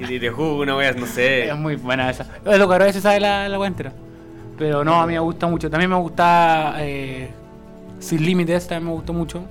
y 0.00 0.18
te 0.18 0.30
juzgo 0.30 0.60
una 0.62 0.76
wea, 0.76 0.92
no 0.92 1.06
sé. 1.06 1.48
Es 1.48 1.56
muy 1.56 1.76
buena 1.76 2.10
esa. 2.10 2.26
Es 2.44 2.58
lo 2.58 2.66
que 2.66 2.72
ahora 2.74 2.92
se 2.92 3.00
sabe 3.00 3.20
la, 3.20 3.48
la 3.48 3.58
wea 3.58 3.68
entera. 3.68 3.92
Pero 4.58 4.82
no, 4.84 5.00
a 5.00 5.06
mí 5.06 5.12
me 5.12 5.18
gusta 5.20 5.46
mucho. 5.46 5.68
También 5.70 5.90
me 5.90 5.96
gusta 5.96 6.74
eh, 6.78 7.30
Sin 8.00 8.24
Límites, 8.24 8.66
también 8.66 8.86
me 8.88 8.92
gustó 8.94 9.12
mucho. 9.12 9.44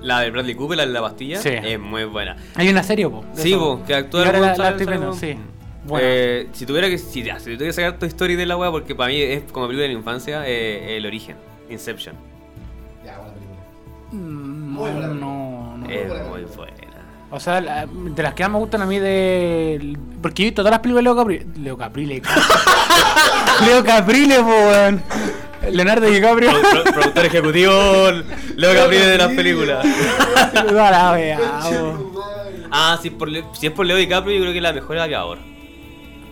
La 0.00 0.20
de 0.20 0.30
Bradley 0.30 0.54
Cooper, 0.54 0.76
la 0.78 0.86
de 0.86 0.92
la 0.92 1.00
pastilla, 1.00 1.38
Sí. 1.40 1.50
es 1.50 1.78
muy 1.78 2.04
buena. 2.04 2.36
Hay 2.56 2.68
una 2.68 2.82
serie, 2.82 3.08
po. 3.08 3.24
Sí, 3.34 3.52
eso. 3.52 3.60
po, 3.78 3.84
que 3.86 3.94
actúa 3.94 4.22
Y 4.22 4.32
la, 4.32 4.32
la 4.56 4.68
estoy 4.70 4.86
viendo, 4.86 5.06
Gonzalo. 5.08 5.14
sí. 5.32 5.38
Bueno, 5.86 6.06
Eh, 6.08 6.48
si 6.52 6.64
tuviera 6.66 6.88
que 6.88 6.96
si, 6.98 7.22
ya, 7.22 7.38
si 7.38 7.44
tuviera 7.44 7.66
que 7.66 7.72
sacar 7.74 7.98
tu 7.98 8.06
historia 8.06 8.36
de 8.36 8.46
la 8.46 8.56
weá, 8.56 8.70
porque 8.70 8.94
para 8.94 9.08
mí 9.10 9.20
es 9.20 9.42
como 9.52 9.66
película 9.66 9.82
de 9.86 9.92
la 9.94 9.98
infancia, 9.98 10.42
eh, 10.46 10.96
El 10.96 11.04
Origen, 11.06 11.36
Inception. 11.70 12.16
Ya, 13.04 13.18
buena 13.18 13.34
película. 13.34 13.58
mm, 14.12 14.70
muy 14.72 14.90
buena 14.90 15.06
no, 15.08 15.14
película. 15.14 15.24
no, 15.24 15.76
no. 15.78 15.90
Es 15.90 16.28
muy 16.48 16.56
buena. 16.56 16.73
O 17.34 17.40
sea, 17.40 17.60
la- 17.60 17.86
de 17.86 18.22
las 18.22 18.32
que 18.34 18.42
más 18.44 18.52
me 18.52 18.58
gustan 18.58 18.82
a 18.82 18.86
mí 18.86 18.98
de... 18.98 19.96
Porque 20.22 20.42
yo 20.42 20.46
he 20.46 20.50
visto 20.50 20.62
todas 20.62 20.70
las 20.70 20.80
películas 20.80 21.02
de 21.02 21.04
Leo 21.04 21.16
Caprile. 21.16 21.46
Leo 21.60 21.76
Caprile. 21.76 22.22
Leo 23.66 23.84
Caprile, 23.84 24.36
po, 24.40 24.46
weón. 24.50 25.02
Leonardo 25.72 26.06
DiCaprio. 26.06 26.50
Pro- 26.50 26.82
pro- 26.84 26.92
productor 26.92 27.24
ejecutivo, 27.24 27.72
Leo 28.56 28.74
Gabriel 28.74 29.06
de 29.06 29.18
las 29.18 29.32
películas. 29.32 29.84
La 30.72 31.12
wea. 31.12 31.38
Ah, 32.70 32.98
si, 33.02 33.10
por 33.10 33.28
si 33.54 33.66
es 33.66 33.72
por 33.72 33.86
Leo 33.86 33.96
DiCaprio, 33.96 34.34
yo 34.36 34.42
creo 34.42 34.52
que 34.52 34.60
la 34.60 34.72
mejor 34.72 34.96
es 34.96 35.00
el 35.00 35.04
aviador. 35.04 35.38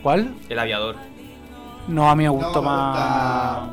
¿Cuál? 0.02 0.34
El 0.48 0.58
aviador. 0.58 0.96
No, 1.88 2.08
a 2.10 2.14
mí 2.14 2.22
me 2.24 2.28
gustó 2.28 2.62
más... 2.62 3.68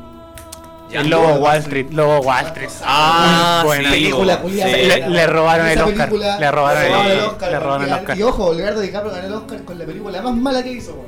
El 0.92 1.08
Lobo 1.10 1.34
Wall 1.34 1.56
Street. 1.58 1.86
Lobo 1.90 2.20
Wall 2.20 2.46
Street. 2.46 2.70
Ah, 2.84 3.60
Muy 3.62 3.66
buena. 3.68 3.90
sí, 3.90 3.94
película 3.96 4.40
sí. 4.44 4.52
Le- 4.88 5.08
le 5.08 5.26
robaron 5.26 5.66
el 5.66 5.72
Esa 5.72 5.84
Oscar. 5.86 6.08
película 6.08 6.38
Le 6.40 6.50
robaron 6.50 6.82
el- 6.82 6.88
el 6.92 7.18
le 7.18 7.22
Oscar. 7.24 7.62
robaron 7.62 7.86
el 7.86 7.92
Oscar. 7.94 8.18
Y 8.18 8.22
ojo, 8.22 8.52
Leonardo 8.54 8.80
DiCaprio 8.80 9.12
ganó 9.12 9.26
el 9.26 9.32
Oscar 9.34 9.64
con 9.64 9.78
la 9.78 9.84
película 9.84 10.22
más 10.22 10.34
mala 10.36 10.62
que 10.62 10.72
hizo, 10.72 11.04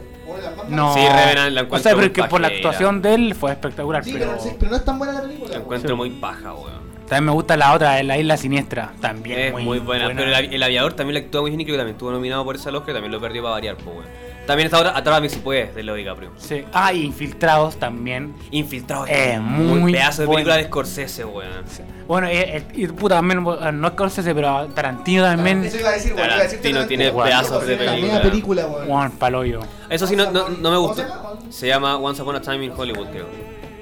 No. 0.69 0.95
Sí, 0.95 1.01
Revenant 1.01 1.53
la 1.53 1.61
O 1.61 1.65
encuentro 1.65 1.79
sea, 1.91 1.99
pero 1.99 2.13
que 2.13 2.25
por 2.25 2.41
la 2.41 2.49
actuación 2.49 3.03
de 3.03 3.15
él 3.15 3.35
fue 3.35 3.51
espectacular. 3.53 4.05
Sí, 4.05 4.13
pero 4.15 4.31
pero, 4.31 4.41
sí, 4.43 4.51
pero 4.59 4.71
no 4.71 4.77
es 4.77 4.85
tan 4.85 4.99
buena 4.99 5.13
la 5.15 5.23
película. 5.23 5.51
La 5.51 5.57
encuentro 5.59 5.91
Sí. 5.91 5.95
muy 5.97 6.11
paja, 6.11 6.55
weón. 6.55 6.83
También 7.09 7.25
me 7.27 7.33
gusta 7.33 7.57
la 7.59 7.75
otra, 7.75 8.03
La 8.03 8.17
Isla 8.17 8.37
Siniestra. 8.39 8.93
También 9.01 9.39
Es 9.39 9.53
muy, 9.53 9.79
buena, 9.81 10.07
pero 10.17 10.23
el, 10.23 10.35
avi- 10.35 10.55
el 10.55 10.63
aviador 10.63 10.95
también 10.95 11.15
le 11.15 11.21
actúa 11.21 11.43
muy 11.43 11.51
bien 11.51 11.61
y 11.61 11.65
creo 11.65 11.75
que 11.75 11.79
también 11.81 11.97
estuvo 11.97 12.11
nominado 12.11 12.43
por 12.45 12.57
Oscar 12.57 12.73
y 12.91 12.93
también 12.95 13.13
lo 13.13 13.21
perdió 13.21 13.43
para 13.43 13.53
variar, 13.55 13.77
pues, 13.77 13.89
weón. 13.97 14.07
También 14.47 14.67
está 14.67 14.79
ahora 14.79 14.97
Atrápame 14.97 15.29
si 15.29 15.39
puedes, 15.39 15.75
de 15.75 15.83
Leo 15.85 15.95
DiCaprio. 15.95 16.31
Sí. 16.37 16.65
Ah, 16.73 16.93
y 16.93 17.05
Infiltrados 17.05 17.77
también. 17.77 18.35
Infiltrado. 18.51 19.07
Es 19.07 19.41
muy 19.41 19.93
pedazo 19.93 20.23
de 20.23 20.29
película 20.29 20.57
de 20.57 20.65
Scorsese, 20.65 21.25
weón. 21.25 21.65
Bueno, 22.09 22.27
eh, 22.27 22.57
eh, 22.59 22.65
y 22.75 22.87
puta, 22.89 23.17
también, 23.17 23.39
eh, 23.47 23.73
no 23.73 23.87
es 23.87 23.93
Scorsese, 23.93 24.35
pero 24.35 24.67
Tarantino 24.75 25.23
también. 25.23 25.65
Eso 25.65 25.79
iba 25.79 25.91
a 25.91 25.93
decir, 25.93 26.13
weón. 26.15 26.27
iba 26.27 26.35
a 26.37 26.43
decir 26.43 26.61
Tarantino 26.61 26.87
tiene 26.87 27.11
totalmente, 27.11 27.31
pedazos 27.49 27.67
de 27.67 27.75
weón, 27.77 27.87
La 27.87 27.93
película. 27.93 28.13
media 28.19 28.23
película, 28.31 28.67
weón. 28.67 28.87
Juan 28.89 29.11
Paloyo. 29.13 29.61
Eso 29.89 30.07
sí, 30.07 30.17
no, 30.17 30.31
no, 30.33 30.49
no 30.49 30.71
me 30.71 30.77
¿Cómo 30.77 30.89
gusta. 30.89 31.09
se 31.49 31.67
llama? 31.69 31.97
Once 31.97 32.21
Upon 32.21 32.37
a 32.37 32.41
Time 32.41 32.65
in 32.65 32.73
Hollywood, 32.77 33.07
creo. 33.09 33.27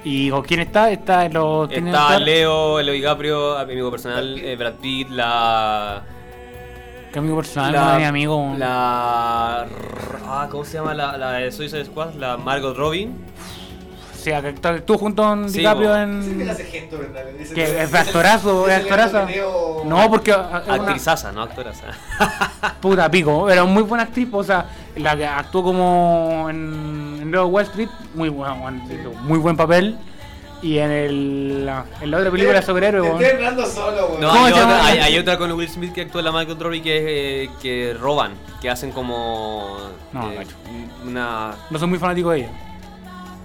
¿Y 0.05 0.31
con 0.31 0.43
quién 0.43 0.61
está? 0.61 0.91
Está 0.91 1.25
en 1.27 1.35
los. 1.35 1.69
¿tiene 1.69 1.91
Está? 1.91 2.19
Leo, 2.19 2.81
Leo 2.83 2.95
DiCaprio, 2.95 3.57
amigo 3.59 3.91
personal, 3.91 4.39
eh, 4.39 4.57
Brad 4.57 4.75
Pitt, 4.75 5.09
la. 5.11 6.03
Que 7.13 7.19
amigo 7.19 7.37
personal, 7.37 7.73
no 7.73 7.93
es 7.93 7.99
mi 7.99 8.05
amigo. 8.05 8.55
La. 8.57 9.67
Ah, 10.27 10.49
¿cómo 10.51 10.65
se 10.65 10.75
llama 10.79 10.95
la, 10.95 11.17
la 11.17 11.33
de 11.33 11.51
Suicide 11.51 11.85
Squad? 11.85 12.15
La 12.15 12.37
Margot 12.37 12.77
Robin. 12.77 13.17
Sí, 14.15 14.25
que 14.31 14.37
actúa- 14.37 14.81
tú 14.85 14.99
junto 14.99 15.23
con 15.23 15.49
Sí, 15.49 15.59
DiCaprio 15.59 15.89
po. 15.89 15.95
Sí, 15.95 16.01
en. 16.43 16.51
hace 16.51 16.65
gesto, 16.65 16.99
¿verdad? 16.99 17.23
Ese- 17.39 17.55
Que 17.55 17.83
es 17.83 17.95
actorazo, 17.95 18.69
es 18.69 18.85
Leo- 19.27 19.83
No, 19.87 20.09
porque. 20.11 20.31
ah, 20.33 20.61
es 20.63 20.69
una- 20.69 20.75
Actrizaza, 20.75 21.33
no 21.33 21.43
actoraza. 21.43 21.87
Puta 22.81 23.11
pico, 23.11 23.49
era 23.51 23.65
muy 23.65 23.83
buena 23.83 24.05
actriz, 24.05 24.29
o 24.31 24.45
sea, 24.45 24.67
la 24.97 25.17
que 25.17 25.27
actuó 25.27 25.63
como 25.65 26.47
en, 26.51 27.19
en 27.23 27.31
Wall 27.47 27.65
Street, 27.65 27.89
muy 28.15 28.29
buena, 28.29 28.55
muy 29.23 29.39
buen 29.39 29.57
papel. 29.57 29.97
Y 30.63 30.77
en 30.79 30.91
el 30.91 31.71
en 32.03 32.11
la 32.11 32.19
otra 32.19 32.31
película 32.31 32.61
de 32.61 32.67
superhéroe, 32.67 33.03
Te 33.03 33.25
estoy 33.25 33.37
hablando 33.37 33.67
solo, 33.67 34.07
weón. 34.09 34.21
No, 34.21 34.29
¿Cómo 34.29 34.45
hay 34.45 34.53
otra, 34.53 34.87
hay, 34.87 34.99
hay 34.99 35.19
otra 35.19 35.39
con 35.39 35.53
Will 35.53 35.69
Smith 35.69 35.93
que 35.95 36.03
actúa 36.03 36.21
en 36.21 36.25
la 36.27 36.33
Margot 36.33 36.61
Robbie 36.61 36.83
que, 36.83 36.97
es, 37.45 37.49
eh, 37.49 37.51
que 37.63 37.95
roban, 37.99 38.33
que 38.61 38.69
hacen 38.69 38.93
como. 38.93 39.79
No, 40.13 40.31
eh, 40.33 40.47
una. 41.07 41.55
No 41.71 41.79
soy 41.79 41.89
muy 41.89 41.99
fanático 41.99 42.31
de 42.31 42.41
ella. 42.41 42.51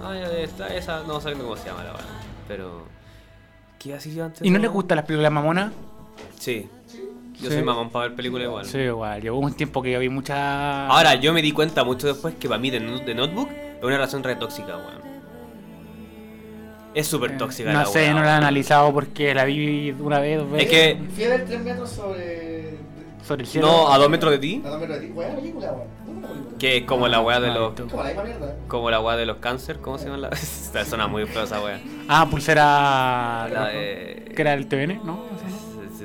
Ay, 0.04 0.22
está 0.42 0.68
esa, 0.68 1.02
no 1.04 1.18
sé 1.20 1.32
cómo 1.32 1.56
se 1.56 1.66
llama 1.68 1.84
la 1.84 1.92
verdad. 1.92 2.06
Pero. 2.46 2.84
¿Qué 3.78 3.88
iba 3.88 3.96
a 3.96 3.98
decir 3.98 4.14
yo 4.14 4.24
antes? 4.26 4.42
¿Y 4.44 4.50
no 4.50 4.58
de 4.58 4.62
les 4.62 4.70
gustan 4.70 4.96
las 4.96 5.04
películas 5.06 5.32
mamonas? 5.32 5.72
Sí. 6.38 6.68
Yo 7.40 7.48
Sí. 7.50 7.54
soy 7.56 7.62
mamón 7.62 7.90
para 7.90 8.08
ver 8.08 8.16
películas 8.16 8.46
igual. 8.46 8.64
Sí, 8.66 8.78
igual. 8.78 9.20
Llevó 9.22 9.38
un 9.38 9.52
tiempo 9.54 9.80
que 9.82 9.98
vi 9.98 10.08
muchas. 10.08 10.36
Ahora, 10.38 11.14
yo 11.16 11.32
me 11.32 11.40
di 11.42 11.52
cuenta 11.52 11.82
mucho 11.84 12.06
después 12.06 12.34
que 12.34 12.48
para 12.48 12.58
mí 12.60 12.70
No- 12.70 13.00
The 13.02 13.14
Notebook 13.14 13.48
es 13.50 13.82
una 13.82 13.96
relación 13.96 14.22
re 14.22 14.36
tóxica, 14.36 14.76
weón. 14.76 15.15
Es 16.96 17.06
súper 17.06 17.36
tóxica 17.36 17.70
Eh, 17.70 17.72
No 17.74 17.80
la 17.80 17.86
sé, 17.86 17.98
weá, 18.04 18.14
no 18.14 18.20
la 18.22 18.26
he 18.26 18.36
analizado 18.36 18.92
porque 18.92 19.34
la 19.34 19.44
vi 19.44 19.94
una 20.00 20.18
vez, 20.18 20.38
dos 20.38 20.50
veces. 20.50 20.66
Es 20.66 20.70
que- 21.16 21.28
ver 21.28 21.44
3 21.44 21.60
metros 21.62 21.90
sobre. 21.90 22.74
Sobre 23.22 23.42
el 23.42 23.48
cielo. 23.48 23.66
No, 23.66 23.92
a 23.92 23.98
dos 23.98 24.08
metros 24.08 24.32
de 24.32 24.38
ti, 24.38 24.62
A 24.64 24.68
dos 24.70 24.80
metros 24.80 25.00
de 25.00 25.06
ti. 25.06 25.12
Buena 25.12 25.34
película, 25.36 25.72
weón. 25.72 25.88
Buena 26.22 26.28
que 26.58 26.76
es 26.78 26.84
como 26.84 27.06
la 27.08 27.20
weá 27.20 27.38
de 27.38 27.48
los. 27.48 27.74
Como 27.74 28.02
la 28.02 28.08
misma 28.08 28.22
mierda. 28.24 28.54
Como 28.66 28.90
la 28.90 29.00
weá 29.00 29.16
de 29.16 29.26
los 29.26 29.36
cáncer, 29.38 29.78
¿cómo 29.80 29.98
se 29.98 30.06
llama 30.06 30.16
la? 30.18 30.28
Esta 30.32 30.84
Suena 30.86 31.06
muy 31.06 31.26
feo 31.26 31.42
esa 31.42 31.60
weá. 31.62 31.78
Ah, 32.08 32.26
pulsera. 32.30 33.46
La 33.52 33.66
de. 33.68 34.32
Que 34.34 34.42
era 34.42 34.54
el 34.54 34.66
TVN, 34.66 35.00
¿no? 35.04 35.24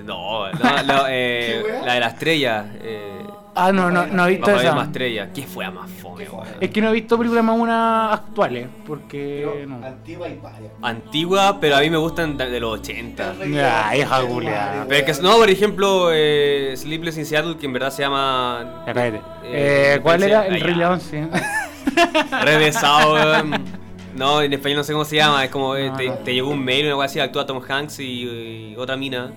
No, 0.04 0.52
no, 0.52 0.84
no, 0.84 1.04
eh, 1.10 1.64
la 1.86 1.94
de 1.94 2.00
la 2.00 2.08
estrella. 2.08 2.66
Eh, 2.82 3.24
Ah, 3.68 3.72
no, 3.72 3.92
no, 3.92 4.08
no 4.08 4.26
he 4.26 4.30
visto 4.32 4.46
Vamos 4.48 4.60
a 4.60 4.64
ver 4.64 4.66
esa. 4.66 4.76
más 4.76 4.88
estrella. 4.88 5.30
¿Qué 5.34 5.44
fue 5.44 5.66
a 5.66 5.72
más 5.72 5.90
fome, 5.90 6.28
weón? 6.30 6.48
Es 6.60 6.70
que 6.72 6.82
no 6.82 6.90
he 6.90 6.94
visto 6.94 7.18
películas 7.18 7.44
más 7.44 7.58
una 7.60 8.12
actuales, 8.14 8.68
porque 8.88 9.66
no. 9.68 9.86
Antigua 9.86 10.30
y 10.30 10.36
varias. 10.38 10.72
Antigua, 10.82 11.58
pero 11.62 11.76
a 11.76 11.82
mí 11.82 11.90
me 11.90 11.98
gustan 11.98 12.38
de 12.38 12.50
de 12.50 12.60
los 12.60 12.80
80. 12.80 13.36
Ya, 13.52 13.96
hija 13.96 14.22
culiada. 14.24 14.86
Pero 14.88 15.06
es 15.06 15.18
que, 15.18 15.24
no, 15.24 15.36
por 15.38 15.50
ejemplo, 15.50 16.10
eh, 16.12 16.74
Sleepless 16.76 17.18
in 17.18 17.26
Seattle, 17.26 17.58
que 17.58 17.66
en 17.68 17.74
verdad 17.74 17.92
se 17.92 18.02
llama 18.04 18.84
Ya 18.88 18.94
cállate. 18.94 19.18
Eh, 19.44 19.94
Eh, 19.96 20.00
¿Cuál 20.02 20.24
era? 20.24 20.42
ah, 20.42 20.48
El. 20.48 20.62
Rey 20.62 20.76
León, 20.76 21.00
sí. 21.00 21.18
Sound. 22.72 23.60
No, 24.16 24.42
en 24.42 24.52
español 24.54 24.78
no 24.80 24.84
sé 24.84 24.92
cómo 24.94 25.06
se 25.06 25.16
llama. 25.16 25.44
Es 25.46 25.50
como 25.52 25.76
eh, 25.76 25.90
No, 25.90 25.96
te, 25.98 26.08
no. 26.08 26.14
te 26.16 26.34
llegó 26.34 26.50
un 26.50 26.64
mail, 26.64 26.86
una 26.88 26.96
cosa 26.96 27.06
así, 27.06 27.20
actúa 27.20 27.46
Tom 27.46 27.62
Hanks 27.68 28.00
y, 28.00 28.04
y 28.74 28.76
otra 28.78 28.98
mina. 28.98 29.32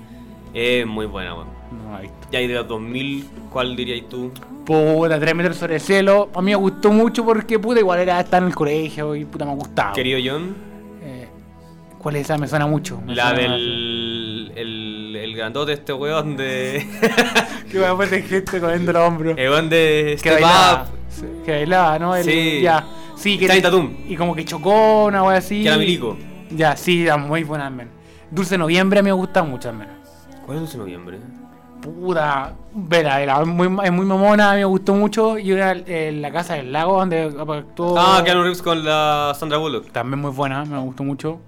Es 0.52 0.86
muy 0.86 1.06
buena, 1.06 1.34
weón. 1.34 1.48
No 1.74 1.92
la 1.92 1.98
he 1.98 2.02
visto. 2.02 2.16
Ya, 2.30 2.40
y 2.40 2.46
de 2.46 2.54
los 2.54 2.68
2000, 2.68 3.28
¿cuál 3.50 3.74
dirías 3.76 4.08
tú? 4.08 4.32
Puta, 4.64 5.18
3 5.20 5.34
metros 5.34 5.56
sobre 5.56 5.74
el 5.76 5.80
cielo. 5.80 6.30
A 6.34 6.40
mí 6.40 6.50
me 6.52 6.56
gustó 6.56 6.90
mucho 6.92 7.24
porque, 7.24 7.58
puta, 7.58 7.80
igual 7.80 8.00
era 8.00 8.20
estar 8.20 8.42
en 8.42 8.48
el 8.48 8.54
colegio 8.54 9.14
y 9.14 9.24
puta 9.24 9.44
me 9.44 9.54
gustaba. 9.54 9.92
Querido 9.92 10.18
John, 10.24 10.54
Eh, 11.02 11.28
¿Cuál 11.98 12.16
es 12.16 12.22
esa? 12.22 12.38
Me 12.38 12.46
suena 12.48 12.66
mucho. 12.66 13.00
me 13.04 13.14
la 13.14 13.30
suena 13.34 13.52
del. 13.54 14.52
El, 14.56 15.16
el 15.16 15.36
grandote, 15.36 15.72
este 15.72 15.92
weón 15.92 16.36
de. 16.36 16.86
Que 17.70 17.78
me 17.80 17.86
aparte 17.86 18.22
gente 18.22 18.60
comiendo 18.60 18.92
los 18.92 19.02
hombros. 19.08 19.36
El 19.36 19.50
weón 19.50 19.68
de. 19.68 20.16
que 20.22 20.30
bailaba. 20.30 20.86
Up. 20.88 21.44
Que 21.44 21.50
bailaba, 21.52 21.98
¿no? 21.98 22.14
El- 22.14 22.24
Sí. 22.24 22.60
Ya. 22.62 22.84
Sí, 23.16 23.38
que 23.38 23.48
Tatum. 23.60 23.90
Y 24.08 24.16
como 24.16 24.34
que 24.34 24.44
chocó, 24.44 25.06
una 25.06 25.22
wea 25.24 25.38
así. 25.38 25.62
Que 25.62 25.68
era 25.68 25.76
milico. 25.78 26.16
Ya, 26.50 26.76
sí, 26.76 27.02
era 27.04 27.16
muy 27.16 27.42
buena, 27.44 27.68
men. 27.70 27.88
Dulce 28.30 28.56
Noviembre 28.58 29.02
me 29.02 29.12
gusta 29.12 29.42
mucho, 29.42 29.72
men. 29.72 29.88
¿Cuál 30.46 30.64
es 30.64 30.72
el 30.74 30.80
noviembre? 30.80 31.18
Puta, 31.84 32.54
vera, 32.72 33.20
era 33.20 33.44
muy, 33.44 33.66
es 33.84 33.92
muy 33.92 34.06
mamona, 34.06 34.54
me 34.54 34.64
gustó 34.64 34.94
mucho. 34.94 35.38
Y 35.38 35.52
era 35.52 35.72
en 35.72 36.22
la 36.22 36.32
casa 36.32 36.54
del 36.54 36.72
lago 36.72 36.98
donde 36.98 37.24
actuó. 37.24 37.98
Ah, 37.98 38.22
Keanu 38.24 38.40
Reeves 38.42 38.62
con 38.62 38.82
la 38.82 39.34
Sandra 39.38 39.58
Bullock. 39.58 39.90
También 39.92 40.18
muy 40.18 40.30
buena, 40.30 40.64
me 40.64 40.78
gustó 40.78 41.04
mucho. 41.04 41.40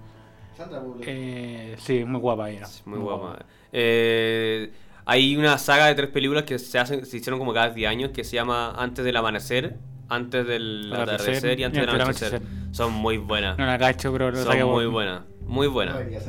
Sandra 0.54 0.80
Bullock. 0.80 1.04
Eh, 1.06 1.74
sí, 1.78 2.04
muy 2.04 2.20
guapa 2.20 2.50
ella. 2.50 2.66
Muy 2.84 2.98
guapa. 2.98 3.38
Eh, 3.72 4.70
hay 5.06 5.36
una 5.38 5.56
saga 5.56 5.86
de 5.86 5.94
tres 5.94 6.10
películas 6.10 6.44
que 6.44 6.58
se 6.58 6.78
hacen, 6.78 7.06
se 7.06 7.16
hicieron 7.16 7.38
como 7.38 7.54
cada 7.54 7.70
10 7.70 7.88
años 7.88 8.10
que 8.10 8.22
se 8.22 8.36
llama 8.36 8.74
Antes 8.76 9.04
del 9.06 9.16
amanecer, 9.16 9.78
Antes 10.10 10.46
del 10.46 10.92
Atardecer 10.92 11.30
atardecer 11.30 11.60
y 11.60 11.64
Antes 11.64 11.80
del 11.86 12.00
anochecer. 12.00 12.42
Son 12.72 12.92
muy 12.92 13.16
buenas. 13.16 13.56
No 13.56 13.64
la 13.64 13.78
cacho, 13.78 14.12
pero 14.12 14.36
Son 14.36 14.62
muy 14.68 14.84
buenas. 14.86 15.22
Muy 15.46 15.68
No 15.68 15.72
buenas. 15.72 15.96
vería 15.96 16.20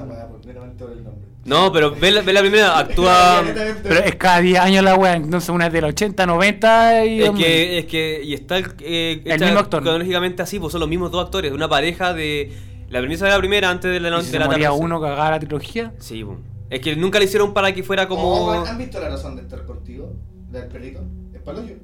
weá 1.47 1.57
el. 1.57 1.63
No, 1.65 1.71
pero 1.71 1.91
ve 1.95 2.11
la, 2.11 2.21
ve 2.21 2.33
la 2.33 2.41
primera, 2.41 2.77
actúa. 2.79 3.43
Pero 3.83 3.99
es 4.03 4.15
cada 4.15 4.39
10 4.39 4.59
años 4.59 4.83
la 4.83 4.95
wea, 4.95 5.13
entonces 5.15 5.49
una 5.49 5.67
es 5.67 5.73
del 5.73 5.85
80, 5.85 6.25
90 6.25 7.05
y. 7.05 7.21
Es 7.23 7.29
que, 7.31 7.77
es 7.79 7.85
que, 7.85 8.21
y 8.23 8.33
está 8.33 8.57
eh, 8.79 9.21
El 9.25 9.39
mismo 9.39 9.59
actor. 9.59 9.81
cronológicamente 9.81 10.41
así, 10.43 10.59
pues 10.59 10.71
son 10.71 10.81
los 10.81 10.89
mismos 10.89 11.11
dos 11.11 11.23
actores, 11.25 11.51
una 11.51 11.67
pareja 11.69 12.13
de. 12.13 12.51
La 12.89 12.99
premisa 12.99 13.25
de 13.25 13.31
la 13.31 13.37
primera 13.39 13.69
antes 13.69 13.91
de 13.91 13.99
la 13.99 14.07
¿Y 14.07 14.11
noche 14.11 14.23
si 14.25 14.31
de 14.31 14.33
se 14.33 14.39
la 14.39 14.45
moría 14.45 14.67
atardecer. 14.67 14.85
uno 14.85 15.01
cagaba 15.01 15.31
la 15.31 15.39
trilogía. 15.39 15.93
Sí, 15.99 16.23
pues. 16.23 16.37
Es 16.69 16.79
que 16.81 16.95
nunca 16.95 17.19
le 17.19 17.25
hicieron 17.25 17.53
para 17.53 17.73
que 17.73 17.83
fuera 17.83 18.07
como. 18.07 18.23
Oh, 18.23 18.51
¿Han 18.65 18.77
visto 18.77 18.99
la 18.99 19.09
razón 19.09 19.35
de 19.35 19.41
estar 19.41 19.65
contigo? 19.65 20.13
Del 20.49 20.67
perrito. 20.67 21.01
¿Es 21.33 21.41
paloyo? 21.41 21.75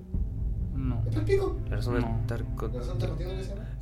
No. 0.75 1.01
¿Es 1.07 1.13
perpico? 1.15 1.57
La 1.69 1.75
razón 1.77 1.95
de 1.95 1.99
estar 2.01 2.43
con- 2.55 2.73
¿La 2.73 2.79
razón 2.79 2.99
de 2.99 3.05
estar 3.05 3.09
contigo? 3.09 3.31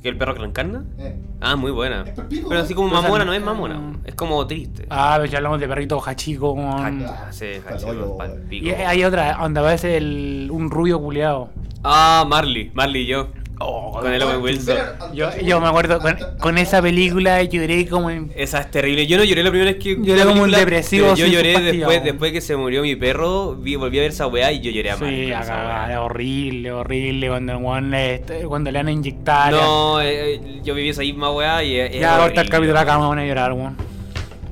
¿Que 0.02 0.08
el 0.08 0.16
perro 0.16 0.34
que 0.34 0.40
lo 0.40 0.46
encarna? 0.46 0.84
Eh. 0.98 1.16
Ah, 1.40 1.54
muy 1.54 1.70
buena. 1.70 2.04
Pero 2.28 2.60
así 2.60 2.74
como 2.74 2.88
mamona, 2.88 3.24
no 3.24 3.32
es 3.32 3.42
mamona. 3.42 3.74
no. 3.74 4.00
Es 4.04 4.14
como 4.16 4.44
triste. 4.46 4.86
Ah, 4.90 5.14
pero 5.16 5.30
ya 5.30 5.38
hablamos 5.38 5.60
de 5.60 5.68
perrito 5.68 6.02
hachico 6.04 6.56
con. 6.56 7.04
Ah, 7.04 7.28
sí, 7.30 7.46
hachico. 7.64 8.18
Y 8.50 8.70
hay 8.70 9.04
otra 9.04 9.38
donde 9.40 9.60
aparece 9.60 9.96
el, 9.96 10.48
un 10.50 10.70
rubio 10.70 11.00
culiado. 11.00 11.50
Ah, 11.84 12.24
Marley, 12.28 12.70
Marley 12.74 13.02
y 13.02 13.06
yo. 13.06 13.28
Oh, 13.64 13.92
Con 14.00 14.12
el 14.12 14.22
Owen 14.22 14.40
Wilson. 14.42 14.76
yo, 15.14 15.28
yo 15.40 15.60
me 15.60 15.68
acuerdo, 15.68 15.98
con, 16.00 16.16
con 16.40 16.58
esa 16.58 16.82
película 16.82 17.42
lloré 17.42 17.86
como 17.88 18.10
en... 18.10 18.32
Esa 18.34 18.60
es 18.60 18.70
terrible. 18.70 19.06
Yo 19.06 19.16
no 19.18 19.24
lloré 19.24 19.42
la 19.42 19.50
primera 19.50 19.72
vez 19.72 19.82
que. 19.82 19.96
Lloré 20.00 20.24
como 20.24 20.42
un 20.42 20.50
depresivo 20.50 21.14
Yo 21.14 21.26
lloré 21.26 21.60
después, 21.60 22.02
después 22.02 22.32
que 22.32 22.40
se 22.40 22.56
murió 22.56 22.82
mi 22.82 22.96
perro. 22.96 23.54
Vi, 23.56 23.76
volví 23.76 23.98
a 23.98 24.02
ver 24.02 24.10
esa 24.10 24.26
weá 24.26 24.50
y 24.52 24.60
yo 24.60 24.70
lloré 24.70 24.90
a 24.90 24.96
madre 24.96 25.16
Sí, 25.24 25.30
con 25.30 25.38
a 25.38 25.42
esa 25.42 25.52
cagar, 25.54 25.88
weá. 25.90 26.02
horrible, 26.02 26.72
horrible, 26.72 27.28
cuando, 27.28 27.52
el 27.52 27.58
weón 27.58 27.90
le- 27.90 28.22
cuando 28.48 28.70
le 28.70 28.78
van 28.78 28.88
a 28.88 28.92
inyectar. 28.92 29.52
No, 29.52 30.00
eh, 30.00 30.34
eh, 30.34 30.60
yo 30.64 30.74
viví 30.74 30.88
esa 30.88 31.02
misma 31.02 31.30
weá 31.32 31.62
y. 31.62 31.76
es- 31.76 32.00
ya, 32.00 32.20
ahorita 32.22 32.40
el 32.40 32.48
capítulo 32.48 32.78
acá 32.78 32.98
me 32.98 33.06
van 33.06 33.18
a 33.18 33.26
llorar, 33.26 33.52
weón. 33.52 33.76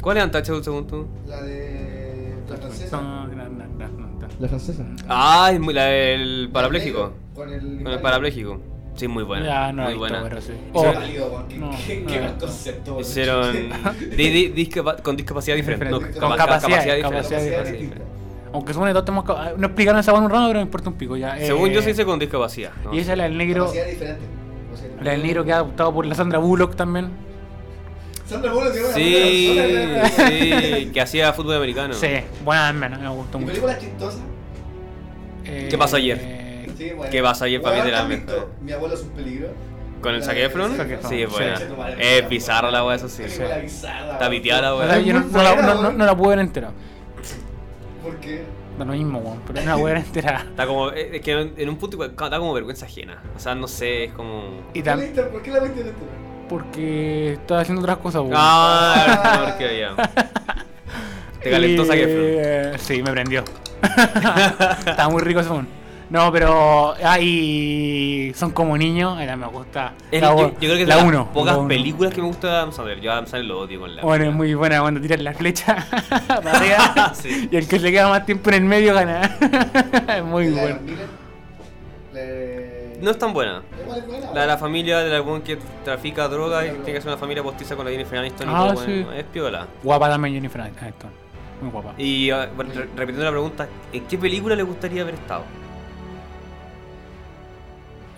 ¿Cuál 0.01 0.17
es 0.19 0.23
Antacho 0.25 0.63
según 0.63 0.87
tú? 0.87 1.07
La 1.27 1.43
de. 1.43 2.35
La 2.49 2.57
francesa. 2.57 2.97
No, 3.01 3.27
no, 3.27 3.35
no, 3.35 3.49
no, 3.49 3.89
no. 3.89 4.29
La 4.39 4.49
francesa. 4.49 4.85
Ah, 5.09 5.51
es 5.53 5.61
muy, 5.61 5.75
la 5.75 5.85
del 5.85 6.49
parapléjico. 6.53 7.13
Con 7.35 7.53
el. 7.53 7.83
Con 7.83 7.93
el 7.93 8.01
parapléjico. 8.01 8.61
Sí, 9.01 9.09
muy 9.09 9.25
buena. 9.25 9.47
Ya, 9.47 9.73
no 9.73 9.83
la 9.83 9.89
muy 9.89 9.95
visto, 9.95 9.99
buena. 9.99 10.23
pero 10.29 10.41
sí. 10.43 10.53
Oh, 10.75 10.85
válido. 10.85 11.47
Qué, 11.49 11.57
No, 11.57 11.71
qué, 11.87 12.21
no, 12.21 12.29
no. 12.33 12.39
concepto. 12.39 13.01
Hicieron 13.01 13.53
di- 14.17 14.29
di- 14.31 14.49
discapa- 14.51 15.03
con 15.03 15.17
discapacidad 15.17 15.57
diferente. 15.57 15.87
No, 15.87 15.97
Diferente. 15.99 16.21
con 16.21 16.29
Con 16.29 16.37
ca- 16.39 16.45
capacidad, 16.45 16.79
diferente. 16.81 17.03
capacidad 17.03 17.39
Capacidad 17.39 17.63
diferente. 17.63 17.79
distinta. 17.83 18.05
Aunque 18.53 18.73
supone 18.75 18.91
que 18.91 18.95
todos 18.95 19.05
tenemos. 19.07 19.25
ca- 19.25 19.55
No 19.57 19.67
explicaron 19.69 20.01
esa 20.01 20.13
en 20.15 20.23
un 20.25 20.31
rato, 20.31 20.47
pero 20.49 20.59
me 20.59 20.65
importa 20.65 20.91
un 20.91 20.97
pico 20.97 21.17
ya. 21.17 21.39
Según 21.39 21.71
Eh, 21.71 21.75
yo 21.75 21.81
se 21.83 21.89
dice 21.89 22.05
con 22.05 22.19
discapacidad. 22.19 22.73
¿no? 22.85 22.93
Y 22.95 22.99
esa 22.99 23.13
es 23.13 23.19
la 23.19 23.25
del 23.25 23.39
negro. 23.39 23.65
Capacidad 23.65 23.87
diferente. 23.87 24.23
La 25.03 25.11
del 25.13 25.23
negro 25.23 25.45
que 25.45 25.53
ha 25.53 25.57
adoptado 25.57 25.95
por 25.95 26.05
la 26.05 26.15
Sandra 26.15 26.39
Bullock 26.39 26.77
también. 26.77 27.09
Sandra 28.27 28.53
Bullock, 28.53 28.73
que 28.75 28.81
Sí, 28.93 29.59
sí, 30.85 30.91
que 30.93 31.01
hacía 31.01 31.33
fútbol 31.33 31.57
americano. 31.57 31.95
Sí, 31.95 32.09
buena 32.45 32.71
menos, 32.75 33.01
me 33.01 33.09
gustó 33.09 33.39
¿Y 33.39 33.41
mucho. 33.41 33.53
película 33.53 33.79
chistosa? 33.79 34.19
Eh, 35.47 35.69
¿Qué 35.71 35.79
pasó 35.79 35.97
ayer? 35.97 36.19
Sí, 36.81 36.91
bueno. 36.97 37.11
¿Qué 37.13 37.23
pasa 37.23 37.45
ayer, 37.45 37.61
papi, 37.61 37.75
Weón, 37.81 37.87
de 37.87 37.93
la 37.93 38.47
Mi 38.63 38.73
abuelo 38.73 38.95
es 38.95 39.03
un 39.03 39.11
peligro. 39.11 39.49
¿Con 40.01 40.15
el 40.15 40.21
La- 40.21 40.25
Zac 40.27 40.37
Efron? 40.39 40.75
Zac 40.77 40.91
Efron, 40.91 41.11
Sí, 41.11 41.23
es 41.23 41.31
buena. 41.31 41.57
sí. 41.59 41.65
Es 41.99 42.27
bizarra 42.27 42.71
la 42.71 42.87
weá, 42.87 42.97
eso 42.97 43.07
sí. 43.11 43.23
Está 43.25 43.45
weón. 44.19 44.31
piteada 44.31 44.63
la 44.87 44.99
yo 44.99 45.13
no, 45.13 45.21
la, 45.43 45.53
buena, 45.53 45.63
no- 45.63 45.75
no- 45.75 45.81
weón. 45.83 45.99
no 45.99 46.07
la 46.07 46.17
pude 46.17 46.29
ver 46.31 46.39
entera. 46.39 46.71
¿Por 48.03 48.17
qué? 48.17 48.45
Da 48.79 48.87
lo 48.87 48.93
mismo, 48.95 49.19
weón, 49.19 49.43
pero 49.47 49.61
no 49.61 49.67
la 49.67 49.75
pude 49.77 49.93
ver 49.93 49.97
entera. 50.03 50.47
Está 50.49 50.67
como, 50.67 50.91
eh, 50.91 51.17
es 51.17 51.21
que 51.21 51.53
en 51.55 51.69
un 51.69 51.77
punto 51.77 51.99
da 51.99 52.39
como 52.39 52.55
vergüenza 52.55 52.87
ajena. 52.87 53.23
O 53.37 53.39
sea, 53.39 53.55
no 53.55 53.69
sé, 53.69 54.05
es 54.05 54.13
como. 54.13 54.63
Y 54.73 54.81
¿Por 54.81 54.85
qué 54.85 54.91
la 54.91 54.97
viste- 54.97 55.23
¿Por 55.25 55.43
qué 55.43 55.51
la 55.51 55.61
viste 55.61 55.81
en 55.83 55.87
esto? 55.89 56.01
porque 56.49 57.35
estaba 57.35 57.61
haciendo 57.61 57.83
otras 57.83 57.99
cosas, 57.99 58.23
weón. 58.23 58.33
Ah, 58.37 59.43
porque 59.51 59.81
ya. 59.81 59.95
Te 61.43 61.51
calentó 61.51 61.85
Zac 61.85 61.97
Efron. 61.99 62.25
Eh, 62.25 62.73
Sí, 62.79 63.03
me 63.03 63.11
prendió. 63.13 63.45
Estaba 63.83 65.09
muy 65.11 65.21
rico 65.23 65.41
ese 65.41 65.51
weón. 65.51 65.80
No, 66.11 66.33
pero. 66.33 66.95
Ah, 67.05 67.21
y 67.21 68.33
son 68.35 68.51
como 68.51 68.77
niños. 68.77 69.21
Era, 69.21 69.37
me 69.37 69.47
gusta. 69.47 69.93
Es- 70.11 70.21
la, 70.21 70.31
yo, 70.31 70.49
yo 70.51 70.57
creo 70.59 70.75
que 70.77 70.83
es 70.83 70.89
la 70.89 70.97
las 70.97 71.05
uno, 71.05 71.33
pocas 71.33 71.53
la 71.55 71.59
uno. 71.61 71.69
películas 71.69 72.13
que 72.13 72.21
me 72.21 72.27
gusta 72.27 72.49
de 72.49 72.55
Adam 72.57 72.73
Sandler. 72.73 73.01
Yo 73.01 73.11
a 73.11 73.15
Adam 73.15 73.27
Sandler 73.27 73.47
lo 73.49 73.61
odio 73.61 73.79
con 73.81 73.95
la. 73.95 74.03
Bueno, 74.03 74.25
es 74.25 74.33
muy 74.35 74.53
buena 74.55 74.81
cuando 74.81 75.01
tiran 75.01 75.23
la 75.23 75.33
flecha 75.35 75.87
arriba. 76.29 77.13
Sí. 77.15 77.49
Y 77.51 77.57
el 77.57 77.69
que 77.69 77.79
se 77.79 77.93
queda 77.93 78.09
más 78.09 78.27
tiempo 78.27 78.51
en 78.51 78.55
el 78.57 78.65
medio 78.65 78.93
gana. 78.93 79.23
es 80.17 80.25
muy 80.25 80.47
¿Y 80.47 80.51
la 80.51 80.63
bueno. 80.63 80.79
Le- 82.13 82.99
No 83.01 83.11
es 83.13 83.19
tan 83.19 83.33
buena. 83.33 83.63
Igual 83.83 83.99
es 84.01 84.07
buena, 84.07 84.33
La 84.35 84.41
de 84.43 84.47
la 84.49 84.59
familia 84.59 84.99
de 84.99 85.11
la 85.11 85.23
weón 85.23 85.43
que 85.43 85.59
trafica 85.85 86.29
droga 86.29 86.67
y 86.67 86.71
tiene 86.71 86.93
que 86.95 87.01
ser 87.01 87.09
una 87.09 87.19
familia 87.19 87.43
postiza 87.43 87.77
con 87.77 87.85
la 87.85 87.93
Jennifer 87.93 88.19
Aniston 88.19 88.49
y 88.49 88.53
Ah, 88.55 88.73
todo, 88.75 88.85
sí. 88.85 89.03
bueno, 89.05 89.13
es 89.13 89.25
piola. 89.25 89.67
Guapa 89.83 90.09
también 90.09 90.35
Jennifer 90.35 90.61
Aniston. 90.61 91.11
Muy 91.63 91.71
guapa. 91.71 91.95
Y 91.99 92.31
bueno, 92.31 92.73
re- 92.75 92.89
repitiendo 92.97 93.25
la 93.25 93.31
pregunta, 93.31 93.69
¿en 93.93 94.05
qué 94.07 94.19
película 94.19 94.57
le 94.57 94.63
gustaría 94.65 95.03
haber 95.03 95.15
estado? 95.15 95.43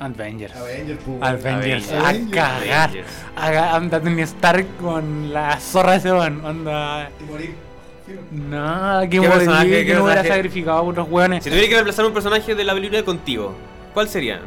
Avengers. 0.04 0.54
Avengers, 0.56 0.98
pues, 1.04 1.22
Avengers. 1.22 1.88
weón. 1.90 2.04
A 2.04 2.08
Avengers. 2.08 2.34
cagar. 2.36 2.88
Avengers. 2.88 3.06
Haga- 3.36 3.74
Anda 3.76 4.00
Tony 4.00 4.22
Stark 4.22 4.66
con 4.80 5.32
la 5.32 5.58
zorra 5.60 5.92
de 5.92 5.98
ese 5.98 6.12
weón. 6.12 6.44
Anda. 6.44 7.10
Y 7.20 7.24
morir. 7.30 7.54
No, 8.30 9.00
que 9.02 9.08
¿Qué 9.10 9.16
morir, 9.20 9.32
personaje, 9.32 9.68
que 9.70 9.86
qué 9.86 9.94
no 9.94 10.04
hubiera 10.04 10.24
sacrificado 10.24 10.78
a 10.78 10.82
otros 10.82 11.08
weones. 11.10 11.44
Si 11.44 11.50
tuvieras 11.50 11.68
que 11.68 11.74
reemplazar 11.74 12.04
un 12.04 12.12
personaje 12.12 12.54
de 12.54 12.64
la 12.64 12.74
película 12.74 13.02
contigo, 13.04 13.54
¿cuál 13.94 14.08
sería? 14.08 14.40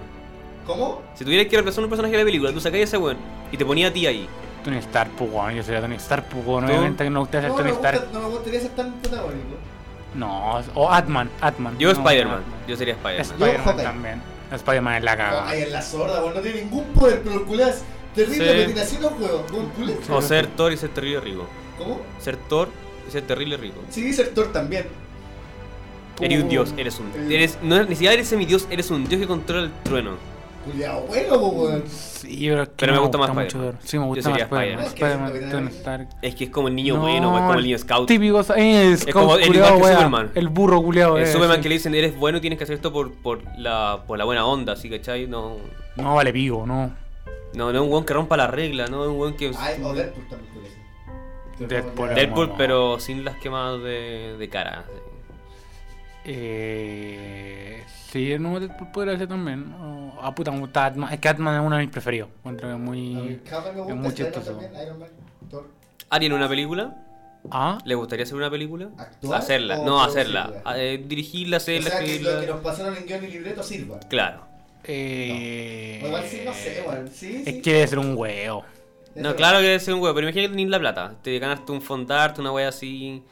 ¿Cómo? 0.67 1.01
Si 1.15 1.23
tuvieras 1.23 1.47
que 1.47 1.55
reemplazar 1.55 1.83
un 1.83 1.89
personaje 1.89 2.11
de 2.13 2.19
la 2.19 2.25
película, 2.25 2.51
tú 2.51 2.59
sacáis 2.59 2.83
ese 2.83 2.97
weón 2.97 3.17
y 3.51 3.57
te 3.57 3.65
ponía 3.65 3.87
a 3.87 3.91
ti 3.93 4.05
ahí. 4.07 4.27
Tony 4.63 4.77
Stark, 4.77 5.11
pues 5.17 5.31
weón. 5.31 5.53
Yo 5.55 5.63
sería 5.63 5.81
Tony 5.81 5.95
Stark, 5.95 6.25
pues 6.25 6.45
weón. 6.45 6.65
Obviamente 6.65 7.03
que 7.03 7.09
no 7.09 7.13
me 7.13 7.19
gusta 7.21 7.41
ser 7.41 7.49
No, 7.49 7.55
Tony 7.55 7.69
Stark. 7.71 8.07
no 8.13 8.19
me 8.19 8.27
gustaría 8.29 8.59
ser 8.59 8.71
tan 8.71 8.91
protagónico. 8.93 9.55
No, 10.15 10.59
o 10.75 10.91
Atman. 10.91 11.29
Atman. 11.41 11.77
Yo 11.77 11.93
No, 11.93 11.99
Spider-Man, 12.01 12.41
yo 12.67 12.75
sería 12.77 12.93
Spider-Man. 12.95 13.25
Spider-Man 13.41 13.77
también. 13.77 14.21
Spider-Man 14.51 14.95
es 14.95 15.03
la 15.03 15.17
cagada. 15.17 15.49
Ay, 15.49 15.63
en 15.63 15.71
la 15.71 15.81
sorda, 15.81 16.21
weón. 16.21 16.33
No 16.35 16.41
tiene 16.41 16.61
ningún 16.63 16.85
poder, 16.93 17.21
pero 17.23 17.35
el 17.39 17.45
culé 17.45 17.63
es 17.69 17.83
terrible, 18.13 18.35
Sí. 18.37 18.43
pero 18.51 18.65
tiene 18.65 18.81
así 18.81 18.97
los 18.99 19.11
juegos. 19.13 19.51
Culé. 19.75 19.95
O 20.09 20.21
ser 20.21 20.47
Thor 20.47 20.71
y 20.73 20.77
ser 20.77 20.89
terrible 20.89 21.19
rico. 21.21 21.47
¿Cómo? 21.77 22.01
Ser 22.19 22.37
Thor 22.37 22.69
y 23.07 23.11
ser 23.11 23.23
terrible 23.27 23.57
rico. 23.57 23.81
Sí, 23.89 24.13
ser 24.13 24.29
Thor 24.29 24.51
también. 24.51 24.85
Eres 26.21 26.43
un 26.43 26.49
dios, 26.49 26.73
eres 26.77 26.97
un. 26.99 27.07
Eh. 27.07 27.35
Eres, 27.35 27.57
no, 27.61 27.83
ni 27.83 27.95
siquiera 27.95 28.13
eres 28.13 28.27
semidios, 28.29 28.67
eres 28.69 28.89
un 28.89 29.05
dios 29.07 29.19
que 29.19 29.27
controla 29.27 29.63
el 29.63 29.71
trueno. 29.83 30.11
Culeado, 30.65 31.01
bueno, 31.01 31.35
weón. 31.37 31.83
Sí, 31.87 32.47
pero, 32.49 32.63
es 32.63 32.69
que 32.69 32.75
Pero 32.77 32.93
me 32.93 32.99
gusta 32.99 33.17
más 33.17 33.29
mucho 33.29 33.41
Spider-Man. 33.45 33.71
Thor. 33.79 33.87
Sí, 33.87 33.97
me 33.99 34.03
Yo 34.03 34.07
gusta 34.09 34.29
más 34.29 34.39
sería 34.39 34.45
Spider-Man. 34.45 34.85
Spider-Man. 34.85 35.25
Spider-Man, 35.27 35.35
Es 35.35 35.39
que 35.45 35.51
Tony 35.51 35.67
es 35.67 35.75
Stark. 35.75 36.07
Es 36.21 36.35
que 36.35 36.43
es 36.45 36.49
como 36.49 36.67
el 36.67 36.75
niño 36.75 36.95
No, 36.95 37.01
bueno, 37.01 37.35
es 37.35 37.41
como 37.41 37.53
el 37.53 37.63
niño 37.63 37.77
scout. 37.77 38.07
Típico, 38.07 38.41
eh, 38.55 38.97
scout 38.97 39.13
como 39.13 39.35
el 39.37 39.47
culiao, 39.47 39.65
igual 39.67 39.77
que 39.79 39.83
wea. 39.85 39.93
Superman. 39.95 40.31
El 40.35 40.47
burro 40.49 40.81
culiao, 40.81 41.17
El 41.17 41.23
eh, 41.23 41.27
Superman 41.31 41.57
sí. 41.57 41.63
que 41.63 41.69
le 41.69 41.75
dicen 41.75 41.95
eres 41.95 42.15
bueno 42.17 42.37
y 42.39 42.41
tienes 42.41 42.57
que 42.57 42.63
hacer 42.63 42.75
esto 42.75 42.91
por, 42.91 43.13
por, 43.13 43.41
la, 43.57 44.03
por 44.07 44.17
la 44.17 44.25
buena 44.25 44.45
onda, 44.45 44.73
así 44.73 44.89
¿cachai? 44.89 45.27
No, 45.27 45.57
No 45.95 46.15
vale 46.15 46.33
pigo, 46.33 46.65
no. 46.65 46.91
no, 47.53 47.71
no 47.71 47.77
es 47.79 47.79
un 47.85 47.91
weón 47.91 48.05
que 48.05 48.13
rompa 48.13 48.35
la 48.37 48.47
regla, 48.47 48.87
no 48.87 49.03
es 49.03 49.09
un 49.11 49.19
weón 49.19 49.35
que. 49.35 49.51
Ay, 49.57 49.81
o 49.83 49.93
Deadpool 49.93 50.27
también. 50.27 50.55
Deadpool. 51.59 52.13
Deadpool, 52.15 52.53
pero 52.57 52.99
sin 52.99 53.23
las 53.23 53.37
quemadas 53.37 53.81
de, 53.81 54.35
de 54.37 54.49
cara. 54.49 54.83
sí. 54.87 54.99
Eh, 56.27 57.83
sí, 58.11 58.35
no, 58.39 58.59
Deadpool 58.59 58.91
podría 58.91 59.17
ser 59.17 59.27
también. 59.27 59.71
O- 59.73 60.17
ah, 60.21 60.33
puta, 60.33 60.51
me 60.51 60.59
gusta 60.59 60.85
Atman. 60.85 61.13
Es 61.13 61.19
que 61.19 61.27
Atman 61.29 61.55
es 61.59 61.65
uno 61.65 61.75
de 61.77 61.83
mis 61.83 61.91
preferidos. 61.91 62.29
Encuentro 62.39 62.67
que 62.67 62.73
es 62.73 62.79
muy. 62.79 63.41
Es 63.89 63.95
muy 63.95 64.13
chistoso. 64.13 64.59
¿Harían 66.09 66.33
una 66.33 66.47
película? 66.47 66.95
Ah, 67.51 67.77
¿Le 67.85 67.93
gustaría 67.95 68.23
hacer 68.23 68.35
una 68.35 68.49
película? 68.49 68.89
¿Actuar 68.97 69.39
Hacerla, 69.39 69.79
o 69.79 69.85
no 69.85 70.03
hacerla. 70.03 70.61
Ah, 70.65 70.77
eh, 70.79 71.03
dirigirla, 71.05 71.57
O 71.57 71.59
hacerla, 71.59 71.89
sea, 71.91 71.99
que 71.99 72.05
lo 72.05 72.07
que 72.09 72.15
escribirla. 72.15 72.53
nos 72.55 72.63
pasaron 72.63 72.95
en 72.97 73.05
guion 73.05 73.23
y 73.23 73.27
libreto 73.27 73.61
sirva. 73.63 73.99
Claro. 74.09 74.41
eh. 74.83 75.99
O 76.03 76.07
igual 76.07 76.23
sí, 76.27 76.41
no 76.43 76.53
sé, 76.53 76.83
weón. 76.87 77.07
Sí, 77.11 77.43
Es 77.45 77.55
sí. 77.55 77.61
que 77.61 77.73
debe 77.73 77.87
ser 77.87 77.99
un 77.99 78.15
huevo. 78.17 78.65
No, 79.15 79.35
claro 79.35 79.59
que 79.59 79.65
debe 79.65 79.79
ser 79.79 79.93
un 79.93 80.01
huevo, 80.01 80.15
pero 80.15 80.27
imagínate 80.27 80.49
que 80.49 80.55
tenés 80.57 80.69
la 80.71 80.79
plata. 80.79 81.13
Te 81.21 81.37
ganaste 81.39 81.71
un 81.71 81.81
fondarte, 81.81 82.41
una 82.41 82.51
wea 82.51 82.69
así. 82.69 83.23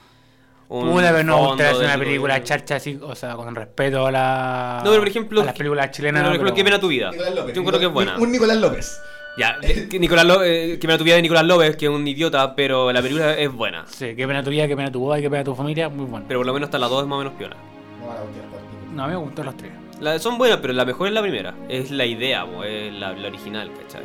Un 0.76 0.90
Pude 0.92 1.08
haber 1.08 1.24
no 1.24 1.34
fondo 1.34 1.50
gustaría 1.50 1.72
hacer 1.74 1.86
una 1.86 1.98
película 2.00 2.34
gobierno. 2.34 2.46
charcha 2.48 2.76
así, 2.78 3.00
o 3.00 3.14
sea, 3.14 3.36
con 3.36 3.54
respeto 3.54 4.08
a 4.08 4.12
la. 4.12 4.82
No, 4.84 4.90
pero 4.90 5.02
por 5.02 5.08
ejemplo. 5.08 5.42
a 5.42 5.46
las 5.46 5.54
películas 5.56 5.92
chilenas. 5.92 6.22
Pero, 6.22 6.26
por 6.30 6.34
ejemplo, 6.36 6.46
pero- 6.48 6.56
qué 6.56 6.64
pena 6.64 6.80
tu 6.80 6.88
vida. 6.88 7.12
Nicolás 7.12 7.36
López. 7.36 7.56
Yo 7.56 7.64
creo 7.64 7.80
que 7.80 7.86
es 7.86 7.92
buena. 7.94 8.18
Un 8.18 8.32
Nicolás 8.32 8.58
López. 8.58 9.02
Ya, 9.38 9.58
que 9.90 10.00
Nicolás 10.00 10.26
Ló- 10.26 10.44
eh, 10.44 10.78
qué 10.82 10.88
pena 10.88 10.98
tu 10.98 11.04
vida 11.04 11.16
de 11.16 11.22
Nicolás 11.22 11.46
López, 11.46 11.76
que 11.78 11.86
es 11.86 11.92
un 11.92 12.08
idiota, 12.08 12.56
pero 12.56 12.92
la 12.92 13.02
película 13.04 13.34
es 13.36 13.52
buena. 13.54 13.86
Sí, 13.88 14.16
qué 14.16 14.26
pena 14.28 14.44
tu 14.44 14.50
vida, 14.50 14.68
qué 14.68 14.76
pena 14.76 14.92
tu 14.92 15.00
boda 15.00 15.20
y 15.20 15.22
qué 15.22 15.30
pena 15.30 15.44
tu 15.44 15.54
familia, 15.56 15.90
muy 15.90 16.06
bueno. 16.06 16.26
Pero 16.28 16.40
por 16.40 16.48
lo 16.48 16.54
menos 16.54 16.68
hasta 16.68 16.80
las 16.80 16.90
dos 16.90 17.02
es 17.04 17.08
más 17.08 17.16
o 17.18 17.20
menos 17.20 17.34
piola. 17.34 17.56
No, 18.00 18.08
la 18.14 18.22
última 18.24 18.44
parte. 18.46 18.68
No, 18.96 19.04
a 19.04 19.08
mí 19.08 19.14
me 19.14 19.20
gustan 19.20 19.46
los 19.46 19.58
tres. 19.58 19.72
La- 20.00 20.18
son 20.20 20.38
buenas, 20.40 20.58
pero 20.60 20.74
la 20.74 20.86
mejor 20.86 21.08
es 21.08 21.14
la 21.14 21.22
primera. 21.22 21.54
Es 21.70 21.92
la 21.92 22.06
idea, 22.06 22.46
po, 22.48 22.64
es 22.64 22.92
la, 22.94 23.14
la 23.14 23.28
original, 23.28 23.72
¿cachai? 23.80 24.04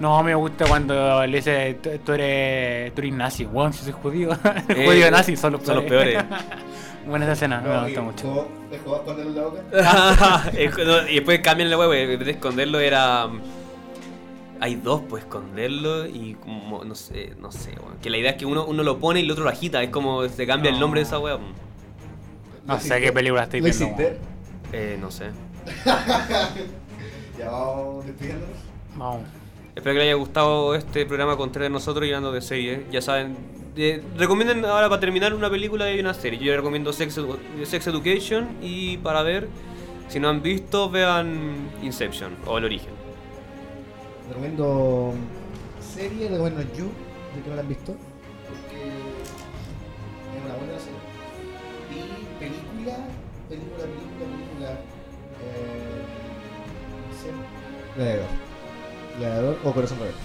No, 0.00 0.22
me 0.22 0.34
gusta 0.34 0.66
cuando 0.66 1.24
le 1.26 1.36
dice, 1.36 1.74
tú 1.82 1.90
tú 2.04 2.12
eres, 2.12 2.92
tú 2.94 3.00
eres 3.00 3.12
nazi, 3.14 3.44
weón, 3.46 3.72
si 3.72 3.84
soy 3.84 3.92
judío. 3.92 4.30
El 4.68 4.76
Eh, 4.76 4.86
judío 4.86 5.10
nazi 5.10 5.36
son 5.36 5.52
los 5.52 5.62
son 5.62 5.76
los 5.76 5.84
peores. 5.84 6.22
Buena 7.06 7.26
esa 7.26 7.32
escena, 7.34 7.60
me 7.60 7.68
No, 7.68 7.82
gusta 7.84 8.00
y 8.00 8.02
mucho. 8.02 8.26
jugó- 8.28 8.48
¿Le 8.70 8.78
jugó 8.78 8.94
a 8.96 8.98
esconderlo 8.98 9.30
en 9.30 9.36
la 9.36 9.42
boca? 9.42 10.42
No, 10.84 11.08
y 11.08 11.14
después 11.14 11.40
cambian 11.40 11.70
la 11.70 11.78
web, 11.78 11.92
en 11.92 12.08
vez 12.18 12.26
de 12.26 12.30
esconderlo 12.32 12.80
era. 12.80 13.26
mm, 13.28 13.40
Hay 14.60 14.74
dos, 14.76 15.02
pues 15.08 15.24
esconderlo 15.24 16.06
y 16.06 16.34
como, 16.40 16.82
no 16.84 16.94
sé, 16.94 17.34
no 17.40 17.52
sé, 17.52 17.70
weón. 17.80 17.98
Que 18.02 18.08
la 18.10 18.16
idea 18.18 18.30
es 18.32 18.36
que 18.36 18.46
uno, 18.46 18.64
uno 18.64 18.82
lo 18.82 18.98
pone 18.98 19.20
y 19.20 19.24
el 19.24 19.30
otro 19.30 19.44
lo 19.44 19.50
agita, 19.50 19.82
es 19.82 19.90
como 19.90 20.26
se 20.28 20.46
cambia 20.46 20.70
el 20.70 20.76
No. 20.76 20.80
nombre 20.82 21.00
de 21.00 21.06
esa 21.06 21.18
wea. 21.18 21.38
No 22.66 22.80
sé 22.80 23.00
qué 23.00 23.12
película 23.12 23.42
estoy 23.44 23.60
¿Lo 23.60 23.66
viendo. 23.66 24.02
Eh, 24.72 24.96
no 25.00 25.10
sé. 25.10 25.26
Ya 27.38 27.50
vamos 27.50 28.06
despidiéndonos. 28.06 28.56
Vamos. 28.96 29.20
Espero 29.74 29.94
que 29.94 29.98
les 29.98 30.06
haya 30.06 30.14
gustado 30.14 30.74
este 30.76 31.04
programa 31.04 31.36
con 31.36 31.50
tres 31.50 31.64
de 31.64 31.70
nosotros 31.70 32.06
llenando 32.06 32.30
de 32.30 32.40
series. 32.40 32.88
Ya 32.92 33.02
saben, 33.02 33.36
eh, 33.76 34.00
recomienden 34.16 34.64
ahora 34.64 34.88
para 34.88 35.00
terminar 35.00 35.34
una 35.34 35.50
película 35.50 35.92
y 35.92 35.98
una 35.98 36.14
serie. 36.14 36.38
Yo 36.38 36.46
les 36.46 36.56
recomiendo 36.56 36.92
Sex 36.92 37.18
Education 37.18 38.56
y 38.62 38.98
para 38.98 39.22
ver, 39.24 39.48
si 40.08 40.20
no 40.20 40.28
han 40.28 40.42
visto, 40.42 40.88
vean 40.90 41.70
Inception 41.82 42.36
o 42.46 42.56
El 42.58 42.66
Origen. 42.66 42.90
Recomiendo 44.28 45.12
serie, 45.80 46.28
recomiendo 46.28 46.62
You, 46.76 46.88
de 47.34 47.42
que 47.42 47.50
no 47.50 47.56
la 47.56 47.62
han 47.62 47.68
visto. 47.68 47.96
Porque 48.48 48.86
es 50.36 50.44
una 50.44 50.54
buena 50.54 50.78
serie. 50.78 51.00
Y 51.90 52.38
película, 52.38 52.96
película, 53.48 53.84
película, 53.86 54.36
película. 54.36 54.70
Eh, 55.42 56.04
no 57.10 58.04
sé. 58.04 58.53
Gladiador. 59.18 59.58
O 59.64 59.72
Corazón 59.72 59.98
Rebelde. 59.98 60.18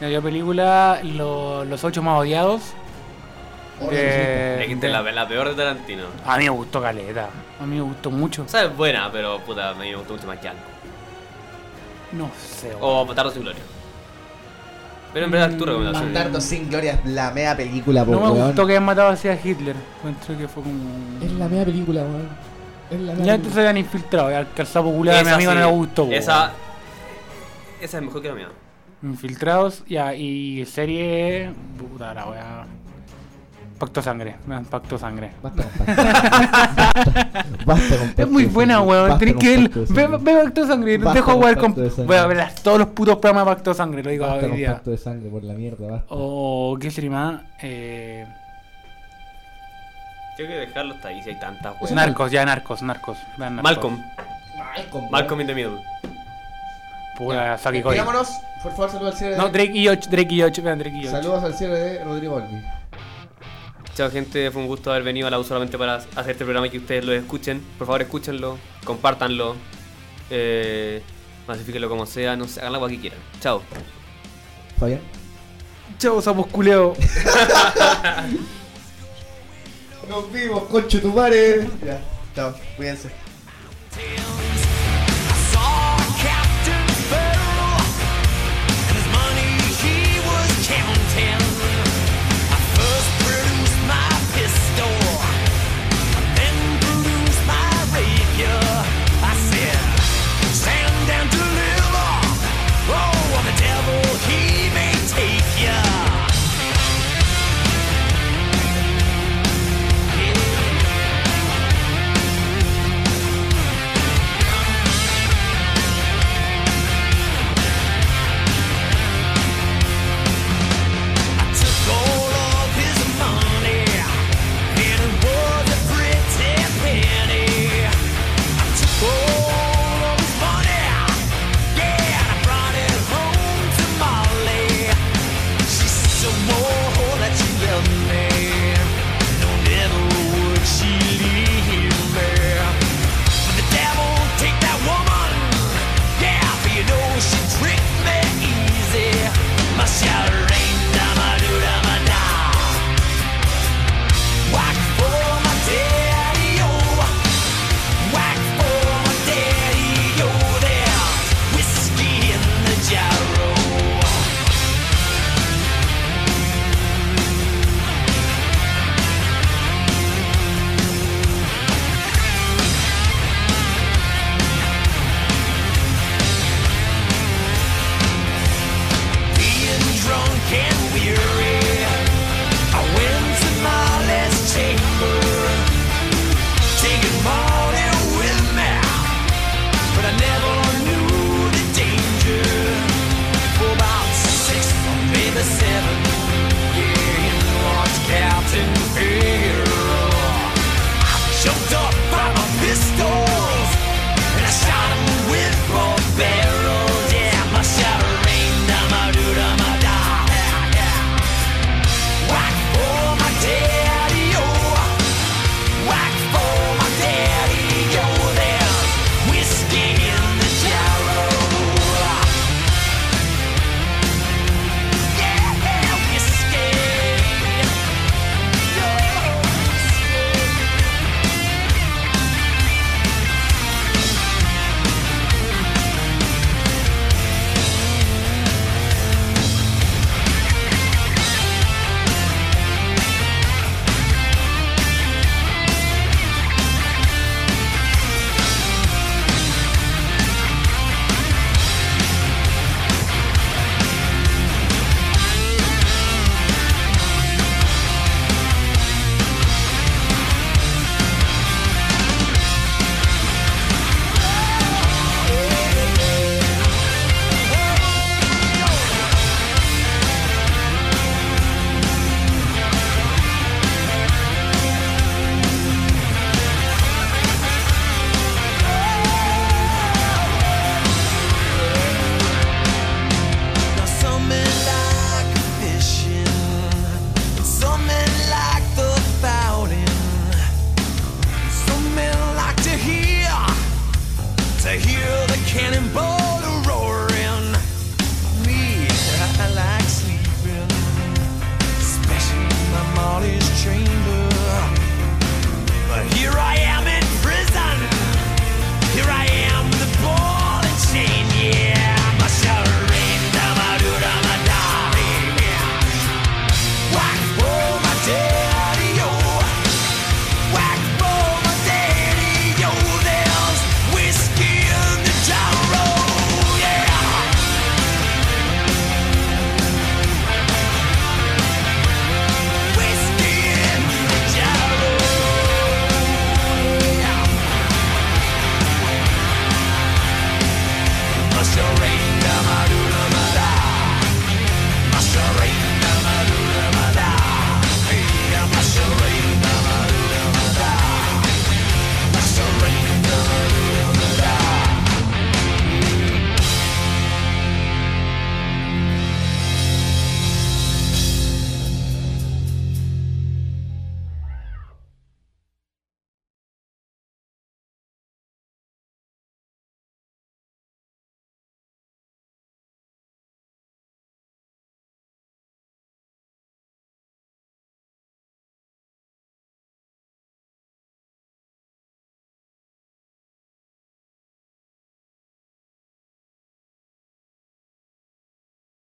La 0.00 0.08
yo 0.10 0.22
película 0.22 1.00
lo- 1.02 1.64
Los 1.64 1.84
ocho 1.84 2.02
más 2.02 2.18
odiados. 2.18 2.62
de- 3.90 4.64
quité 4.68 4.86
de- 4.86 4.92
la, 4.92 5.02
la 5.02 5.26
peor 5.28 5.48
de 5.48 5.54
Tarantino. 5.54 6.04
A 6.26 6.36
mí 6.38 6.44
me 6.44 6.50
gustó 6.50 6.80
Caleta. 6.80 7.28
A 7.60 7.66
mí 7.66 7.76
me 7.76 7.82
gustó 7.82 8.10
mucho. 8.10 8.42
O 8.44 8.48
sea, 8.48 8.64
es 8.64 8.76
buena, 8.76 9.10
pero 9.10 9.38
puta, 9.40 9.70
a 9.70 9.74
mí 9.74 9.90
me 9.90 9.96
gustó 9.96 10.14
mucho 10.14 10.26
más 10.26 10.38
que 10.38 10.48
algo. 10.48 10.60
No 12.12 12.30
sé. 12.38 12.72
O 12.80 13.04
Matardo 13.04 13.30
sin 13.30 13.42
Gloria. 13.42 13.62
Pero 15.12 15.26
en 15.26 15.30
verdad 15.32 15.56
tu 15.58 15.66
recomendación. 15.66 16.14
Bastardo 16.14 16.40
sin 16.40 16.70
gloria 16.70 16.92
es 16.92 17.04
la 17.10 17.30
mea 17.32 17.54
película, 17.54 18.02
po, 18.04 18.12
No 18.12 18.20
me 18.20 18.30
weón. 18.30 18.46
gustó 18.46 18.66
que 18.66 18.72
hayan 18.72 18.84
matado 18.84 19.08
así 19.10 19.28
a 19.28 19.34
Hitler. 19.34 19.76
Encuentro 19.98 20.38
que 20.38 20.48
fue 20.48 20.62
como. 20.62 20.74
Es 21.22 21.32
la 21.32 21.48
mea 21.48 21.64
película, 21.66 22.00
weón. 22.00 22.28
Es 22.90 22.98
la 23.00 23.12
mea 23.12 23.16
Ya 23.16 23.16
película. 23.16 23.34
antes 23.34 23.52
se 23.52 23.58
habían 23.60 23.76
infiltrado. 23.76 24.28
al 24.28 24.66
sapo 24.66 24.90
culiado 24.90 25.18
de 25.18 25.24
mi 25.24 25.30
amigo 25.32 25.52
sí, 25.52 25.58
no 25.58 25.64
le 25.66 25.70
gustó. 25.70 26.02
weón. 26.04 26.14
Esa. 26.14 26.52
Esa 27.82 27.98
es 27.98 28.04
mejor 28.04 28.22
que 28.22 28.28
la 28.28 28.34
mía. 28.34 28.48
Infiltrados. 29.02 29.84
Ya, 29.88 30.14
y 30.14 30.64
serie. 30.66 31.50
Puta 31.78 32.14
la 32.14 32.26
weá. 32.26 32.64
Pacto 33.78 34.00
sangre. 34.00 34.36
Pacto 34.70 34.96
sangre. 34.96 35.32
Basta 35.42 35.64
con 35.64 35.86
Basta, 35.86 37.32
Basta 37.66 37.96
con 37.96 38.08
Es 38.08 38.14
Pacto 38.14 38.26
muy 38.28 38.44
de 38.44 38.48
buena, 38.50 38.74
Sangre. 38.76 38.90
weón. 38.90 39.18
Tenés 39.18 39.34
que 39.34 39.56
ver. 39.56 39.70
Pacto 39.70 39.80
Ve, 39.80 39.86
Sangre. 39.86 40.18
ve 40.18 40.42
Pacto 40.44 40.66
sangre. 40.68 40.98
No 40.98 41.12
dejo 41.14 41.32
jugar 41.32 41.54
Pacto 41.56 41.74
con. 41.74 41.90
Sangre. 41.90 42.04
Voy 42.06 42.16
a 42.16 42.26
ver 42.26 42.48
todos 42.62 42.78
los 42.78 42.88
putos 42.88 43.16
programas 43.16 43.44
de 43.46 43.54
Pacto 43.56 43.74
sangre. 43.74 44.02
Lo 44.04 44.10
digo 44.10 44.24
Basta 44.26 44.38
hoy 44.44 44.48
con 44.50 44.56
día. 44.56 44.72
Pacto 44.74 44.90
de 44.92 44.98
sangre 44.98 45.28
por 45.30 45.42
la 45.42 45.54
mierda, 45.54 45.90
basta. 45.90 46.06
O. 46.10 46.78
¿Qué 46.80 46.90
serie 46.92 47.10
más? 47.10 47.40
Eh. 47.60 48.24
Tengo 50.36 50.48
que 50.50 50.54
dejarlo 50.56 50.94
hasta 50.94 51.08
ahí 51.08 51.20
si 51.24 51.30
hay 51.30 51.40
tantas, 51.40 51.74
weón. 51.80 51.94
Narcos, 51.96 52.30
ya, 52.30 52.44
narcos, 52.46 52.82
narcos. 52.82 53.18
Narcos. 53.36 53.62
Malcolm. 53.64 53.98
Malcolm. 54.76 55.10
Malcolm 55.10 55.40
in 55.40 55.46
the 55.48 55.54
Middle. 55.56 55.82
Pura 57.16 57.58
Saki 57.58 57.82
Cody. 57.82 57.98
Vámonos. 57.98 58.28
Por 58.62 58.72
favor, 58.72 58.90
saludos 58.90 59.12
al 59.12 59.18
cierre 59.18 59.36
No, 59.36 59.46
de... 59.46 59.52
Drake 59.52 59.72
y 59.74 59.88
8, 59.88 60.10
Drake 60.10 60.34
y 60.34 60.42
8, 60.42 60.62
vean 60.62 60.78
Drake 60.78 60.96
y 60.96 61.00
8. 61.00 61.10
Saludos 61.10 61.44
al 61.44 61.54
cierre 61.54 61.78
de 61.78 62.04
Rodrigo 62.04 62.34
Olmi. 62.36 62.62
Chao 63.94 64.10
gente, 64.10 64.50
fue 64.50 64.62
un 64.62 64.68
gusto 64.68 64.90
haber 64.90 65.02
venido 65.02 65.26
a 65.26 65.30
la 65.30 65.38
U 65.38 65.44
solamente 65.44 65.76
para 65.76 65.96
hacer 65.96 66.30
este 66.30 66.44
programa 66.44 66.66
y 66.66 66.70
que 66.70 66.78
ustedes 66.78 67.04
lo 67.04 67.12
escuchen. 67.12 67.62
Por 67.76 67.86
favor 67.86 68.00
escúchenlo, 68.00 68.56
compártanlo, 68.84 69.54
eh, 70.30 71.02
masifíquenlo 71.46 71.90
como 71.90 72.06
sea, 72.06 72.34
no 72.34 72.48
sé, 72.48 72.60
hagan 72.60 72.80
la 72.80 72.88
que 72.88 72.98
quieran. 72.98 73.18
Chao. 73.40 73.60
Fabián. 74.78 75.00
Chao, 75.98 76.22
sapos 76.22 76.46
culeo. 76.46 76.94
Nos 80.08 80.32
vimos, 80.32 80.62
concho 80.64 81.00
tu 81.00 81.12
madre. 81.12 81.68
Ya, 81.84 82.00
chao, 82.34 82.54
cuídense. 82.76 83.10
tales. 91.14 91.51